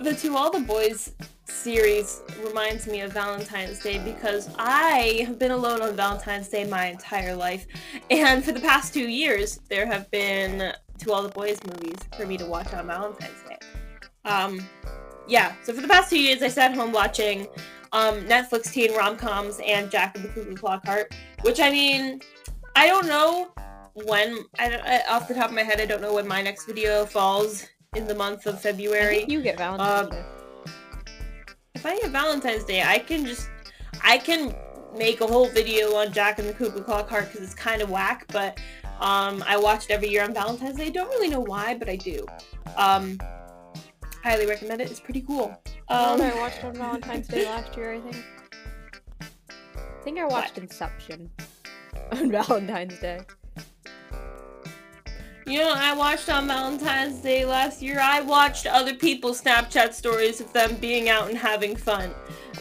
The 0.01 0.15
To 0.15 0.35
All 0.35 0.49
the 0.49 0.61
Boys 0.61 1.13
series 1.45 2.21
reminds 2.43 2.87
me 2.87 3.01
of 3.01 3.13
Valentine's 3.13 3.77
Day 3.77 3.99
because 4.03 4.49
I 4.57 5.23
have 5.27 5.37
been 5.37 5.51
alone 5.51 5.83
on 5.83 5.95
Valentine's 5.95 6.49
Day 6.49 6.65
my 6.65 6.87
entire 6.87 7.35
life. 7.35 7.67
And 8.09 8.43
for 8.43 8.51
the 8.51 8.59
past 8.59 8.95
two 8.95 9.07
years, 9.07 9.59
there 9.69 9.85
have 9.85 10.09
been 10.09 10.73
To 10.97 11.13
All 11.13 11.21
the 11.21 11.29
Boys 11.29 11.59
movies 11.67 11.97
for 12.17 12.25
me 12.25 12.35
to 12.37 12.47
watch 12.47 12.73
on 12.73 12.87
Valentine's 12.87 13.43
Day. 13.47 13.59
Um, 14.25 14.67
yeah, 15.27 15.53
so 15.61 15.71
for 15.71 15.81
the 15.81 15.87
past 15.87 16.09
two 16.09 16.19
years, 16.19 16.41
I 16.41 16.47
sat 16.47 16.73
home 16.73 16.91
watching 16.91 17.45
um, 17.91 18.21
Netflix 18.21 18.71
teen 18.71 18.95
rom 18.95 19.17
coms 19.17 19.61
and 19.63 19.91
Jack 19.91 20.15
and 20.15 20.25
the 20.25 20.29
Cuckoo 20.29 20.55
Clock 20.55 20.83
Heart, 20.83 21.13
which 21.43 21.59
I 21.59 21.69
mean, 21.69 22.21
I 22.75 22.87
don't 22.87 23.05
know 23.05 23.53
when, 23.93 24.39
I, 24.57 25.03
I, 25.07 25.13
off 25.13 25.27
the 25.27 25.35
top 25.35 25.49
of 25.49 25.55
my 25.55 25.61
head, 25.61 25.79
I 25.79 25.85
don't 25.85 26.01
know 26.01 26.15
when 26.15 26.27
my 26.27 26.41
next 26.41 26.65
video 26.65 27.05
falls 27.05 27.67
in 27.95 28.07
the 28.07 28.15
month 28.15 28.45
of 28.45 28.55
I 28.55 28.59
February. 28.59 29.17
think 29.17 29.29
you 29.31 29.41
get 29.41 29.57
Valentine's 29.57 30.05
Um, 30.05 30.09
Day. 30.11 30.23
If 31.75 31.85
I 31.85 31.99
get 31.99 32.11
Valentine's 32.11 32.63
Day, 32.63 32.83
I 32.83 32.99
can 32.99 33.25
just 33.25 33.49
I 34.03 34.17
can 34.17 34.55
make 34.97 35.19
a 35.21 35.27
whole 35.27 35.49
video 35.49 35.95
on 35.95 36.13
Jack 36.13 36.39
and 36.39 36.47
the 36.47 36.53
Cuckoo 36.53 36.81
Clock 36.83 37.09
Heart 37.09 37.25
because 37.31 37.41
it's 37.45 37.53
kind 37.53 37.81
of 37.81 37.89
whack, 37.89 38.25
but 38.31 38.57
um, 39.01 39.43
I 39.45 39.57
watch 39.57 39.85
it 39.85 39.91
every 39.91 40.07
year 40.09 40.23
on 40.23 40.33
Valentine's 40.33 40.77
Day. 40.77 40.89
Don't 40.89 41.09
really 41.09 41.27
know 41.27 41.41
why, 41.41 41.75
but 41.75 41.89
I 41.89 41.97
do. 41.97 42.25
Um, 42.77 43.19
highly 44.23 44.45
recommend 44.45 44.79
it. 44.81 44.89
It's 44.89 44.99
pretty 45.01 45.21
cool. 45.21 45.49
Um, 45.89 46.13
Um, 46.13 46.21
I 46.21 46.33
watched 46.35 46.63
on 46.63 46.73
Valentine's 46.75 47.27
Day 47.27 47.45
last 47.49 47.75
year, 47.75 47.93
I 47.95 47.99
think. 47.99 48.23
I 49.21 50.03
think 50.03 50.17
I 50.17 50.25
watched 50.25 50.57
Inception 50.57 51.29
on 52.13 52.31
Valentine's 52.31 52.99
Day. 52.99 53.19
You 55.45 55.59
know, 55.59 55.73
I 55.75 55.93
watched 55.93 56.29
on 56.29 56.47
Valentine's 56.47 57.17
Day 57.19 57.45
last 57.45 57.81
year. 57.81 57.99
I 58.01 58.21
watched 58.21 58.67
other 58.67 58.93
people's 58.93 59.41
Snapchat 59.41 59.93
stories 59.93 60.39
of 60.39 60.51
them 60.53 60.75
being 60.75 61.09
out 61.09 61.29
and 61.29 61.37
having 61.37 61.75
fun. 61.75 62.11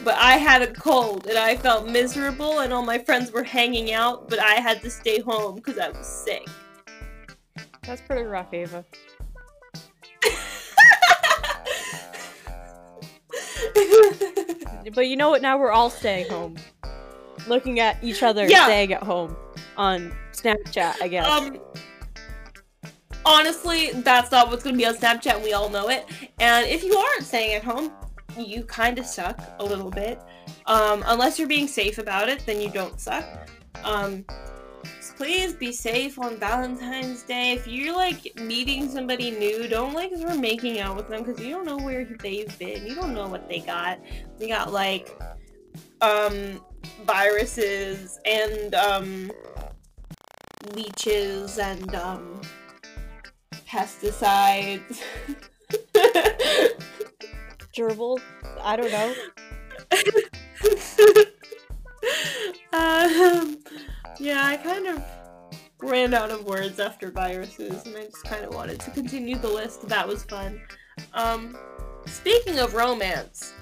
But 0.02 0.14
I 0.14 0.32
had 0.32 0.62
a 0.62 0.72
cold 0.72 1.26
and 1.26 1.36
I 1.36 1.56
felt 1.56 1.86
miserable, 1.88 2.60
and 2.60 2.72
all 2.72 2.82
my 2.82 2.98
friends 2.98 3.32
were 3.32 3.42
hanging 3.44 3.92
out, 3.92 4.28
but 4.30 4.38
I 4.40 4.54
had 4.54 4.80
to 4.82 4.90
stay 4.90 5.20
home 5.20 5.56
because 5.56 5.78
I 5.78 5.90
was 5.90 6.06
sick. 6.06 6.46
That's 7.82 8.00
pretty 8.02 8.24
rough, 8.24 8.52
Ava. 8.54 8.84
but 14.94 15.06
you 15.06 15.16
know 15.16 15.30
what? 15.30 15.42
Now 15.42 15.58
we're 15.58 15.72
all 15.72 15.90
staying 15.90 16.30
home, 16.30 16.56
looking 17.46 17.80
at 17.80 18.02
each 18.02 18.22
other 18.22 18.46
Yeah. 18.46 18.64
staying 18.64 18.92
at 18.92 19.02
home 19.02 19.36
on 19.76 20.12
Snapchat. 20.32 21.00
I 21.02 21.08
guess. 21.08 21.26
Um, 21.26 21.58
honestly, 23.24 23.90
that's 23.92 24.30
not 24.30 24.48
what's 24.48 24.62
gonna 24.62 24.76
be 24.76 24.86
on 24.86 24.94
Snapchat, 24.94 25.42
we 25.42 25.52
all 25.52 25.68
know 25.68 25.88
it. 25.88 26.06
And 26.38 26.66
if 26.66 26.82
you 26.82 26.96
aren't 26.96 27.24
staying 27.24 27.54
at 27.54 27.64
home, 27.64 27.92
you 28.38 28.64
kind 28.64 28.98
of 28.98 29.06
suck 29.06 29.40
a 29.58 29.64
little 29.64 29.90
bit. 29.90 30.20
Um, 30.66 31.02
unless 31.06 31.38
you're 31.38 31.48
being 31.48 31.68
safe 31.68 31.98
about 31.98 32.28
it, 32.28 32.44
then 32.46 32.60
you 32.60 32.70
don't 32.70 33.00
suck. 33.00 33.24
Um, 33.84 34.24
please 35.16 35.52
be 35.52 35.70
safe 35.70 36.18
on 36.18 36.36
Valentine's 36.38 37.22
Day. 37.24 37.52
If 37.52 37.66
you're 37.66 37.94
like 37.94 38.34
meeting 38.40 38.88
somebody 38.88 39.30
new, 39.30 39.68
don't 39.68 39.92
like 39.92 40.16
start 40.16 40.38
making 40.38 40.80
out 40.80 40.96
with 40.96 41.08
them 41.08 41.22
because 41.22 41.38
you 41.40 41.50
don't 41.50 41.66
know 41.66 41.76
where 41.76 42.04
they've 42.04 42.58
been. 42.58 42.86
You 42.86 42.94
don't 42.94 43.12
know 43.12 43.28
what 43.28 43.46
they 43.48 43.60
got. 43.60 43.98
They 44.38 44.48
got 44.48 44.72
like 44.72 45.14
um 46.00 46.64
viruses 47.04 48.18
and 48.24 48.74
um 48.74 49.30
leeches 50.74 51.58
and 51.58 51.94
um 51.94 52.40
pesticides. 53.70 55.00
Gerbils. 57.76 58.20
I 58.60 58.76
don't 58.76 58.90
know. 58.90 59.14
um, 62.72 63.58
yeah, 64.18 64.44
I 64.44 64.56
kind 64.56 64.86
of 64.86 65.04
ran 65.78 66.14
out 66.14 66.30
of 66.30 66.44
words 66.44 66.80
after 66.80 67.10
viruses, 67.10 67.86
and 67.86 67.96
I 67.96 68.04
just 68.06 68.24
kind 68.24 68.44
of 68.44 68.54
wanted 68.54 68.80
to 68.80 68.90
continue 68.90 69.36
the 69.36 69.48
list. 69.48 69.88
That 69.88 70.06
was 70.06 70.24
fun. 70.24 70.60
Um, 71.14 71.56
speaking 72.06 72.58
of 72.58 72.74
romance, 72.74 73.54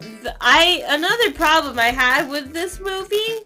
th- 0.00 0.34
I 0.40 0.82
another 0.88 1.32
problem 1.32 1.78
I 1.78 1.92
had 1.92 2.28
with 2.28 2.52
this 2.52 2.80
movie. 2.80 3.44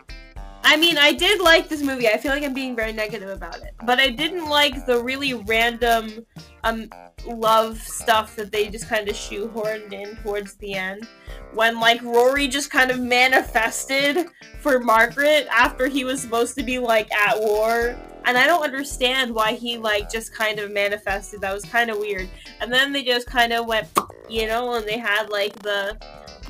I 0.62 0.76
mean, 0.76 0.98
I 0.98 1.12
did 1.12 1.40
like 1.40 1.68
this 1.68 1.82
movie. 1.82 2.08
I 2.08 2.16
feel 2.16 2.32
like 2.32 2.44
I'm 2.44 2.54
being 2.54 2.76
very 2.76 2.92
negative 2.92 3.30
about 3.30 3.56
it, 3.62 3.74
but 3.84 3.98
I 3.98 4.10
didn't 4.10 4.48
like 4.48 4.86
the 4.86 5.02
really 5.02 5.34
random 5.34 6.26
um 6.64 6.90
love 7.26 7.78
stuff 7.78 8.36
that 8.36 8.50
they 8.50 8.68
just 8.68 8.88
kind 8.88 9.08
of 9.08 9.14
shoehorned 9.14 9.92
in 9.92 10.16
towards 10.16 10.54
the 10.54 10.74
end 10.74 11.06
when 11.54 11.78
like 11.80 12.02
Rory 12.02 12.48
just 12.48 12.70
kind 12.70 12.90
of 12.90 13.00
manifested 13.00 14.28
for 14.60 14.80
Margaret 14.80 15.46
after 15.50 15.86
he 15.86 16.04
was 16.04 16.20
supposed 16.20 16.56
to 16.56 16.62
be 16.62 16.78
like 16.78 17.12
at 17.12 17.38
war. 17.38 17.96
And 18.26 18.36
I 18.36 18.46
don't 18.46 18.62
understand 18.62 19.34
why 19.34 19.54
he 19.54 19.78
like 19.78 20.10
just 20.10 20.34
kind 20.34 20.58
of 20.58 20.70
manifested. 20.70 21.40
That 21.40 21.54
was 21.54 21.64
kind 21.64 21.90
of 21.90 21.98
weird. 21.98 22.28
And 22.60 22.72
then 22.72 22.92
they 22.92 23.02
just 23.02 23.26
kind 23.26 23.52
of 23.52 23.66
went, 23.66 23.88
you 24.28 24.46
know, 24.46 24.74
and 24.74 24.86
they 24.86 24.98
had 24.98 25.30
like 25.30 25.54
the 25.60 25.96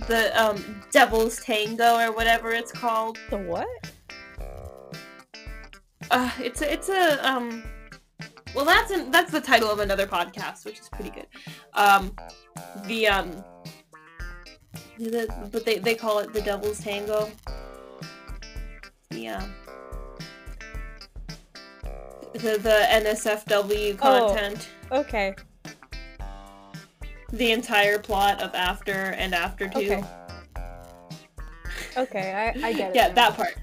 the 0.09 0.33
um 0.41 0.83
Devil's 0.91 1.41
Tango 1.41 1.99
or 1.99 2.13
whatever 2.13 2.51
it's 2.51 2.73
called. 2.73 3.19
The 3.31 3.39
what? 3.39 3.69
Uh, 6.11 6.31
it's 6.39 6.63
a, 6.63 6.73
it's 6.73 6.89
a 6.89 7.29
um. 7.29 7.63
Well, 8.55 8.65
that's 8.65 8.91
an, 8.91 9.11
that's 9.11 9.31
the 9.31 9.41
title 9.41 9.71
of 9.71 9.79
another 9.79 10.07
podcast, 10.07 10.65
which 10.65 10.81
is 10.81 10.89
pretty 10.89 11.11
good. 11.11 11.27
Um, 11.75 12.15
the 12.87 13.07
um. 13.09 13.45
The, 14.99 15.33
but 15.51 15.65
they, 15.65 15.79
they 15.79 15.95
call 15.95 16.19
it 16.19 16.33
the 16.33 16.43
Devil's 16.43 16.79
Tango. 16.81 17.31
Yeah. 19.11 19.47
The 22.35 22.59
the 22.59 22.87
NSFW 22.91 23.99
content. 23.99 23.99
Oh. 23.99 24.35
content, 24.35 24.69
Okay. 24.93 25.35
the 27.33 27.51
entire 27.53 27.99
plot 27.99 28.43
of 28.43 28.55
After 28.55 28.93
and 28.93 29.35
After 29.35 29.69
Two. 29.69 29.79
Okay. 29.79 30.05
Okay. 31.97 32.55
I, 32.63 32.67
I 32.69 32.73
get 32.73 32.91
it. 32.91 32.97
yeah, 32.97 33.09
now. 33.09 33.15
that 33.15 33.37
part. 33.37 33.55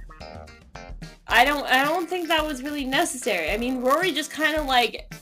I 1.29 1.43
don't 1.43 1.65
I 1.65 1.83
don't 1.83 2.09
think 2.09 2.27
that 2.29 2.45
was 2.45 2.63
really 2.63 2.85
necessary. 2.85 3.51
I 3.51 3.57
mean, 3.57 3.81
Rory 3.81 4.11
just 4.11 4.31
kind 4.31 4.55
of 4.55 4.65
like 4.65 5.13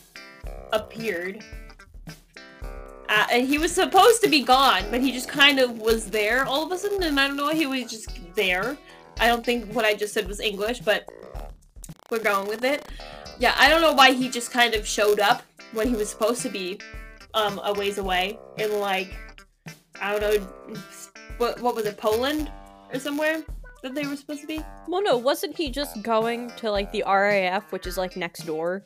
appeared. 0.71 1.43
Uh, 3.07 3.27
and 3.31 3.47
he 3.47 3.57
was 3.57 3.71
supposed 3.71 4.21
to 4.23 4.29
be 4.29 4.43
gone, 4.43 4.83
but 4.89 4.99
he 4.99 5.11
just 5.11 5.29
kind 5.29 5.59
of 5.59 5.77
was 5.77 6.09
there 6.09 6.43
all 6.45 6.65
of 6.65 6.71
a 6.71 6.77
sudden, 6.77 7.03
and 7.03 7.19
I 7.19 7.27
don't 7.27 7.37
know 7.37 7.45
why 7.45 7.53
he 7.53 7.67
was 7.67 7.83
just 7.89 8.09
there. 8.33 8.77
I 9.19 9.27
don't 9.27 9.45
think 9.45 9.71
what 9.73 9.85
I 9.85 9.93
just 9.93 10.13
said 10.13 10.27
was 10.27 10.39
English, 10.39 10.79
but 10.79 11.07
we're 12.09 12.19
going 12.19 12.47
with 12.47 12.63
it. 12.63 12.87
Yeah, 13.39 13.53
I 13.57 13.69
don't 13.69 13.81
know 13.81 13.93
why 13.93 14.11
he 14.13 14.29
just 14.29 14.51
kind 14.51 14.73
of 14.73 14.87
showed 14.87 15.19
up 15.19 15.43
when 15.73 15.87
he 15.87 15.95
was 15.95 16.09
supposed 16.09 16.41
to 16.41 16.49
be 16.49 16.79
um, 17.33 17.59
a 17.63 17.73
ways 17.73 17.97
away 17.97 18.39
in 18.57 18.79
like 18.79 19.13
I 20.01 20.17
don't 20.17 20.21
know 20.21 20.75
what 21.37 21.61
what 21.61 21.75
was 21.75 21.85
it 21.85 21.97
Poland 21.97 22.51
or 22.93 22.99
somewhere 22.99 23.43
that 23.85 23.95
they 23.95 24.05
were 24.05 24.15
supposed 24.15 24.41
to 24.41 24.47
be. 24.47 24.61
Well, 24.87 25.01
no, 25.03 25.17
wasn't 25.17 25.55
he 25.55 25.69
just 25.69 26.01
going 26.01 26.49
to 26.57 26.71
like 26.71 26.91
the 26.91 27.03
RAF, 27.05 27.71
which 27.71 27.87
is 27.87 27.97
like 27.97 28.17
next 28.17 28.45
door, 28.45 28.85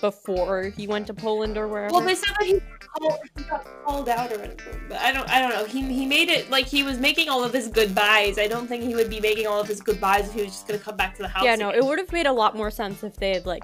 before 0.00 0.64
he 0.76 0.86
went 0.86 1.06
to 1.06 1.14
Poland 1.14 1.56
or 1.56 1.68
wherever? 1.68 1.94
Well, 1.94 2.04
they 2.04 2.14
said 2.14 2.34
that 2.38 2.46
he, 2.46 2.54
got 2.54 2.80
called, 2.80 3.18
he 3.36 3.42
got 3.44 3.84
called 3.84 4.08
out 4.08 4.32
or 4.32 4.38
whatever, 4.38 4.80
but 4.88 4.98
I 4.98 5.12
don't 5.12 5.28
I 5.30 5.40
don't 5.40 5.50
know. 5.50 5.64
He 5.64 5.82
he 5.82 6.04
made 6.04 6.28
it 6.28 6.50
like 6.50 6.66
he 6.66 6.82
was 6.82 6.98
making 6.98 7.28
all 7.28 7.44
of 7.44 7.52
his 7.52 7.68
goodbyes. 7.68 8.38
I 8.38 8.48
don't 8.48 8.66
think 8.66 8.82
he 8.82 8.94
would 8.94 9.08
be 9.08 9.20
making 9.20 9.46
all 9.46 9.60
of 9.60 9.68
his 9.68 9.80
goodbyes 9.80 10.28
if 10.28 10.34
he 10.34 10.42
was 10.42 10.50
just 10.50 10.66
gonna 10.66 10.80
come 10.80 10.96
back 10.96 11.14
to 11.16 11.22
the 11.22 11.28
house. 11.28 11.44
yeah, 11.44 11.54
no, 11.54 11.70
again. 11.70 11.82
it 11.82 11.86
would 11.86 11.98
have 11.98 12.12
made 12.12 12.26
a 12.26 12.32
lot 12.32 12.56
more 12.56 12.70
sense 12.70 13.02
if 13.04 13.16
they 13.16 13.34
had 13.34 13.46
like 13.46 13.62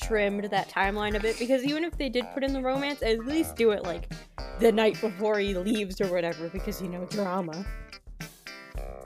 trimmed 0.00 0.44
that 0.44 0.68
timeline 0.68 1.16
a 1.16 1.20
bit. 1.20 1.38
Because 1.38 1.64
even 1.64 1.84
if 1.84 1.96
they 1.98 2.08
did 2.08 2.24
put 2.32 2.44
in 2.44 2.52
the 2.52 2.60
romance, 2.62 3.02
at 3.02 3.26
least 3.26 3.56
do 3.56 3.70
it 3.70 3.82
like 3.82 4.12
the 4.60 4.70
night 4.70 5.00
before 5.00 5.38
he 5.38 5.54
leaves 5.54 6.00
or 6.00 6.06
whatever. 6.08 6.48
Because 6.48 6.80
you 6.80 6.88
know, 6.88 7.04
drama. 7.06 7.64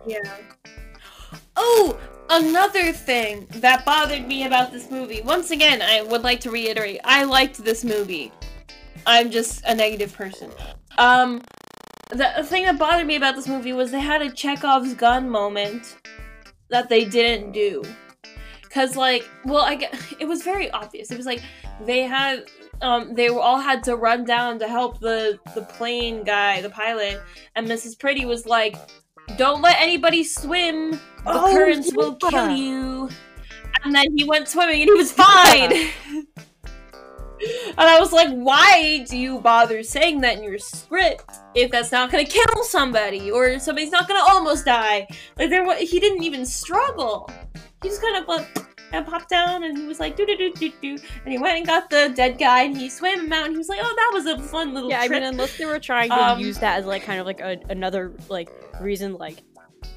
Yeah. 0.07 0.36
Oh, 1.57 1.98
another 2.30 2.92
thing 2.92 3.46
that 3.57 3.84
bothered 3.84 4.26
me 4.26 4.44
about 4.46 4.72
this 4.72 4.90
movie. 4.90 5.20
Once 5.22 5.51
again, 5.51 5.82
I 5.82 6.03
would 6.03 6.22
like 6.22 6.40
to 6.40 6.51
reiterate, 6.51 7.01
I 7.05 7.24
liked 7.24 7.62
this 7.62 7.84
movie. 7.84 8.32
I'm 9.07 9.30
just 9.30 9.64
a 9.66 9.74
negative 9.74 10.14
person. 10.14 10.51
Um, 10.98 11.42
the 12.11 12.42
thing 12.44 12.64
that 12.64 12.78
bothered 12.78 13.07
me 13.07 13.16
about 13.16 13.36
this 13.36 13.46
movie 13.46 13.72
was 13.72 13.90
they 13.90 14.01
had 14.01 14.22
a 14.22 14.30
Chekhov's 14.30 14.94
gun 14.94 15.28
moment 15.28 15.96
that 16.68 16.88
they 16.88 17.05
didn't 17.05 17.53
do. 17.53 17.82
Cause 18.70 18.96
like, 18.96 19.28
well, 19.44 19.62
I 19.62 19.74
get 19.74 19.94
it 20.20 20.28
was 20.28 20.42
very 20.42 20.70
obvious. 20.70 21.11
It 21.11 21.16
was 21.16 21.26
like 21.26 21.42
they 21.84 22.03
had, 22.03 22.44
um, 22.82 23.14
they 23.14 23.28
all 23.28 23.59
had 23.59 23.82
to 23.84 23.96
run 23.96 24.24
down 24.24 24.61
to 24.61 24.68
help 24.68 25.01
the 25.01 25.40
the 25.57 25.62
plane 25.62 26.22
guy, 26.22 26.61
the 26.61 26.70
pilot, 26.70 27.20
and 27.57 27.66
Mrs. 27.66 27.98
Pretty 27.98 28.24
was 28.26 28.46
like, 28.46 28.76
"Don't 29.37 29.62
let 29.62 29.81
anybody 29.81 30.24
swim. 30.24 30.93
The 30.93 30.99
Oh, 31.26 31.53
currents 31.53 31.93
will 31.95 32.14
kill 32.16 32.51
you." 32.51 33.09
And 33.85 33.95
then 33.95 34.07
he 34.16 34.24
went 34.24 34.49
swimming 34.49 34.83
and 34.83 34.91
he 34.91 34.93
was 34.93 35.12
fine. 35.12 35.72
and 35.72 35.89
I 37.89 37.99
was 37.99 38.12
like, 38.12 38.28
"Why 38.31 39.05
do 39.09 39.16
you 39.16 39.41
bother 39.41 39.83
saying 39.83 40.20
that 40.20 40.37
in 40.39 40.45
your 40.45 40.59
script 40.59 41.24
if 41.55 41.70
that's 41.70 41.93
not 41.93 42.11
gonna 42.11 42.24
kill 42.24 42.64
somebody 42.64 43.31
or 43.31 43.59
somebody's 43.59 43.91
not 43.91 44.09
gonna 44.09 44.24
almost 44.28 44.64
die?" 44.66 45.07
Like 45.39 45.51
there, 45.51 45.64
wa- 45.64 45.76
he 45.76 46.01
didn't 46.01 46.22
even 46.22 46.45
struggle. 46.45 47.31
He 47.83 47.89
just 47.89 48.03
kind 48.03 48.16
of 48.16 48.28
like 48.28 48.47
and 48.93 49.07
popped 49.07 49.28
down 49.28 49.62
and 49.62 49.78
he 49.78 49.87
was 49.87 50.01
like 50.01 50.16
do 50.16 50.26
do 50.26 50.37
do 50.37 50.53
do 50.53 50.72
do 50.83 50.99
and 51.24 51.33
he 51.33 51.39
went 51.39 51.57
and 51.59 51.64
got 51.64 51.89
the 51.91 52.12
dead 52.16 52.37
guy 52.39 52.62
and 52.64 52.76
he 52.76 52.91
swam 52.91 53.20
him 53.20 53.33
out 53.33 53.45
and 53.45 53.53
he 53.55 53.59
was 53.59 53.68
like 53.68 53.78
oh 53.81 53.95
that 53.97 54.11
was 54.12 54.26
a 54.26 54.37
fun 54.49 54.74
little 54.74 54.91
Yeah, 54.91 55.03
I 55.03 55.07
mean, 55.07 55.22
unless 55.22 55.57
they 55.57 55.64
were 55.64 55.78
trying 55.78 56.09
to 56.11 56.20
Um, 56.33 56.41
use 56.41 56.59
that 56.59 56.76
as 56.81 56.87
like 56.87 57.05
kind 57.05 57.20
of 57.20 57.24
like 57.24 57.41
a, 57.41 57.57
another 57.68 58.12
like 58.28 58.51
reason, 58.81 59.14
like, 59.14 59.43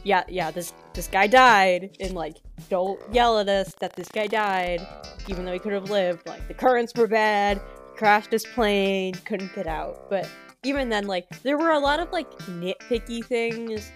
yeah, 0.04 0.24
yeah, 0.28 0.52
this 0.52 0.74
this 0.94 1.08
guy 1.08 1.28
died, 1.28 1.96
and 2.00 2.14
like, 2.14 2.38
don't 2.70 3.00
yell 3.14 3.40
at 3.40 3.50
us 3.50 3.74
that 3.80 3.96
this 3.96 4.10
guy 4.10 4.28
died, 4.28 4.86
even 5.28 5.46
though 5.46 5.54
he 5.54 5.60
could 5.60 5.74
have 5.74 5.90
lived. 5.90 6.28
Like, 6.28 6.48
the 6.48 6.54
currents 6.54 6.94
were 6.96 7.08
bad, 7.08 7.62
crashed 7.96 8.32
his 8.32 8.46
plane, 8.46 9.14
couldn't 9.26 9.54
get 9.56 9.68
out. 9.68 10.10
But 10.10 10.30
even 10.64 10.90
then, 10.90 11.08
like, 11.08 11.28
there 11.44 11.58
were 11.58 11.72
a 11.72 11.80
lot 11.80 12.00
of 12.00 12.12
like 12.12 12.30
nitpicky 12.42 13.24
things 13.24 13.92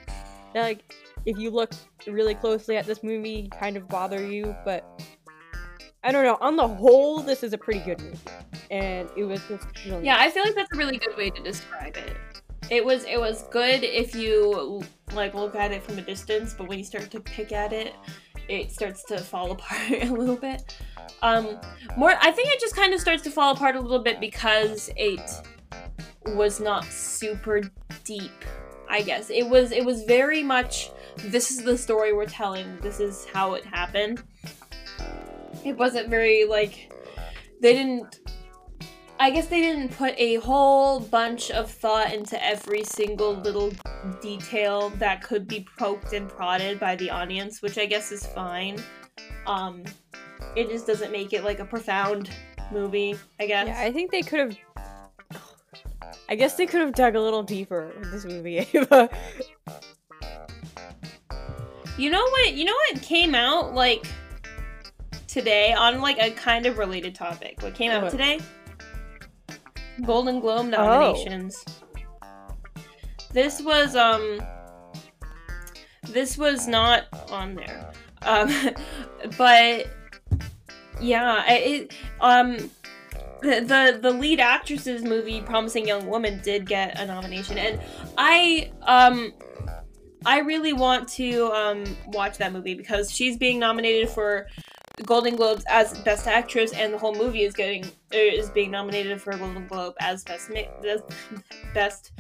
that, 0.54 0.62
like, 0.62 0.94
if 1.26 1.38
you 1.38 1.50
look 1.50 1.72
really 2.06 2.36
closely 2.36 2.78
at 2.78 2.86
this 2.86 3.04
movie, 3.04 3.50
kind 3.60 3.78
of 3.78 3.88
bother 3.88 4.26
you. 4.26 4.56
But 4.66 5.02
I 6.04 6.12
don't 6.12 6.24
know. 6.24 6.38
On 6.42 6.56
the 6.56 6.68
whole, 6.68 7.20
this 7.20 7.44
is 7.44 7.54
a 7.54 7.58
pretty 7.58 7.80
good 7.80 8.02
movie, 8.02 8.20
and 8.72 9.10
it 9.16 9.24
was 9.24 9.42
just 9.48 9.66
really 9.86 10.06
yeah 10.06 10.18
i 10.20 10.30
feel 10.30 10.44
like 10.44 10.56
that's 10.56 10.72
a 10.74 10.78
really 10.78 10.98
good 10.98 11.16
way 11.18 11.30
to 11.30 11.42
describe 11.44 11.96
it 11.96 12.16
it 12.70 12.84
was 12.84 13.03
it 13.05 13.20
was 13.20 13.43
good 13.51 13.84
if 13.84 14.15
you 14.15 14.84
like 15.13 15.34
look 15.34 15.55
at 15.55 15.72
it 15.72 15.84
from 15.84 15.97
a 15.97 16.01
distance 16.01 16.53
but 16.53 16.68
when 16.68 16.78
you 16.78 16.84
start 16.84 17.09
to 17.09 17.20
pick 17.20 17.51
at 17.51 17.72
it 17.74 17.93
it 18.49 18.72
starts 18.72 19.03
to 19.03 19.18
fall 19.18 19.51
apart 19.57 19.91
a 19.91 20.11
little 20.11 20.36
bit 20.36 20.76
Um, 21.22 21.59
more, 21.95 22.13
I 22.22 22.32
think 22.32 22.49
it 22.53 22.59
just 22.59 22.76
kind 22.76 22.93
of 22.93 22.99
starts 22.99 23.24
to 23.24 23.32
fall 23.32 23.53
apart 23.53 23.76
a 23.76 23.80
little 23.80 24.03
bit 24.03 24.20
because 24.20 24.89
it 24.95 25.22
was 26.28 26.59
not 26.59 26.86
super 26.86 27.61
deep. 28.03 28.32
I 28.89 29.01
guess 29.01 29.30
it 29.30 29.43
was. 29.47 29.72
It 29.72 29.84
was 29.84 30.03
very 30.03 30.43
much. 30.43 30.91
This 31.18 31.51
is 31.51 31.63
the 31.63 31.78
story 31.78 32.13
we're 32.13 32.26
telling. 32.26 32.78
This 32.82 32.99
is 32.99 33.26
how 33.34 33.55
it 33.55 33.65
happened. 33.65 34.24
It 35.65 35.78
wasn't 35.78 36.09
very 36.09 36.45
like. 36.45 36.93
They 37.61 37.74
didn't 37.74 38.20
I 39.20 39.32
guess 39.32 39.47
they 39.47 39.61
didn't 39.61 39.89
put 39.89 40.13
a 40.18 40.36
whole 40.36 40.99
bunch 40.99 41.49
of 41.49 41.72
thought 41.72 42.13
into 42.13 42.43
every 42.45 42.84
single 42.84 43.34
little 43.34 43.72
detail 44.22 44.89
that 44.91 45.24
could 45.24 45.47
be 45.47 45.65
poked 45.78 46.13
and 46.13 46.30
prodded 46.30 46.80
by 46.80 46.95
the 46.95 47.09
audience, 47.09 47.61
which 47.63 47.80
I 47.80 47.88
guess 47.88 48.11
is 48.11 48.28
fine. 48.28 48.82
Um, 49.47 49.84
it 50.55 50.70
just 50.70 50.86
doesn't 50.86 51.11
make 51.11 51.34
it 51.34 51.43
like 51.43 51.59
a 51.59 51.65
profound 51.65 52.30
movie, 52.72 53.15
I 53.39 53.47
guess. 53.47 53.68
Yeah, 53.68 53.82
I 53.82 53.91
think 53.91 54.11
they 54.11 54.22
could 54.22 54.39
have. 54.39 54.57
I 56.30 56.36
guess 56.36 56.55
they 56.55 56.68
could 56.68 56.82
have 56.82 56.93
dug 56.93 57.15
a 57.15 57.22
little 57.22 57.43
deeper 57.43 57.91
in 58.01 58.11
this 58.11 58.24
movie, 58.24 58.57
Ava. 58.74 59.09
You 61.97 62.11
know 62.11 62.24
what? 62.24 62.53
You 62.53 62.65
know 62.65 62.76
what 62.91 63.01
came 63.01 63.34
out 63.34 63.74
like 63.74 64.05
today 65.28 65.74
on 65.74 66.01
like 66.01 66.20
a 66.20 66.30
kind 66.32 66.68
of 66.68 66.78
related 66.78 67.15
topic. 67.15 67.63
What 67.63 67.74
came 67.74 67.89
out 67.89 68.11
today? 68.11 68.39
Golden 70.06 70.39
Globe 70.39 70.68
nominations. 70.68 71.64
This 73.32 73.62
was 73.62 73.95
um 73.95 74.39
this 76.10 76.38
was 76.38 76.68
not 76.68 77.06
on 77.32 77.56
there. 77.56 77.91
Um 78.22 78.52
but 79.38 79.88
yeah, 81.02 81.43
it 81.48 81.93
um 82.22 82.58
the, 83.41 83.62
the 83.62 84.00
the 84.02 84.12
lead 84.12 84.39
actress's 84.39 85.04
movie 85.04 85.41
Promising 85.41 85.88
Young 85.88 86.08
Woman 86.08 86.39
did 86.43 86.66
get 86.66 87.00
a 87.00 87.06
nomination 87.06 87.58
and 87.58 87.80
I 88.18 88.72
um 88.84 89.34
I 90.26 90.39
really 90.39 90.74
want 90.74 91.08
to 91.10 91.52
um 91.52 91.98
watch 92.08 92.38
that 92.38 92.52
movie 92.52 92.74
because 92.74 93.12
she's 93.12 93.38
being 93.38 93.60
nominated 93.60 94.10
for 94.10 94.48
Golden 95.06 95.36
Globes 95.36 95.64
as 95.70 95.98
Best 96.00 96.28
Actress, 96.28 96.74
and 96.74 96.93
the 96.93 96.98
whole 96.98 97.14
movie 97.14 97.43
is 97.43 97.54
getting 97.54 97.86
er, 97.86 97.89
is 98.14 98.50
being 98.50 98.72
nominated 98.72 99.22
for 99.22 99.32
a 99.32 99.38
Golden 99.38 99.68
Globe 99.68 99.95
as 100.00 100.24
Best 100.24 100.52
best 101.74 102.12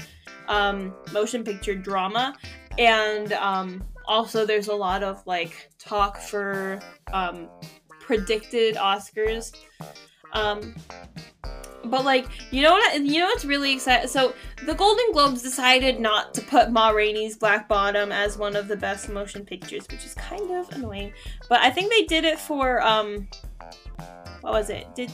um, 0.47 0.93
Motion 1.11 1.43
Picture 1.43 1.75
Drama, 1.75 2.35
and 2.77 3.33
um, 3.33 3.83
also 4.05 4.45
there's 4.45 4.67
a 4.67 4.75
lot 4.75 5.03
of 5.03 5.25
like 5.25 5.69
talk 5.79 6.17
for 6.17 6.79
um, 7.11 7.49
predicted 7.99 8.75
Oscars. 8.75 9.53
Um, 10.33 10.75
but 11.89 12.05
like 12.05 12.27
you 12.51 12.61
know 12.61 12.71
what 12.71 13.01
you 13.01 13.19
know 13.19 13.25
what's 13.25 13.45
really 13.45 13.73
exciting 13.73 14.07
so 14.07 14.33
the 14.65 14.73
golden 14.73 15.11
globes 15.11 15.41
decided 15.41 15.99
not 15.99 16.33
to 16.33 16.41
put 16.41 16.71
ma 16.71 16.89
rainey's 16.89 17.37
black 17.37 17.67
bottom 17.67 18.11
as 18.11 18.37
one 18.37 18.55
of 18.55 18.67
the 18.67 18.75
best 18.75 19.09
motion 19.09 19.45
pictures 19.45 19.85
which 19.89 20.05
is 20.05 20.13
kind 20.15 20.51
of 20.51 20.69
annoying 20.73 21.11
but 21.49 21.59
i 21.61 21.69
think 21.69 21.91
they 21.91 22.03
did 22.03 22.23
it 22.23 22.39
for 22.39 22.81
um 22.81 23.27
what 24.41 24.53
was 24.53 24.69
it? 24.69 24.87
Did 24.95 25.11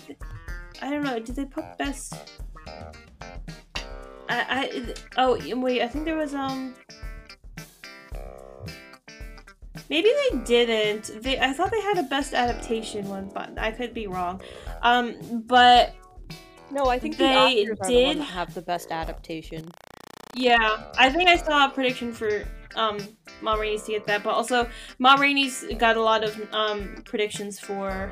i 0.82 0.90
don't 0.90 1.04
know 1.04 1.20
did 1.20 1.36
they 1.36 1.46
put 1.46 1.78
best 1.78 2.14
i 2.78 3.44
i 4.30 4.94
oh 5.18 5.38
wait 5.58 5.82
i 5.82 5.88
think 5.88 6.06
there 6.06 6.18
was 6.18 6.34
um 6.34 6.74
maybe 9.90 10.10
they 10.30 10.38
didn't 10.40 11.22
they 11.22 11.40
i 11.40 11.54
thought 11.54 11.72
they 11.72 11.82
had 11.82 11.98
a 11.98 12.04
best 12.04 12.34
adaptation 12.34 13.08
one 13.08 13.30
but 13.34 13.58
i 13.58 13.72
could 13.72 13.94
be 13.94 14.08
wrong 14.08 14.42
um 14.84 15.44
but 15.48 15.96
No, 16.72 16.86
I 16.86 17.00
think 17.00 17.18
They 17.18 17.34
the 17.66 17.72
are 17.72 17.76
the 17.76 17.92
did- 17.92 18.18
have 18.20 18.54
the 18.54 18.62
best 18.62 18.92
adaptation. 18.92 19.70
Yeah, 20.36 20.84
I 20.98 21.10
think 21.12 21.30
I 21.30 21.38
saw 21.38 21.68
a 21.68 21.70
prediction 21.70 22.12
for 22.14 22.44
um 22.76 22.98
Ma 23.42 23.54
Rainey's 23.56 23.84
to 23.84 23.92
get 23.92 24.06
that, 24.08 24.24
but 24.24 24.32
also 24.34 24.68
Ma 25.00 25.16
Rainey's 25.16 25.64
got 25.78 25.96
a 25.98 26.02
lot 26.02 26.24
of 26.24 26.32
um 26.54 27.02
predictions 27.06 27.60
for 27.60 28.12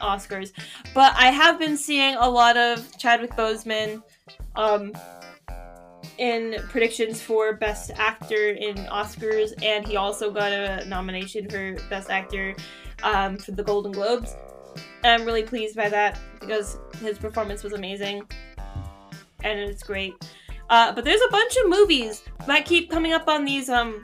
Oscars. 0.00 0.52
But 0.94 1.14
I 1.16 1.30
have 1.30 1.58
been 1.58 1.76
seeing 1.76 2.14
a 2.16 2.28
lot 2.28 2.56
of 2.56 2.96
Chadwick 2.98 3.32
Boseman 3.32 4.02
um 4.56 4.92
in 6.18 6.56
predictions 6.68 7.22
for 7.22 7.52
Best 7.54 7.92
Actor 7.96 8.50
in 8.50 8.74
Oscars, 8.90 9.52
and 9.62 9.86
he 9.86 9.96
also 9.96 10.32
got 10.32 10.50
a 10.52 10.84
nomination 10.86 11.48
for 11.48 11.74
Best 11.88 12.10
Actor 12.10 12.56
um, 13.04 13.36
for 13.36 13.52
the 13.52 13.62
Golden 13.62 13.92
Globes. 13.92 14.34
I'm 15.04 15.24
really 15.24 15.42
pleased 15.42 15.76
by 15.76 15.88
that 15.88 16.18
because 16.40 16.78
his 17.00 17.18
performance 17.18 17.62
was 17.62 17.72
amazing, 17.72 18.22
and 19.42 19.58
it's 19.58 19.82
great. 19.82 20.14
Uh, 20.70 20.92
but 20.92 21.04
there's 21.04 21.20
a 21.20 21.30
bunch 21.30 21.56
of 21.56 21.68
movies 21.68 22.22
that 22.46 22.64
keep 22.64 22.90
coming 22.90 23.12
up 23.12 23.26
on 23.28 23.44
these 23.44 23.68
um 23.68 24.02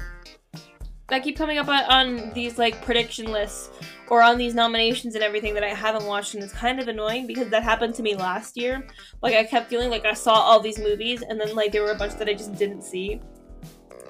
that 1.08 1.22
keep 1.22 1.36
coming 1.36 1.58
up 1.58 1.68
on, 1.68 1.84
on 1.84 2.32
these 2.32 2.58
like 2.58 2.82
prediction 2.84 3.30
lists 3.30 3.70
or 4.08 4.22
on 4.22 4.36
these 4.38 4.54
nominations 4.54 5.14
and 5.14 5.24
everything 5.24 5.54
that 5.54 5.64
I 5.64 5.68
haven't 5.68 6.06
watched, 6.06 6.34
and 6.34 6.42
it's 6.42 6.52
kind 6.52 6.80
of 6.80 6.88
annoying 6.88 7.26
because 7.26 7.48
that 7.48 7.62
happened 7.62 7.94
to 7.96 8.02
me 8.02 8.14
last 8.14 8.56
year. 8.56 8.86
Like 9.22 9.34
I 9.34 9.44
kept 9.44 9.68
feeling 9.68 9.90
like 9.90 10.04
I 10.04 10.14
saw 10.14 10.34
all 10.34 10.60
these 10.60 10.78
movies, 10.78 11.22
and 11.22 11.40
then 11.40 11.54
like 11.54 11.72
there 11.72 11.82
were 11.82 11.92
a 11.92 11.96
bunch 11.96 12.14
that 12.14 12.28
I 12.28 12.34
just 12.34 12.54
didn't 12.54 12.82
see. 12.82 13.20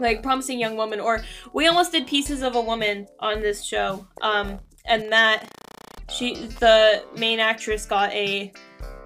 Like 0.00 0.22
Promising 0.22 0.58
Young 0.58 0.76
Woman, 0.76 0.98
or 0.98 1.22
we 1.52 1.68
almost 1.68 1.92
did 1.92 2.06
Pieces 2.06 2.42
of 2.42 2.56
a 2.56 2.60
Woman 2.60 3.06
on 3.20 3.40
this 3.40 3.64
show, 3.64 4.06
um, 4.22 4.58
and 4.86 5.10
that 5.12 5.48
she 6.10 6.46
the 6.60 7.04
main 7.16 7.40
actress 7.40 7.86
got 7.86 8.12
a 8.12 8.52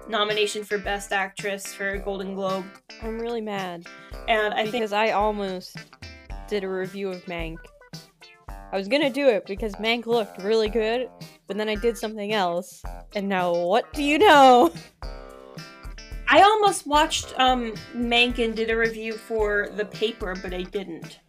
nomination 0.07 0.63
for 0.63 0.77
Best 0.77 1.11
Actress 1.11 1.73
for 1.73 1.89
a 1.89 1.99
Golden 1.99 2.35
Globe, 2.35 2.65
I'm 3.01 3.19
really 3.19 3.41
mad 3.41 3.85
and 4.29 4.53
I 4.53 4.61
think 4.63 4.73
because 4.73 4.93
I 4.93 5.11
almost 5.11 5.75
did 6.47 6.63
a 6.63 6.69
review 6.69 7.09
of 7.09 7.23
Mank. 7.25 7.57
I 8.71 8.77
was 8.77 8.87
gonna 8.87 9.09
do 9.09 9.27
it 9.27 9.45
because 9.47 9.73
Mank 9.75 10.05
looked 10.05 10.43
really 10.43 10.69
good, 10.69 11.09
but 11.47 11.57
then 11.57 11.67
I 11.67 11.75
did 11.75 11.97
something 11.97 12.33
else, 12.33 12.83
and 13.15 13.27
now 13.27 13.53
what 13.53 13.91
do 13.93 14.03
you 14.03 14.19
know? 14.19 14.71
I 16.31 16.43
almost 16.43 16.85
watched 16.85 17.33
um 17.39 17.73
Mank 17.95 18.43
and 18.43 18.55
did 18.55 18.69
a 18.69 18.77
review 18.77 19.13
for 19.13 19.69
the 19.75 19.85
paper, 19.85 20.35
but 20.41 20.53
I 20.53 20.61
didn't. 20.61 21.19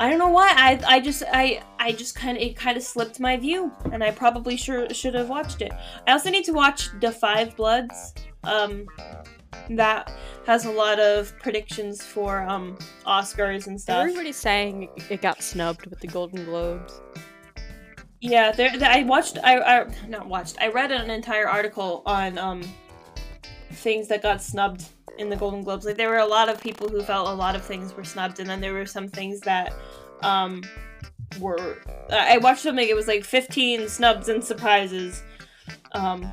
I 0.00 0.08
don't 0.08 0.18
know 0.18 0.28
why. 0.28 0.52
I 0.56 0.80
I 0.86 1.00
just 1.00 1.22
I 1.32 1.62
I 1.78 1.92
just 1.92 2.14
kind 2.14 2.36
of 2.36 2.42
it 2.42 2.56
kind 2.56 2.76
of 2.76 2.82
slipped 2.82 3.18
my 3.20 3.36
view, 3.36 3.72
and 3.92 4.02
I 4.04 4.10
probably 4.12 4.56
sure 4.56 4.88
should 4.94 5.14
have 5.14 5.28
watched 5.28 5.60
it. 5.62 5.72
I 6.06 6.12
also 6.12 6.30
need 6.30 6.44
to 6.44 6.52
watch 6.52 6.88
The 7.00 7.10
Five 7.10 7.56
Bloods. 7.56 8.14
Um, 8.44 8.86
that 9.70 10.12
has 10.46 10.64
a 10.66 10.70
lot 10.70 11.00
of 11.00 11.36
predictions 11.40 12.02
for 12.04 12.42
um 12.42 12.78
Oscars 13.06 13.66
and 13.66 13.80
stuff. 13.80 14.00
Everybody's 14.02 14.36
saying 14.36 14.88
it 15.10 15.20
got 15.20 15.42
snubbed 15.42 15.86
with 15.86 15.98
the 16.00 16.06
Golden 16.06 16.44
Globes. 16.44 17.00
Yeah, 18.20 18.52
there. 18.52 18.76
there- 18.78 18.90
I 18.90 19.02
watched. 19.02 19.38
I, 19.42 19.58
I 19.58 19.86
not 20.08 20.26
watched. 20.28 20.56
I 20.60 20.68
read 20.68 20.92
an 20.92 21.10
entire 21.10 21.48
article 21.48 22.02
on 22.06 22.38
um 22.38 22.62
things 23.72 24.08
that 24.08 24.22
got 24.22 24.42
snubbed 24.42 24.84
in 25.18 25.28
the 25.28 25.36
Golden 25.36 25.62
Globes. 25.62 25.84
Like 25.84 25.96
there 25.96 26.08
were 26.08 26.18
a 26.18 26.26
lot 26.26 26.48
of 26.48 26.60
people 26.60 26.88
who 26.88 27.02
felt 27.02 27.28
a 27.28 27.32
lot 27.32 27.54
of 27.54 27.62
things 27.62 27.94
were 27.94 28.04
snubbed, 28.04 28.40
and 28.40 28.48
then 28.48 28.60
there 28.60 28.72
were 28.72 28.86
some 28.86 29.08
things 29.08 29.40
that 29.40 29.72
um 30.22 30.62
were. 31.38 31.78
I 32.10 32.38
watched 32.38 32.62
something. 32.62 32.88
It 32.88 32.96
was 32.96 33.08
like 33.08 33.24
fifteen 33.24 33.88
snubs 33.88 34.28
and 34.28 34.42
surprises, 34.42 35.22
um, 35.92 36.32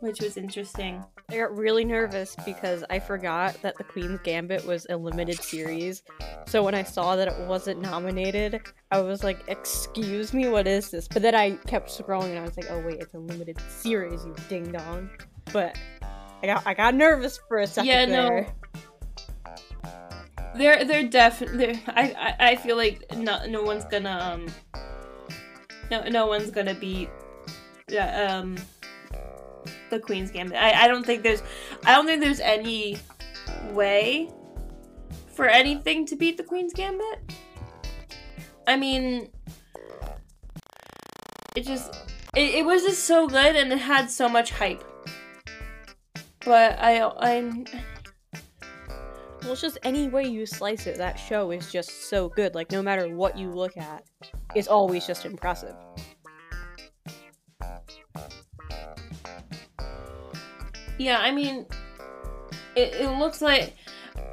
which 0.00 0.20
was 0.20 0.36
interesting. 0.36 1.04
I 1.30 1.36
got 1.36 1.56
really 1.56 1.84
nervous 1.84 2.36
because 2.44 2.84
I 2.90 2.98
forgot 2.98 3.56
that 3.62 3.78
The 3.78 3.84
Queen's 3.84 4.20
Gambit 4.22 4.66
was 4.66 4.86
a 4.90 4.96
limited 4.96 5.40
series. 5.40 6.02
So 6.46 6.62
when 6.62 6.74
I 6.74 6.82
saw 6.82 7.16
that 7.16 7.28
it 7.28 7.48
wasn't 7.48 7.80
nominated, 7.80 8.60
I 8.90 9.00
was 9.00 9.24
like, 9.24 9.38
"Excuse 9.48 10.34
me, 10.34 10.48
what 10.48 10.66
is 10.66 10.90
this?" 10.90 11.08
But 11.08 11.22
then 11.22 11.34
I 11.34 11.52
kept 11.52 11.88
scrolling 11.88 12.30
and 12.30 12.38
I 12.38 12.42
was 12.42 12.56
like, 12.56 12.70
"Oh 12.70 12.80
wait, 12.80 13.00
it's 13.00 13.14
a 13.14 13.18
limited 13.18 13.58
series, 13.70 14.24
you 14.26 14.34
ding 14.48 14.72
dong." 14.72 15.08
But 15.52 15.78
I 16.42 16.46
got 16.46 16.66
I 16.66 16.74
got 16.74 16.94
nervous 16.94 17.38
for 17.48 17.58
a 17.58 17.66
second 17.66 17.88
Yeah, 17.88 18.04
no. 18.06 18.28
there. 18.28 18.54
They're 20.54 20.84
they're 20.84 21.08
definitely. 21.08 21.80
I, 21.86 22.34
I 22.38 22.50
I 22.50 22.56
feel 22.56 22.76
like 22.76 23.04
no 23.16 23.46
no 23.46 23.62
one's 23.62 23.84
gonna 23.84 24.18
um. 24.20 24.46
No 25.90 26.02
no 26.08 26.26
one's 26.26 26.50
gonna 26.50 26.74
beat. 26.74 27.10
Yeah 27.88 28.38
um. 28.40 28.56
The 29.90 29.98
Queen's 29.98 30.30
Gambit. 30.30 30.56
I 30.58 30.84
I 30.84 30.88
don't 30.88 31.04
think 31.04 31.22
there's. 31.22 31.42
I 31.84 31.92
don't 31.94 32.06
think 32.06 32.20
there's 32.22 32.40
any 32.40 32.98
way 33.70 34.30
for 35.34 35.46
anything 35.46 36.06
to 36.06 36.16
beat 36.16 36.36
the 36.36 36.42
Queen's 36.42 36.72
Gambit. 36.72 37.32
I 38.66 38.76
mean, 38.76 39.28
it 41.56 41.64
just 41.66 41.94
it, 42.34 42.54
it 42.56 42.64
was 42.66 42.82
just 42.82 43.04
so 43.04 43.26
good 43.26 43.56
and 43.56 43.72
it 43.72 43.78
had 43.78 44.10
so 44.10 44.28
much 44.28 44.50
hype. 44.50 44.84
But 46.44 46.78
I, 46.80 47.00
I. 47.00 47.64
Well, 49.42 49.52
it's 49.52 49.60
just 49.60 49.78
any 49.82 50.08
way 50.08 50.24
you 50.24 50.46
slice 50.46 50.86
it, 50.86 50.98
that 50.98 51.16
show 51.16 51.50
is 51.50 51.70
just 51.70 52.08
so 52.08 52.28
good. 52.28 52.54
Like, 52.54 52.70
no 52.70 52.82
matter 52.82 53.14
what 53.14 53.36
you 53.36 53.50
look 53.50 53.76
at, 53.76 54.04
it's 54.54 54.68
always 54.68 55.06
just 55.06 55.24
impressive. 55.24 55.74
Yeah, 60.98 61.18
I 61.18 61.32
mean, 61.32 61.66
it, 62.76 62.94
it 62.94 63.18
looks 63.18 63.42
like. 63.42 63.74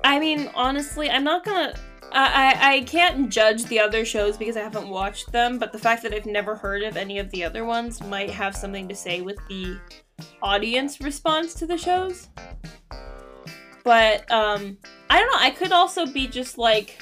I 0.03 0.19
mean, 0.19 0.49
honestly, 0.55 1.09
I'm 1.09 1.23
not 1.23 1.43
gonna. 1.43 1.73
I, 2.11 2.75
I 2.77 2.81
can't 2.81 3.29
judge 3.29 3.65
the 3.65 3.79
other 3.79 4.03
shows 4.03 4.35
because 4.35 4.57
I 4.57 4.61
haven't 4.61 4.89
watched 4.89 5.31
them, 5.31 5.59
but 5.59 5.71
the 5.71 5.77
fact 5.77 6.01
that 6.03 6.13
I've 6.13 6.25
never 6.25 6.55
heard 6.55 6.81
of 6.81 6.97
any 6.97 7.19
of 7.19 7.29
the 7.29 7.43
other 7.43 7.65
ones 7.65 8.01
might 8.03 8.31
have 8.31 8.55
something 8.55 8.87
to 8.87 8.95
say 8.95 9.21
with 9.21 9.37
the 9.47 9.77
audience 10.41 11.01
response 11.01 11.53
to 11.55 11.65
the 11.65 11.77
shows. 11.77 12.29
But 13.83 14.29
um 14.31 14.77
I 15.09 15.19
don't 15.19 15.31
know, 15.31 15.39
I 15.39 15.51
could 15.51 15.71
also 15.71 16.05
be 16.05 16.27
just 16.27 16.57
like 16.57 17.01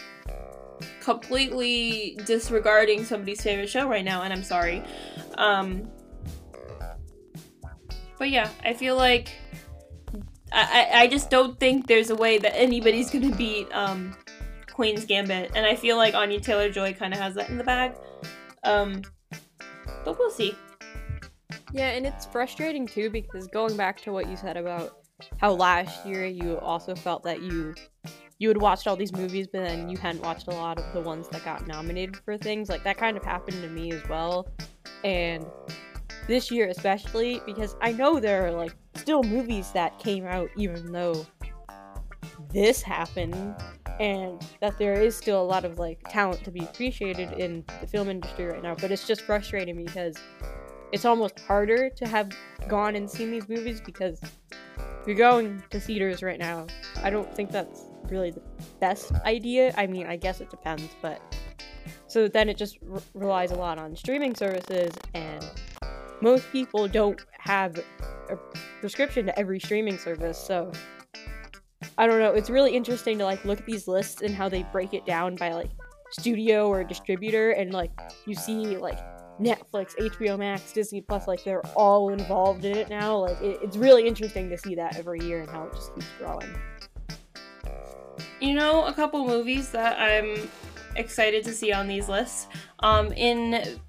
completely 1.01 2.19
disregarding 2.25 3.05
somebody's 3.05 3.41
favorite 3.41 3.69
show 3.69 3.87
right 3.87 4.05
now 4.05 4.21
and 4.23 4.33
I'm 4.33 4.43
sorry. 4.43 4.83
Um 5.37 5.89
But 8.17 8.29
yeah, 8.29 8.49
I 8.63 8.73
feel 8.73 8.95
like 8.95 9.29
I, 10.51 10.89
I, 10.93 11.01
I 11.01 11.07
just 11.07 11.29
don't 11.29 11.59
think 11.59 11.87
there's 11.87 12.09
a 12.09 12.15
way 12.15 12.37
that 12.37 12.55
anybody's 12.55 13.09
gonna 13.09 13.35
beat 13.35 13.67
um 13.73 14.15
Queen's 14.77 15.05
Gambit, 15.05 15.53
and 15.55 15.65
I 15.65 15.75
feel 15.75 15.97
like 15.97 16.13
Anya 16.13 16.39
Taylor 16.39 16.69
Joy 16.69 16.93
kind 16.93 17.11
of 17.11 17.19
has 17.19 17.33
that 17.33 17.49
in 17.49 17.57
the 17.57 17.63
bag. 17.63 17.93
Um, 18.63 19.01
but 20.05 20.19
we'll 20.19 20.29
see. 20.29 20.55
Yeah, 21.73 21.89
and 21.89 22.05
it's 22.05 22.25
frustrating 22.25 22.87
too 22.87 23.09
because 23.09 23.47
going 23.47 23.75
back 23.75 24.01
to 24.01 24.11
what 24.11 24.29
you 24.29 24.37
said 24.37 24.57
about 24.57 24.99
how 25.37 25.51
last 25.51 26.05
year 26.05 26.25
you 26.25 26.57
also 26.59 26.95
felt 26.95 27.23
that 27.23 27.41
you 27.41 27.73
you 28.39 28.47
had 28.47 28.61
watched 28.61 28.85
all 28.85 28.95
these 28.95 29.11
movies 29.13 29.47
but 29.51 29.63
then 29.63 29.89
you 29.89 29.97
hadn't 29.97 30.21
watched 30.21 30.47
a 30.47 30.51
lot 30.51 30.77
of 30.77 30.93
the 30.93 31.01
ones 31.01 31.27
that 31.29 31.43
got 31.43 31.67
nominated 31.67 32.17
for 32.17 32.37
things. 32.37 32.69
Like 32.69 32.83
that 32.83 32.97
kind 32.97 33.17
of 33.17 33.23
happened 33.23 33.61
to 33.63 33.69
me 33.69 33.91
as 33.91 34.07
well. 34.07 34.47
And 35.03 35.45
this 36.27 36.51
year 36.51 36.67
especially 36.69 37.41
because 37.45 37.75
I 37.81 37.91
know 37.91 38.19
there 38.19 38.45
are 38.45 38.51
like 38.51 38.73
still 38.95 39.23
movies 39.23 39.71
that 39.71 39.97
came 39.99 40.25
out 40.25 40.49
even 40.57 40.91
though 40.91 41.25
this 42.53 42.81
happened 42.81 43.55
and 43.99 44.41
that 44.61 44.77
there 44.77 45.01
is 45.01 45.15
still 45.15 45.41
a 45.41 45.43
lot 45.43 45.65
of 45.65 45.79
like 45.79 45.99
talent 46.09 46.43
to 46.43 46.51
be 46.51 46.59
appreciated 46.59 47.31
in 47.33 47.63
the 47.81 47.87
film 47.87 48.09
industry 48.09 48.45
right 48.45 48.61
now 48.61 48.75
but 48.75 48.91
it's 48.91 49.07
just 49.07 49.21
frustrating 49.21 49.83
because 49.85 50.15
it's 50.91 51.05
almost 51.05 51.39
harder 51.41 51.89
to 51.89 52.07
have 52.07 52.31
gone 52.67 52.95
and 52.95 53.09
seen 53.09 53.31
these 53.31 53.47
movies 53.47 53.81
because 53.81 54.21
you're 55.05 55.15
going 55.15 55.61
to 55.69 55.79
theaters 55.79 56.21
right 56.21 56.39
now 56.39 56.65
i 57.03 57.09
don't 57.09 57.33
think 57.35 57.51
that's 57.51 57.83
really 58.09 58.31
the 58.31 58.41
best 58.79 59.11
idea 59.25 59.73
i 59.77 59.85
mean 59.85 60.07
i 60.07 60.15
guess 60.15 60.41
it 60.41 60.49
depends 60.49 60.95
but 61.01 61.21
so 62.07 62.27
then 62.27 62.49
it 62.49 62.57
just 62.57 62.77
r- 62.91 63.01
relies 63.13 63.51
a 63.51 63.55
lot 63.55 63.77
on 63.77 63.95
streaming 63.95 64.35
services 64.35 64.93
and 65.13 65.45
most 66.21 66.49
people 66.51 66.87
don't 66.87 67.21
have 67.37 67.77
a 68.29 68.37
prescription 68.79 69.25
to 69.25 69.37
every 69.39 69.59
streaming 69.59 69.97
service 69.97 70.37
so 70.37 70.71
I 71.97 72.07
don't 72.07 72.19
know. 72.19 72.31
It's 72.31 72.49
really 72.49 72.75
interesting 72.75 73.17
to 73.19 73.23
like 73.23 73.43
look 73.45 73.59
at 73.59 73.65
these 73.65 73.87
lists 73.87 74.21
and 74.21 74.33
how 74.33 74.49
they 74.49 74.63
break 74.71 74.93
it 74.93 75.05
down 75.05 75.35
by 75.35 75.53
like 75.53 75.69
studio 76.11 76.67
or 76.67 76.83
distributor, 76.83 77.51
and 77.51 77.73
like 77.73 77.91
you 78.25 78.35
see 78.35 78.77
like 78.77 78.99
Netflix, 79.39 79.95
HBO 79.97 80.37
Max, 80.37 80.71
Disney 80.71 81.01
Plus, 81.01 81.27
like 81.27 81.43
they're 81.43 81.65
all 81.75 82.09
involved 82.09 82.65
in 82.65 82.75
it 82.77 82.89
now. 82.89 83.17
Like 83.17 83.41
it, 83.41 83.59
it's 83.61 83.77
really 83.77 84.07
interesting 84.07 84.49
to 84.49 84.57
see 84.57 84.75
that 84.75 84.97
every 84.97 85.19
year 85.21 85.41
and 85.41 85.49
how 85.49 85.65
it 85.65 85.73
just 85.73 85.93
keeps 85.95 86.07
growing. 86.19 86.57
You 88.39 88.53
know, 88.53 88.85
a 88.85 88.93
couple 88.93 89.25
movies 89.25 89.71
that 89.71 89.99
I'm 89.99 90.49
excited 90.95 91.43
to 91.45 91.53
see 91.53 91.71
on 91.71 91.87
these 91.87 92.09
lists. 92.09 92.47
Um, 92.79 93.11
in 93.13 93.79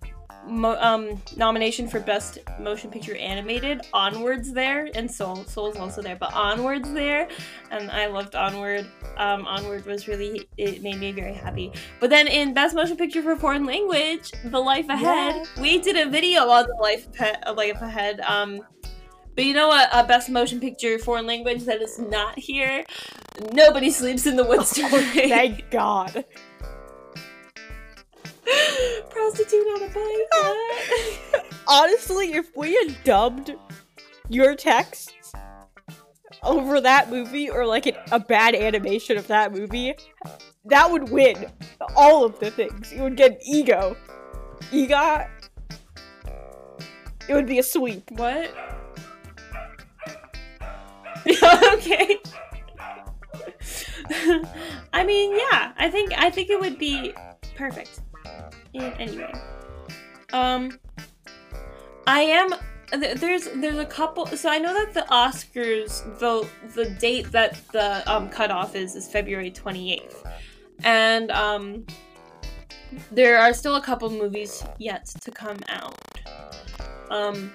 mo- 0.48 0.78
um, 0.80 1.22
nomination 1.36 1.88
for 1.88 2.00
best 2.00 2.38
motion 2.60 2.90
picture 2.90 3.16
animated. 3.16 3.82
Onwards 3.92 4.52
there, 4.52 4.88
and 4.94 5.10
Soul. 5.10 5.44
Soul's 5.44 5.76
also 5.76 6.02
there, 6.02 6.16
but 6.16 6.32
Onwards 6.34 6.92
there, 6.92 7.28
and 7.70 7.90
I 7.90 8.06
loved 8.06 8.34
Onward. 8.34 8.86
Um, 9.16 9.46
Onward 9.46 9.86
was 9.86 10.08
really 10.08 10.48
it 10.56 10.82
made 10.82 10.96
me 10.98 11.12
very 11.12 11.34
happy. 11.34 11.72
But 12.00 12.10
then 12.10 12.26
in 12.26 12.54
best 12.54 12.74
motion 12.74 12.96
picture 12.96 13.22
for 13.22 13.36
foreign 13.36 13.64
language, 13.66 14.32
The 14.44 14.58
Life 14.58 14.88
Ahead, 14.88 15.46
we 15.60 15.78
did 15.78 15.96
a 15.96 16.10
video 16.10 16.48
on 16.48 16.66
The 16.66 16.76
Life 16.80 17.08
Ahead. 17.14 17.44
Life 17.56 17.80
Ahead. 17.82 18.20
Um, 18.20 18.60
but 19.34 19.44
you 19.44 19.54
know 19.54 19.68
what? 19.68 19.88
A 19.92 20.02
best 20.04 20.28
motion 20.30 20.58
picture 20.58 20.98
foreign 20.98 21.24
language 21.24 21.62
that 21.66 21.80
is 21.80 21.96
not 22.00 22.36
here. 22.36 22.84
Nobody 23.52 23.88
sleeps 23.90 24.26
in 24.26 24.34
the 24.34 24.42
woods 24.42 24.70
tonight. 24.74 25.28
Thank 25.28 25.70
God. 25.70 26.24
Prostitute 29.10 29.66
on 29.66 29.82
a 29.82 29.88
bike. 29.88 31.54
Honestly, 31.68 32.32
if 32.32 32.56
we 32.56 32.74
had 32.74 32.96
dubbed 33.04 33.54
your 34.28 34.54
texts 34.54 35.32
over 36.42 36.80
that 36.80 37.10
movie 37.10 37.50
or 37.50 37.66
like 37.66 37.86
an, 37.86 37.96
a 38.12 38.20
bad 38.20 38.54
animation 38.54 39.18
of 39.18 39.26
that 39.26 39.52
movie, 39.52 39.94
that 40.66 40.90
would 40.90 41.10
win 41.10 41.46
all 41.96 42.24
of 42.24 42.38
the 42.38 42.50
things. 42.50 42.92
You 42.92 43.02
would 43.02 43.16
get 43.16 43.40
ego. 43.44 43.96
EGOT. 44.70 45.28
It 47.28 47.34
would 47.34 47.46
be 47.46 47.58
a 47.58 47.62
sweep. 47.62 48.10
what? 48.12 48.50
okay. 51.74 52.16
I 54.92 55.04
mean, 55.04 55.36
yeah. 55.36 55.72
I 55.76 55.90
think 55.90 56.12
I 56.16 56.30
think 56.30 56.48
it 56.48 56.58
would 56.58 56.78
be 56.78 57.12
perfect. 57.56 58.00
Anyway, 58.78 59.32
um, 60.32 60.78
I 62.06 62.20
am. 62.20 62.50
th- 62.92 63.18
There's 63.18 63.48
there's 63.56 63.78
a 63.78 63.84
couple. 63.86 64.26
So 64.26 64.48
I 64.48 64.58
know 64.58 64.72
that 64.72 64.94
the 64.94 65.06
Oscars 65.12 66.18
the 66.18 66.48
the 66.74 66.90
date 66.90 67.30
that 67.32 67.60
the 67.72 68.02
um 68.10 68.28
cutoff 68.28 68.74
is 68.74 68.94
is 68.94 69.08
February 69.10 69.50
28th, 69.50 70.24
and 70.84 71.30
um, 71.30 71.86
there 73.10 73.38
are 73.38 73.52
still 73.52 73.76
a 73.76 73.82
couple 73.82 74.08
movies 74.10 74.64
yet 74.78 75.06
to 75.22 75.30
come 75.30 75.58
out. 75.68 75.96
Um, 77.10 77.52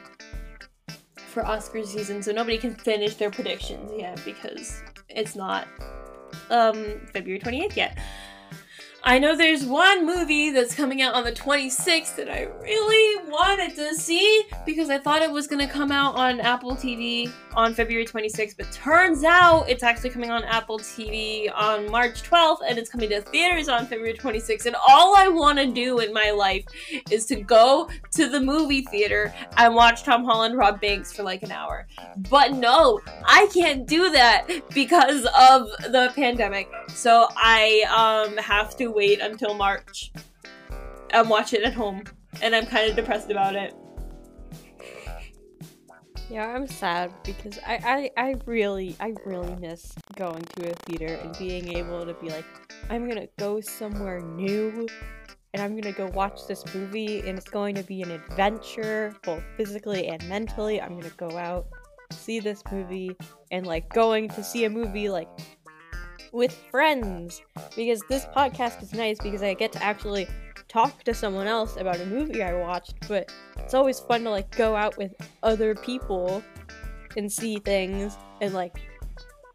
for 1.28 1.46
Oscar 1.46 1.84
season, 1.84 2.22
so 2.22 2.32
nobody 2.32 2.58
can 2.60 2.76
finish 2.76 3.16
their 3.16 3.32
predictions 3.32 3.92
yet 3.98 4.20
because 4.24 4.82
it's 5.10 5.36
not 5.36 5.68
um 6.52 7.02
February 7.12 7.40
28th 7.40 7.76
yet. 7.76 7.98
I 9.06 9.20
know 9.20 9.36
there's 9.36 9.66
one 9.66 10.06
movie 10.06 10.52
that's 10.52 10.74
coming 10.74 11.02
out 11.02 11.14
on 11.14 11.26
the 11.26 11.34
26th 11.34 12.16
that 12.16 12.30
I 12.30 12.44
really 12.62 13.30
wanted 13.30 13.76
to 13.76 13.94
see 13.96 14.46
because 14.66 14.90
I 14.90 14.98
thought 14.98 15.22
it 15.22 15.30
was 15.30 15.46
going 15.46 15.60
to 15.60 15.72
come 15.72 15.92
out 15.92 16.16
on 16.16 16.40
Apple 16.40 16.72
TV 16.72 17.30
on 17.54 17.74
February 17.74 18.06
26th, 18.06 18.56
but 18.56 18.72
turns 18.72 19.26
out 19.26 19.68
it's 19.68 19.84
actually 19.84 20.10
coming 20.10 20.32
on 20.32 20.46
Apple 20.46 20.80
TV 20.80 21.52
on 21.54 21.92
March 21.92 22.24
12th 22.24 22.60
and 22.66 22.78
it's 22.78 22.90
coming 22.90 23.10
to 23.10 23.20
theaters 23.20 23.68
on 23.68 23.88
February 23.88 24.14
26th. 24.14 24.68
And 24.68 24.76
all 24.88 25.18
I 25.18 25.28
want 25.28 25.60
to 25.60 25.68
do 25.68 26.00
in 26.00 26.14
my 26.14 26.32
life 26.32 26.64
is 27.12 27.26
to 27.26 27.36
go 27.36 27.90
to 28.12 28.30
the 28.30 28.40
movie 28.40 28.84
theater 28.84 29.34
and 29.58 29.76
watch 29.76 30.04
Tom 30.04 30.24
Holland 30.24 30.56
rob 30.58 30.80
banks 30.80 31.12
for 31.12 31.24
like 31.24 31.44
an 31.44 31.52
hour. 31.52 31.88
But 32.30 32.54
no, 32.54 33.02
I 33.26 33.50
can't 33.54 33.86
do 33.86 34.12
that 34.12 34.48
because 34.74 35.26
of 35.38 35.68
the 35.92 36.10
pandemic. 36.16 36.70
So 36.88 37.28
I 37.36 37.84
um 37.92 38.38
have 38.38 38.78
to 38.78 38.93
wait 38.94 39.20
until 39.20 39.54
March 39.54 40.12
and 41.12 41.30
watch 41.30 41.54
it 41.54 41.64
at 41.64 41.74
home. 41.74 42.04
And 42.42 42.56
I'm 42.56 42.66
kind 42.66 42.90
of 42.90 42.96
depressed 42.96 43.30
about 43.30 43.56
it. 43.56 43.74
Yeah, 46.30 46.48
I'm 46.48 46.68
sad 46.68 47.12
because 47.24 47.60
I, 47.66 48.10
I, 48.18 48.22
I 48.30 48.36
really, 48.46 48.96
I 49.00 49.14
really 49.26 49.56
miss 49.58 49.94
going 50.16 50.42
to 50.42 50.72
a 50.72 50.74
theater 50.86 51.20
and 51.22 51.38
being 51.38 51.76
able 51.76 52.06
to 52.06 52.14
be 52.16 52.30
like, 52.30 52.46
I'm 52.90 53.08
gonna 53.08 53.28
go 53.38 53.62
somewhere 53.62 54.20
new 54.22 54.88
and 55.54 55.62
I'm 55.62 55.80
gonna 55.80 55.94
go 55.94 56.08
watch 56.08 56.48
this 56.48 56.64
movie 56.74 57.20
and 57.20 57.38
it's 57.38 57.50
going 57.50 57.76
to 57.76 57.84
be 57.84 58.02
an 58.02 58.10
adventure, 58.10 59.16
both 59.24 59.44
physically 59.58 60.08
and 60.08 60.28
mentally. 60.28 60.82
I'm 60.82 61.00
gonna 61.00 61.14
go 61.18 61.38
out, 61.38 61.68
see 62.10 62.40
this 62.40 62.64
movie, 62.72 63.16
and 63.52 63.68
like 63.68 63.94
going 63.94 64.30
to 64.30 64.44
see 64.44 64.66
a 64.66 64.70
movie 64.70 65.10
like 65.10 65.28
with 66.34 66.54
friends 66.72 67.42
because 67.76 68.02
this 68.10 68.26
podcast 68.36 68.82
is 68.82 68.92
nice 68.94 69.18
because 69.20 69.42
I 69.42 69.54
get 69.54 69.72
to 69.74 69.84
actually 69.84 70.28
talk 70.68 71.04
to 71.04 71.14
someone 71.14 71.48
else 71.48 71.78
about 71.78 72.00
a 72.00 72.06
movie 72.06 72.44
I 72.44 72.54
watched, 72.54 72.96
but 73.08 73.32
it's 73.58 73.74
always 73.74 74.00
fun 74.00 74.24
to 74.24 74.32
like 74.32 74.56
go 74.58 74.76
out 74.76 74.98
with 74.98 75.14
other 75.44 75.76
people 75.76 76.44
and 77.16 77.32
see 77.32 77.60
things 77.60 78.18
and 78.42 78.54
like 78.54 78.76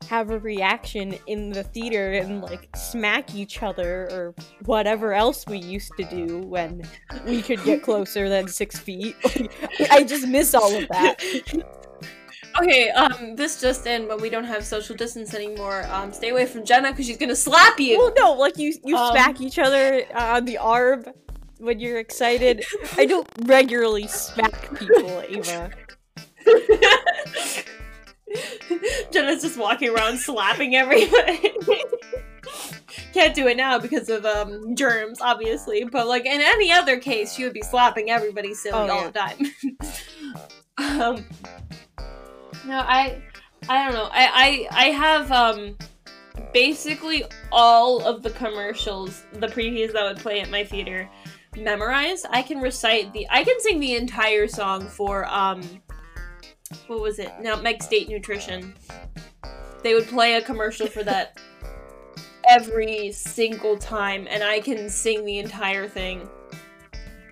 have 0.08 0.30
a 0.30 0.38
reaction 0.38 1.14
in 1.26 1.50
the 1.50 1.64
theater 1.64 2.12
and 2.12 2.40
like 2.40 2.68
smack 2.74 3.34
each 3.34 3.62
other 3.62 4.08
or 4.10 4.34
whatever 4.64 5.12
else 5.12 5.44
we 5.46 5.58
used 5.58 5.92
to 5.98 6.04
do 6.04 6.38
when 6.38 6.82
we 7.26 7.42
could 7.42 7.62
get 7.64 7.82
closer 7.88 8.28
than 8.28 8.48
six 8.48 8.78
feet. 8.78 9.16
I 9.90 10.04
just 10.04 10.26
miss 10.26 10.54
all 10.54 10.74
of 10.74 10.88
that. 10.88 11.74
Okay, 12.60 12.90
um, 12.90 13.36
this 13.36 13.60
just 13.60 13.86
in, 13.86 14.08
but 14.08 14.20
we 14.20 14.30
don't 14.30 14.44
have 14.44 14.64
social 14.64 14.96
distance 14.96 15.34
anymore. 15.34 15.84
Um, 15.90 16.12
stay 16.12 16.30
away 16.30 16.46
from 16.46 16.64
Jenna 16.64 16.90
because 16.90 17.06
she's 17.06 17.16
gonna 17.16 17.36
slap 17.36 17.78
you. 17.78 17.98
Well, 17.98 18.12
no, 18.16 18.32
like 18.32 18.56
you 18.58 18.74
you 18.84 18.96
Um, 18.96 19.12
smack 19.12 19.40
each 19.40 19.58
other 19.58 20.04
uh, 20.14 20.36
on 20.36 20.44
the 20.44 20.58
arm 20.58 21.04
when 21.58 21.78
you're 21.78 21.98
excited. 21.98 22.64
I 22.96 23.04
don't 23.06 23.28
regularly 23.42 24.06
smack 24.08 24.76
people, 24.78 25.22
Ava. 25.28 25.70
Jenna's 29.12 29.42
just 29.42 29.56
walking 29.58 29.90
around 29.90 30.18
slapping 30.18 30.74
everybody. 30.76 31.52
Can't 33.14 33.34
do 33.34 33.46
it 33.48 33.56
now 33.56 33.78
because 33.78 34.08
of 34.08 34.24
um 34.26 34.74
germs, 34.74 35.20
obviously. 35.20 35.84
But 35.84 36.06
like 36.08 36.26
in 36.26 36.40
any 36.40 36.70
other 36.72 36.98
case, 36.98 37.34
she 37.34 37.44
would 37.44 37.52
be 37.54 37.62
slapping 37.62 38.10
everybody 38.10 38.54
silly 38.54 38.88
Oh, 38.88 38.92
all 38.92 39.02
yeah. 39.04 39.32
the 39.36 39.44
time. 40.78 41.02
um, 41.18 41.24
no, 42.66 42.78
I, 42.78 43.22
I 43.68 43.84
don't 43.84 43.94
know. 43.94 44.08
I, 44.12 44.68
I, 44.72 44.86
I 44.86 44.90
have 44.90 45.32
um 45.32 45.76
basically 46.52 47.24
all 47.52 48.04
of 48.04 48.22
the 48.22 48.30
commercials, 48.30 49.24
the 49.32 49.48
previews 49.48 49.92
that 49.92 50.04
would 50.04 50.18
play 50.18 50.40
at 50.40 50.50
my 50.50 50.64
theater, 50.64 51.08
memorized. 51.56 52.26
I 52.30 52.42
can 52.42 52.60
recite 52.60 53.12
the. 53.12 53.26
I 53.30 53.44
can 53.44 53.60
sing 53.60 53.80
the 53.80 53.96
entire 53.96 54.48
song 54.48 54.86
for 54.88 55.26
um 55.26 55.62
what 56.86 57.00
was 57.00 57.18
it? 57.18 57.32
Nutmeg 57.40 57.82
State 57.82 58.08
Nutrition. 58.08 58.74
They 59.82 59.94
would 59.94 60.06
play 60.06 60.34
a 60.34 60.42
commercial 60.42 60.86
for 60.86 61.02
that 61.04 61.38
every 62.48 63.12
single 63.12 63.76
time, 63.76 64.26
and 64.28 64.42
I 64.42 64.60
can 64.60 64.88
sing 64.90 65.24
the 65.24 65.38
entire 65.38 65.88
thing. 65.88 66.28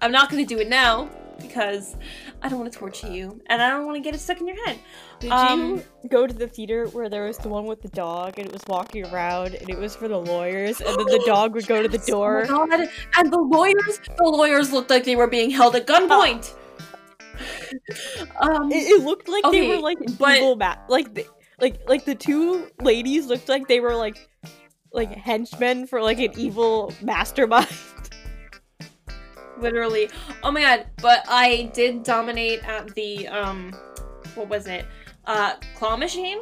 I'm 0.00 0.12
not 0.12 0.30
gonna 0.30 0.46
do 0.46 0.58
it 0.58 0.68
now 0.68 1.10
because 1.40 1.96
I 2.42 2.48
don't 2.48 2.60
want 2.60 2.72
to 2.72 2.78
torture 2.78 3.10
you, 3.10 3.40
and 3.46 3.60
I 3.60 3.70
don't 3.70 3.84
want 3.84 3.96
to 3.96 4.02
get 4.02 4.14
it 4.14 4.18
stuck 4.18 4.40
in 4.40 4.46
your 4.46 4.64
head. 4.64 4.78
Did 5.18 5.30
Um, 5.30 5.82
you 6.02 6.08
go 6.10 6.26
to 6.26 6.34
the 6.34 6.46
theater 6.46 6.86
where 6.88 7.08
there 7.08 7.24
was 7.24 7.38
the 7.38 7.48
one 7.48 7.64
with 7.64 7.80
the 7.80 7.88
dog 7.88 8.38
and 8.38 8.46
it 8.48 8.52
was 8.52 8.62
walking 8.68 9.06
around 9.06 9.54
and 9.54 9.70
it 9.70 9.78
was 9.78 9.96
for 9.96 10.08
the 10.08 10.18
lawyers 10.18 10.80
and 10.80 10.88
then 10.98 11.06
the 11.06 11.22
dog 11.24 11.54
would 11.54 11.66
go 11.66 11.80
to 11.82 11.88
the 11.88 11.98
door? 11.98 12.44
Oh 12.48 12.66
God. 12.66 12.88
And 13.16 13.32
the 13.32 13.38
lawyers, 13.38 14.00
the 14.18 14.24
lawyers 14.24 14.72
looked 14.72 14.90
like 14.90 15.04
they 15.04 15.16
were 15.16 15.26
being 15.26 15.50
held 15.50 15.74
at 15.74 15.86
gunpoint. 15.86 16.52
um, 18.40 18.70
It, 18.70 18.76
it 18.88 19.02
looked 19.04 19.28
like 19.28 19.44
they 19.50 19.68
were 19.68 19.78
like 19.80 19.98
but- 20.18 20.36
evil 20.36 20.56
ma- 20.56 20.76
like 20.88 21.14
the, 21.14 21.26
like 21.60 21.80
like 21.88 22.04
the 22.04 22.14
two 22.14 22.68
ladies 22.82 23.26
looked 23.26 23.48
like 23.48 23.66
they 23.68 23.80
were 23.80 23.94
like 23.94 24.28
like 24.92 25.10
henchmen 25.10 25.86
for 25.86 26.02
like 26.02 26.18
an 26.18 26.32
evil 26.38 26.92
mastermind. 27.02 27.68
literally. 29.60 30.10
Oh 30.42 30.50
my 30.50 30.60
god! 30.60 30.86
But 31.00 31.24
I 31.28 31.70
did 31.74 32.02
dominate 32.02 32.62
at 32.68 32.94
the 32.94 33.26
um, 33.28 33.72
what 34.34 34.48
was 34.48 34.66
it? 34.66 34.84
Uh, 35.26 35.54
claw 35.76 35.96
machine. 35.96 36.40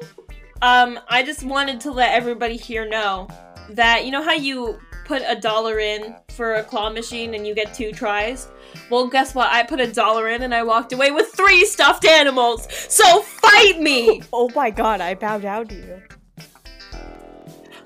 Um, 0.62 0.99
I 1.09 1.22
just 1.22 1.43
wanted 1.43 1.80
to 1.82 1.91
let 1.91 2.12
everybody 2.12 2.57
here 2.57 2.89
know 2.89 3.28
that 3.70 4.05
you 4.05 4.11
know 4.11 4.22
how 4.22 4.32
you 4.32 4.78
put 5.05 5.22
a 5.26 5.39
dollar 5.39 5.78
in 5.78 6.16
for 6.30 6.55
a 6.55 6.64
claw 6.64 6.91
machine 6.91 7.35
and 7.35 7.47
you 7.47 7.55
get 7.55 7.74
two 7.74 7.93
tries. 7.93 8.49
Well, 8.91 9.07
guess 9.07 9.35
what? 9.35 9.51
I 9.51 9.62
put 9.62 9.80
a 9.80 9.91
dollar 9.91 10.28
in 10.28 10.43
and 10.43 10.55
I 10.55 10.62
walked 10.62 10.93
away 10.93 11.11
with 11.11 11.28
three 11.28 11.64
stuffed 11.64 12.05
animals. 12.05 12.66
So 12.89 13.20
fight 13.22 13.80
me! 13.80 14.22
oh 14.32 14.51
my 14.55 14.70
god, 14.70 15.01
I 15.01 15.14
bow 15.14 15.39
down 15.39 15.68
to 15.68 15.74
you. 15.74 16.03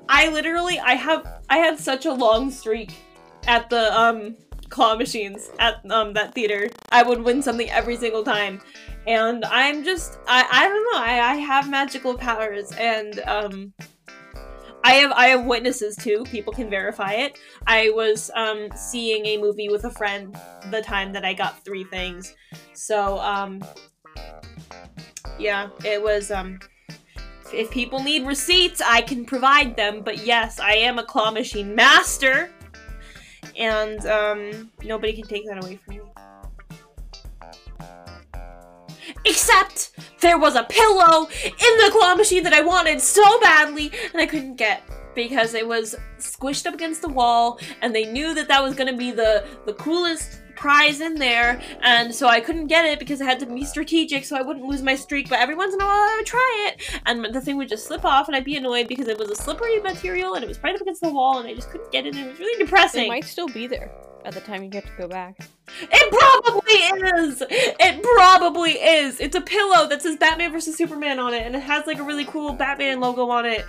I 0.08 0.28
literally 0.28 0.78
I 0.78 0.94
have 0.94 1.40
I 1.50 1.58
had 1.58 1.78
such 1.78 2.06
a 2.06 2.12
long 2.12 2.50
streak 2.50 2.92
at 3.46 3.68
the 3.68 3.98
um 3.98 4.36
claw 4.68 4.96
machines 4.96 5.50
at 5.58 5.84
um 5.90 6.14
that 6.14 6.34
theater. 6.34 6.70
I 6.90 7.02
would 7.02 7.22
win 7.22 7.42
something 7.42 7.68
every 7.70 7.96
single 7.96 8.22
time. 8.22 8.60
And 9.06 9.44
I'm 9.46 9.84
just 9.84 10.18
I 10.26 10.46
I 10.50 10.68
don't 10.68 10.84
know, 10.92 11.00
I, 11.00 11.32
I 11.32 11.34
have 11.36 11.68
magical 11.70 12.16
powers 12.16 12.72
and 12.72 13.20
um 13.20 13.72
I 14.84 14.92
have 14.94 15.12
I 15.12 15.28
have 15.28 15.44
witnesses 15.44 15.96
too. 15.96 16.24
People 16.24 16.52
can 16.52 16.70
verify 16.70 17.12
it. 17.12 17.38
I 17.66 17.90
was 17.90 18.30
um 18.34 18.68
seeing 18.76 19.26
a 19.26 19.38
movie 19.38 19.68
with 19.68 19.84
a 19.84 19.90
friend 19.90 20.36
the 20.70 20.82
time 20.82 21.12
that 21.12 21.24
I 21.24 21.34
got 21.34 21.64
three 21.64 21.84
things. 21.84 22.34
So 22.74 23.18
um 23.18 23.62
yeah, 25.38 25.70
it 25.84 26.02
was 26.02 26.30
um 26.30 26.58
if 27.52 27.70
people 27.70 28.02
need 28.02 28.26
receipts, 28.26 28.80
I 28.80 29.00
can 29.00 29.24
provide 29.24 29.76
them. 29.76 30.02
But 30.02 30.24
yes, 30.24 30.58
I 30.60 30.72
am 30.72 30.98
a 30.98 31.04
claw 31.04 31.30
machine 31.30 31.74
master, 31.74 32.50
and 33.56 34.04
um, 34.06 34.70
nobody 34.84 35.12
can 35.12 35.26
take 35.26 35.46
that 35.46 35.62
away 35.62 35.76
from 35.76 35.96
me. 35.96 36.00
Except 39.48 39.92
there 40.20 40.36
was 40.36 40.56
a 40.56 40.64
pillow 40.64 41.26
in 41.42 41.78
the 41.78 41.88
claw 41.90 42.14
machine 42.14 42.42
that 42.42 42.52
I 42.52 42.60
wanted 42.60 43.00
so 43.00 43.40
badly, 43.40 43.90
and 44.12 44.20
I 44.20 44.26
couldn't 44.26 44.56
get 44.56 44.82
because 45.14 45.54
it 45.54 45.66
was 45.66 45.96
squished 46.18 46.66
up 46.66 46.74
against 46.74 47.00
the 47.00 47.08
wall, 47.08 47.58
and 47.80 47.94
they 47.94 48.04
knew 48.04 48.34
that 48.34 48.46
that 48.48 48.62
was 48.62 48.74
gonna 48.74 48.94
be 48.94 49.10
the 49.10 49.46
the 49.64 49.72
coolest 49.72 50.40
prize 50.54 51.00
in 51.00 51.14
there, 51.14 51.62
and 51.82 52.14
so 52.14 52.28
I 52.28 52.40
couldn't 52.40 52.66
get 52.66 52.84
it 52.84 52.98
because 52.98 53.22
I 53.22 53.24
had 53.24 53.40
to 53.40 53.46
be 53.46 53.64
strategic 53.64 54.26
so 54.26 54.36
I 54.36 54.42
wouldn't 54.42 54.66
lose 54.66 54.82
my 54.82 54.94
streak. 54.94 55.30
But 55.30 55.38
every 55.38 55.54
once 55.54 55.72
in 55.72 55.80
a 55.80 55.84
while, 55.84 55.94
I 55.94 56.16
would 56.18 56.26
try 56.26 56.68
it, 56.68 57.00
and 57.06 57.24
the 57.34 57.40
thing 57.40 57.56
would 57.56 57.70
just 57.70 57.86
slip 57.86 58.04
off, 58.04 58.28
and 58.28 58.36
I'd 58.36 58.44
be 58.44 58.56
annoyed 58.56 58.86
because 58.86 59.08
it 59.08 59.16
was 59.16 59.30
a 59.30 59.36
slippery 59.36 59.80
material 59.80 60.34
and 60.34 60.44
it 60.44 60.48
was 60.48 60.62
right 60.62 60.74
up 60.74 60.82
against 60.82 61.00
the 61.00 61.08
wall, 61.08 61.38
and 61.38 61.48
I 61.48 61.54
just 61.54 61.70
couldn't 61.70 61.90
get 61.90 62.04
it, 62.04 62.14
and 62.14 62.26
it 62.26 62.28
was 62.28 62.38
really 62.38 62.62
depressing. 62.62 63.06
It 63.06 63.08
might 63.08 63.24
still 63.24 63.48
be 63.48 63.66
there 63.66 63.90
at 64.28 64.34
the 64.34 64.40
time 64.40 64.62
you 64.62 64.68
get 64.68 64.84
to 64.84 64.92
go 64.98 65.08
back. 65.08 65.48
It 65.80 66.12
probably 66.12 66.74
is. 67.18 67.42
It 67.50 68.02
probably 68.02 68.72
is. 68.72 69.20
It's 69.20 69.34
a 69.34 69.40
pillow 69.40 69.88
that 69.88 70.02
says 70.02 70.16
Batman 70.16 70.52
versus 70.52 70.76
Superman 70.76 71.18
on 71.18 71.32
it, 71.32 71.46
and 71.46 71.56
it 71.56 71.62
has 71.62 71.86
like 71.86 71.98
a 71.98 72.02
really 72.02 72.26
cool 72.26 72.52
Batman 72.52 73.00
logo 73.00 73.30
on 73.30 73.46
it. 73.46 73.64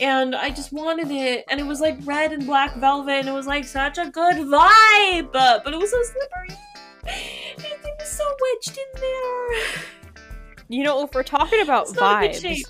And 0.00 0.34
I 0.34 0.50
just 0.50 0.72
wanted 0.72 1.12
it, 1.12 1.44
and 1.48 1.60
it 1.60 1.62
was 1.62 1.80
like 1.80 1.96
red 2.04 2.32
and 2.32 2.44
black 2.44 2.74
velvet, 2.74 3.12
and 3.12 3.28
it 3.28 3.32
was 3.32 3.46
like 3.46 3.64
such 3.64 3.98
a 3.98 4.10
good 4.10 4.34
vibe. 4.34 5.32
But 5.32 5.72
it 5.72 5.78
was 5.78 5.92
so 5.92 6.02
slippery. 6.02 6.58
Everything 7.56 7.94
was 8.00 8.08
so 8.08 8.24
wedged 8.42 8.76
in 8.76 9.00
there. 9.00 9.82
You 10.68 10.82
know, 10.82 11.04
if 11.04 11.14
we're 11.14 11.22
talking 11.22 11.60
about 11.60 11.88
It's 11.88 11.94
not 11.94 12.24
in 12.24 12.32
good 12.32 12.42
vibes, 12.42 12.64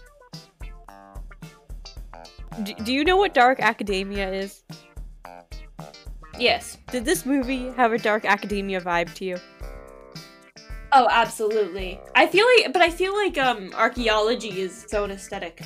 do, 2.65 2.75
do 2.85 2.93
you 2.93 3.03
know 3.05 3.17
what 3.17 3.33
Dark 3.33 3.61
Academia 3.61 4.31
is? 4.31 4.63
Yes. 6.41 6.79
Did 6.91 7.05
this 7.05 7.27
movie 7.27 7.71
have 7.73 7.93
a 7.93 7.99
Dark 7.99 8.25
Academia 8.25 8.81
vibe 8.81 9.13
to 9.15 9.25
you? 9.27 9.37
Oh, 10.93 11.07
absolutely. 11.11 12.01
I 12.15 12.27
feel 12.27 12.47
like, 12.57 12.73
but 12.73 12.83
I 12.83 12.91
feel 12.91 13.15
like 13.15 13.39
um 13.39 13.73
archaeology 13.75 14.61
is 14.61 14.85
its 14.85 14.95
own 14.95 15.11
aesthetic. 15.11 15.63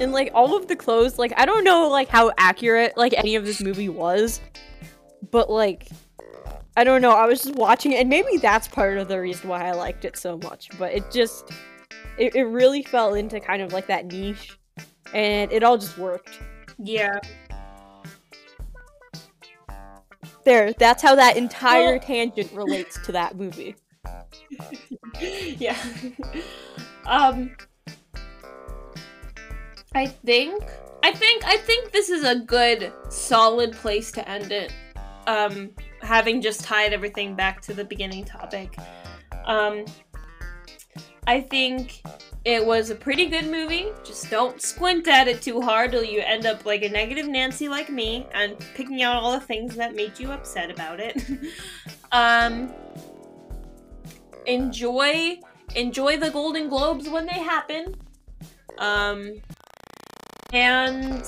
And 0.00 0.12
like 0.12 0.30
all 0.34 0.56
of 0.56 0.68
the 0.68 0.74
clothes, 0.74 1.18
like 1.18 1.32
I 1.36 1.44
don't 1.44 1.64
know 1.64 1.88
like 1.88 2.08
how 2.08 2.32
accurate 2.38 2.96
like 2.96 3.12
any 3.12 3.36
of 3.36 3.44
this 3.44 3.60
movie 3.60 3.88
was, 3.88 4.40
but 5.30 5.50
like 5.50 5.88
I 6.78 6.84
don't 6.84 7.00
know. 7.00 7.12
I 7.12 7.26
was 7.26 7.42
just 7.42 7.54
watching 7.54 7.92
it, 7.92 8.00
and 8.00 8.10
maybe 8.10 8.36
that's 8.36 8.68
part 8.68 8.98
of 8.98 9.08
the 9.08 9.18
reason 9.18 9.48
why 9.48 9.66
I 9.66 9.72
liked 9.72 10.04
it 10.04 10.16
so 10.16 10.38
much. 10.38 10.68
But 10.78 10.92
it 10.92 11.10
just 11.10 11.50
it, 12.18 12.34
it 12.34 12.44
really 12.44 12.82
fell 12.82 13.14
into 13.14 13.38
kind 13.40 13.62
of 13.62 13.72
like 13.72 13.86
that 13.86 14.06
niche, 14.06 14.58
and 15.14 15.50
it 15.52 15.62
all 15.62 15.78
just 15.78 15.96
worked. 15.96 16.40
Yeah. 16.78 17.18
There, 20.46 20.72
that's 20.74 21.02
how 21.02 21.16
that 21.16 21.36
entire 21.36 21.94
Well- 21.96 22.00
tangent 22.00 22.52
relates 22.52 22.98
to 23.04 23.12
that 23.12 23.36
movie. 23.36 23.74
yeah. 25.20 25.76
um 27.04 27.50
I 29.92 30.06
think 30.06 30.62
I 31.02 31.12
think 31.12 31.44
I 31.44 31.56
think 31.56 31.90
this 31.90 32.10
is 32.10 32.22
a 32.22 32.36
good 32.36 32.92
solid 33.08 33.72
place 33.72 34.12
to 34.12 34.28
end 34.28 34.52
it. 34.52 34.72
Um 35.26 35.70
having 36.00 36.40
just 36.40 36.60
tied 36.62 36.92
everything 36.92 37.34
back 37.34 37.60
to 37.62 37.74
the 37.74 37.84
beginning 37.84 38.24
topic. 38.24 38.76
Um 39.46 39.84
I 41.26 41.40
think 41.40 42.02
it 42.46 42.64
was 42.64 42.90
a 42.90 42.94
pretty 42.94 43.26
good 43.26 43.46
movie. 43.50 43.88
Just 44.04 44.30
don't 44.30 44.62
squint 44.62 45.08
at 45.08 45.26
it 45.26 45.42
too 45.42 45.60
hard 45.60 45.96
or 45.96 46.04
you 46.04 46.20
end 46.20 46.46
up 46.46 46.64
like 46.64 46.84
a 46.84 46.88
negative 46.88 47.26
Nancy 47.26 47.68
like 47.68 47.90
me 47.90 48.24
and 48.32 48.56
picking 48.76 49.02
out 49.02 49.20
all 49.20 49.32
the 49.32 49.44
things 49.44 49.74
that 49.74 49.96
made 49.96 50.16
you 50.20 50.30
upset 50.30 50.70
about 50.70 51.00
it. 51.00 51.20
um 52.12 52.72
enjoy 54.46 55.36
enjoy 55.74 56.16
the 56.16 56.30
golden 56.30 56.68
globes 56.68 57.08
when 57.08 57.26
they 57.26 57.32
happen 57.32 57.96
um 58.78 59.32
and 60.52 61.24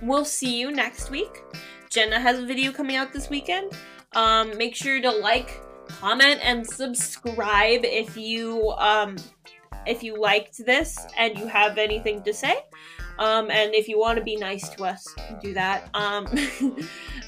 we'll 0.00 0.24
see 0.24 0.58
you 0.58 0.72
next 0.72 1.10
week 1.10 1.42
jenna 1.90 2.18
has 2.18 2.38
a 2.38 2.46
video 2.46 2.72
coming 2.72 2.96
out 2.96 3.12
this 3.12 3.28
weekend 3.28 3.70
um 4.14 4.56
make 4.56 4.74
sure 4.74 4.98
to 5.00 5.10
like 5.10 5.60
comment 5.88 6.40
and 6.42 6.66
subscribe 6.66 7.80
if 7.84 8.16
you 8.16 8.70
um 8.78 9.16
if 9.86 10.02
you 10.02 10.20
liked 10.20 10.64
this 10.64 10.98
and 11.16 11.38
you 11.38 11.46
have 11.46 11.78
anything 11.78 12.22
to 12.22 12.32
say 12.32 12.56
um 13.18 13.50
and 13.50 13.74
if 13.74 13.88
you 13.88 13.98
want 13.98 14.18
to 14.18 14.24
be 14.24 14.36
nice 14.36 14.68
to 14.68 14.84
us 14.84 15.06
do 15.40 15.54
that 15.54 15.88
um 15.94 16.26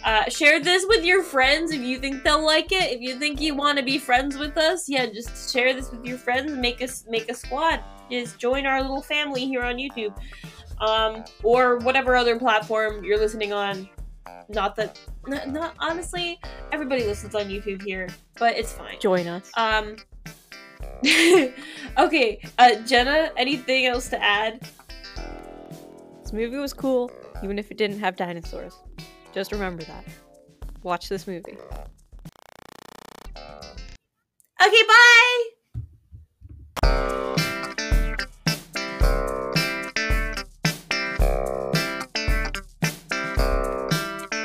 uh, 0.05 0.29
share 0.29 0.61
this 0.61 0.87
with 0.89 1.05
your 1.05 1.23
friends 1.23 1.73
if 1.73 1.81
you 1.81 1.99
think 1.99 2.23
they'll 2.23 2.45
like 2.45 2.73
it. 2.73 2.93
If 2.93 3.01
you 3.01 3.19
think 3.19 3.41
you 3.41 3.55
want 3.55 3.79
to 3.79 3.85
be 3.85 3.99
friends 3.99 4.37
with 4.37 4.57
us, 4.57 4.89
yeah, 4.89 5.07
just 5.07 5.53
share 5.53 5.75
this 5.75 5.91
with 5.91 6.05
your 6.05 6.19
friends. 6.19 6.53
Make 6.53 6.83
us 6.83 7.05
make 7.09 7.31
a 7.31 7.35
squad. 7.35 7.83
Just 8.11 8.39
join 8.39 8.67
our 8.67 8.81
little 8.81 9.03
family 9.03 9.45
here 9.45 9.63
on 9.63 9.77
YouTube, 9.77 10.17
um, 10.81 11.25
or 11.43 11.79
whatever 11.79 12.17
other 12.17 12.39
platform 12.39 13.05
you're 13.05 13.19
listening 13.19 13.53
on. 13.53 13.89
Not 14.51 14.77
that, 14.77 14.99
not, 15.27 15.49
not 15.49 15.75
honestly, 15.79 16.41
everybody 16.73 17.05
listens 17.05 17.35
on 17.35 17.45
YouTube 17.45 17.83
here, 17.83 18.09
but 18.39 18.57
it's 18.57 18.73
fine. 18.73 18.99
Join 18.99 19.27
us. 19.27 19.51
Um, 19.59 19.97
okay, 21.99 22.41
uh, 22.59 22.75
Jenna, 22.87 23.31
anything 23.37 23.87
else 23.87 24.09
to 24.09 24.23
add? 24.23 24.61
This 26.23 26.33
movie 26.33 26.57
was 26.57 26.73
cool, 26.73 27.11
even 27.43 27.59
if 27.59 27.71
it 27.71 27.77
didn't 27.79 28.01
have 28.01 28.17
dinosaurs. 28.17 28.75
Just 29.33 29.53
remember 29.53 29.85
that. 29.85 30.05
Watch 30.83 31.09
this 31.09 31.27
movie. 31.27 31.57
Okay, 34.61 34.83
bye! 36.83 37.45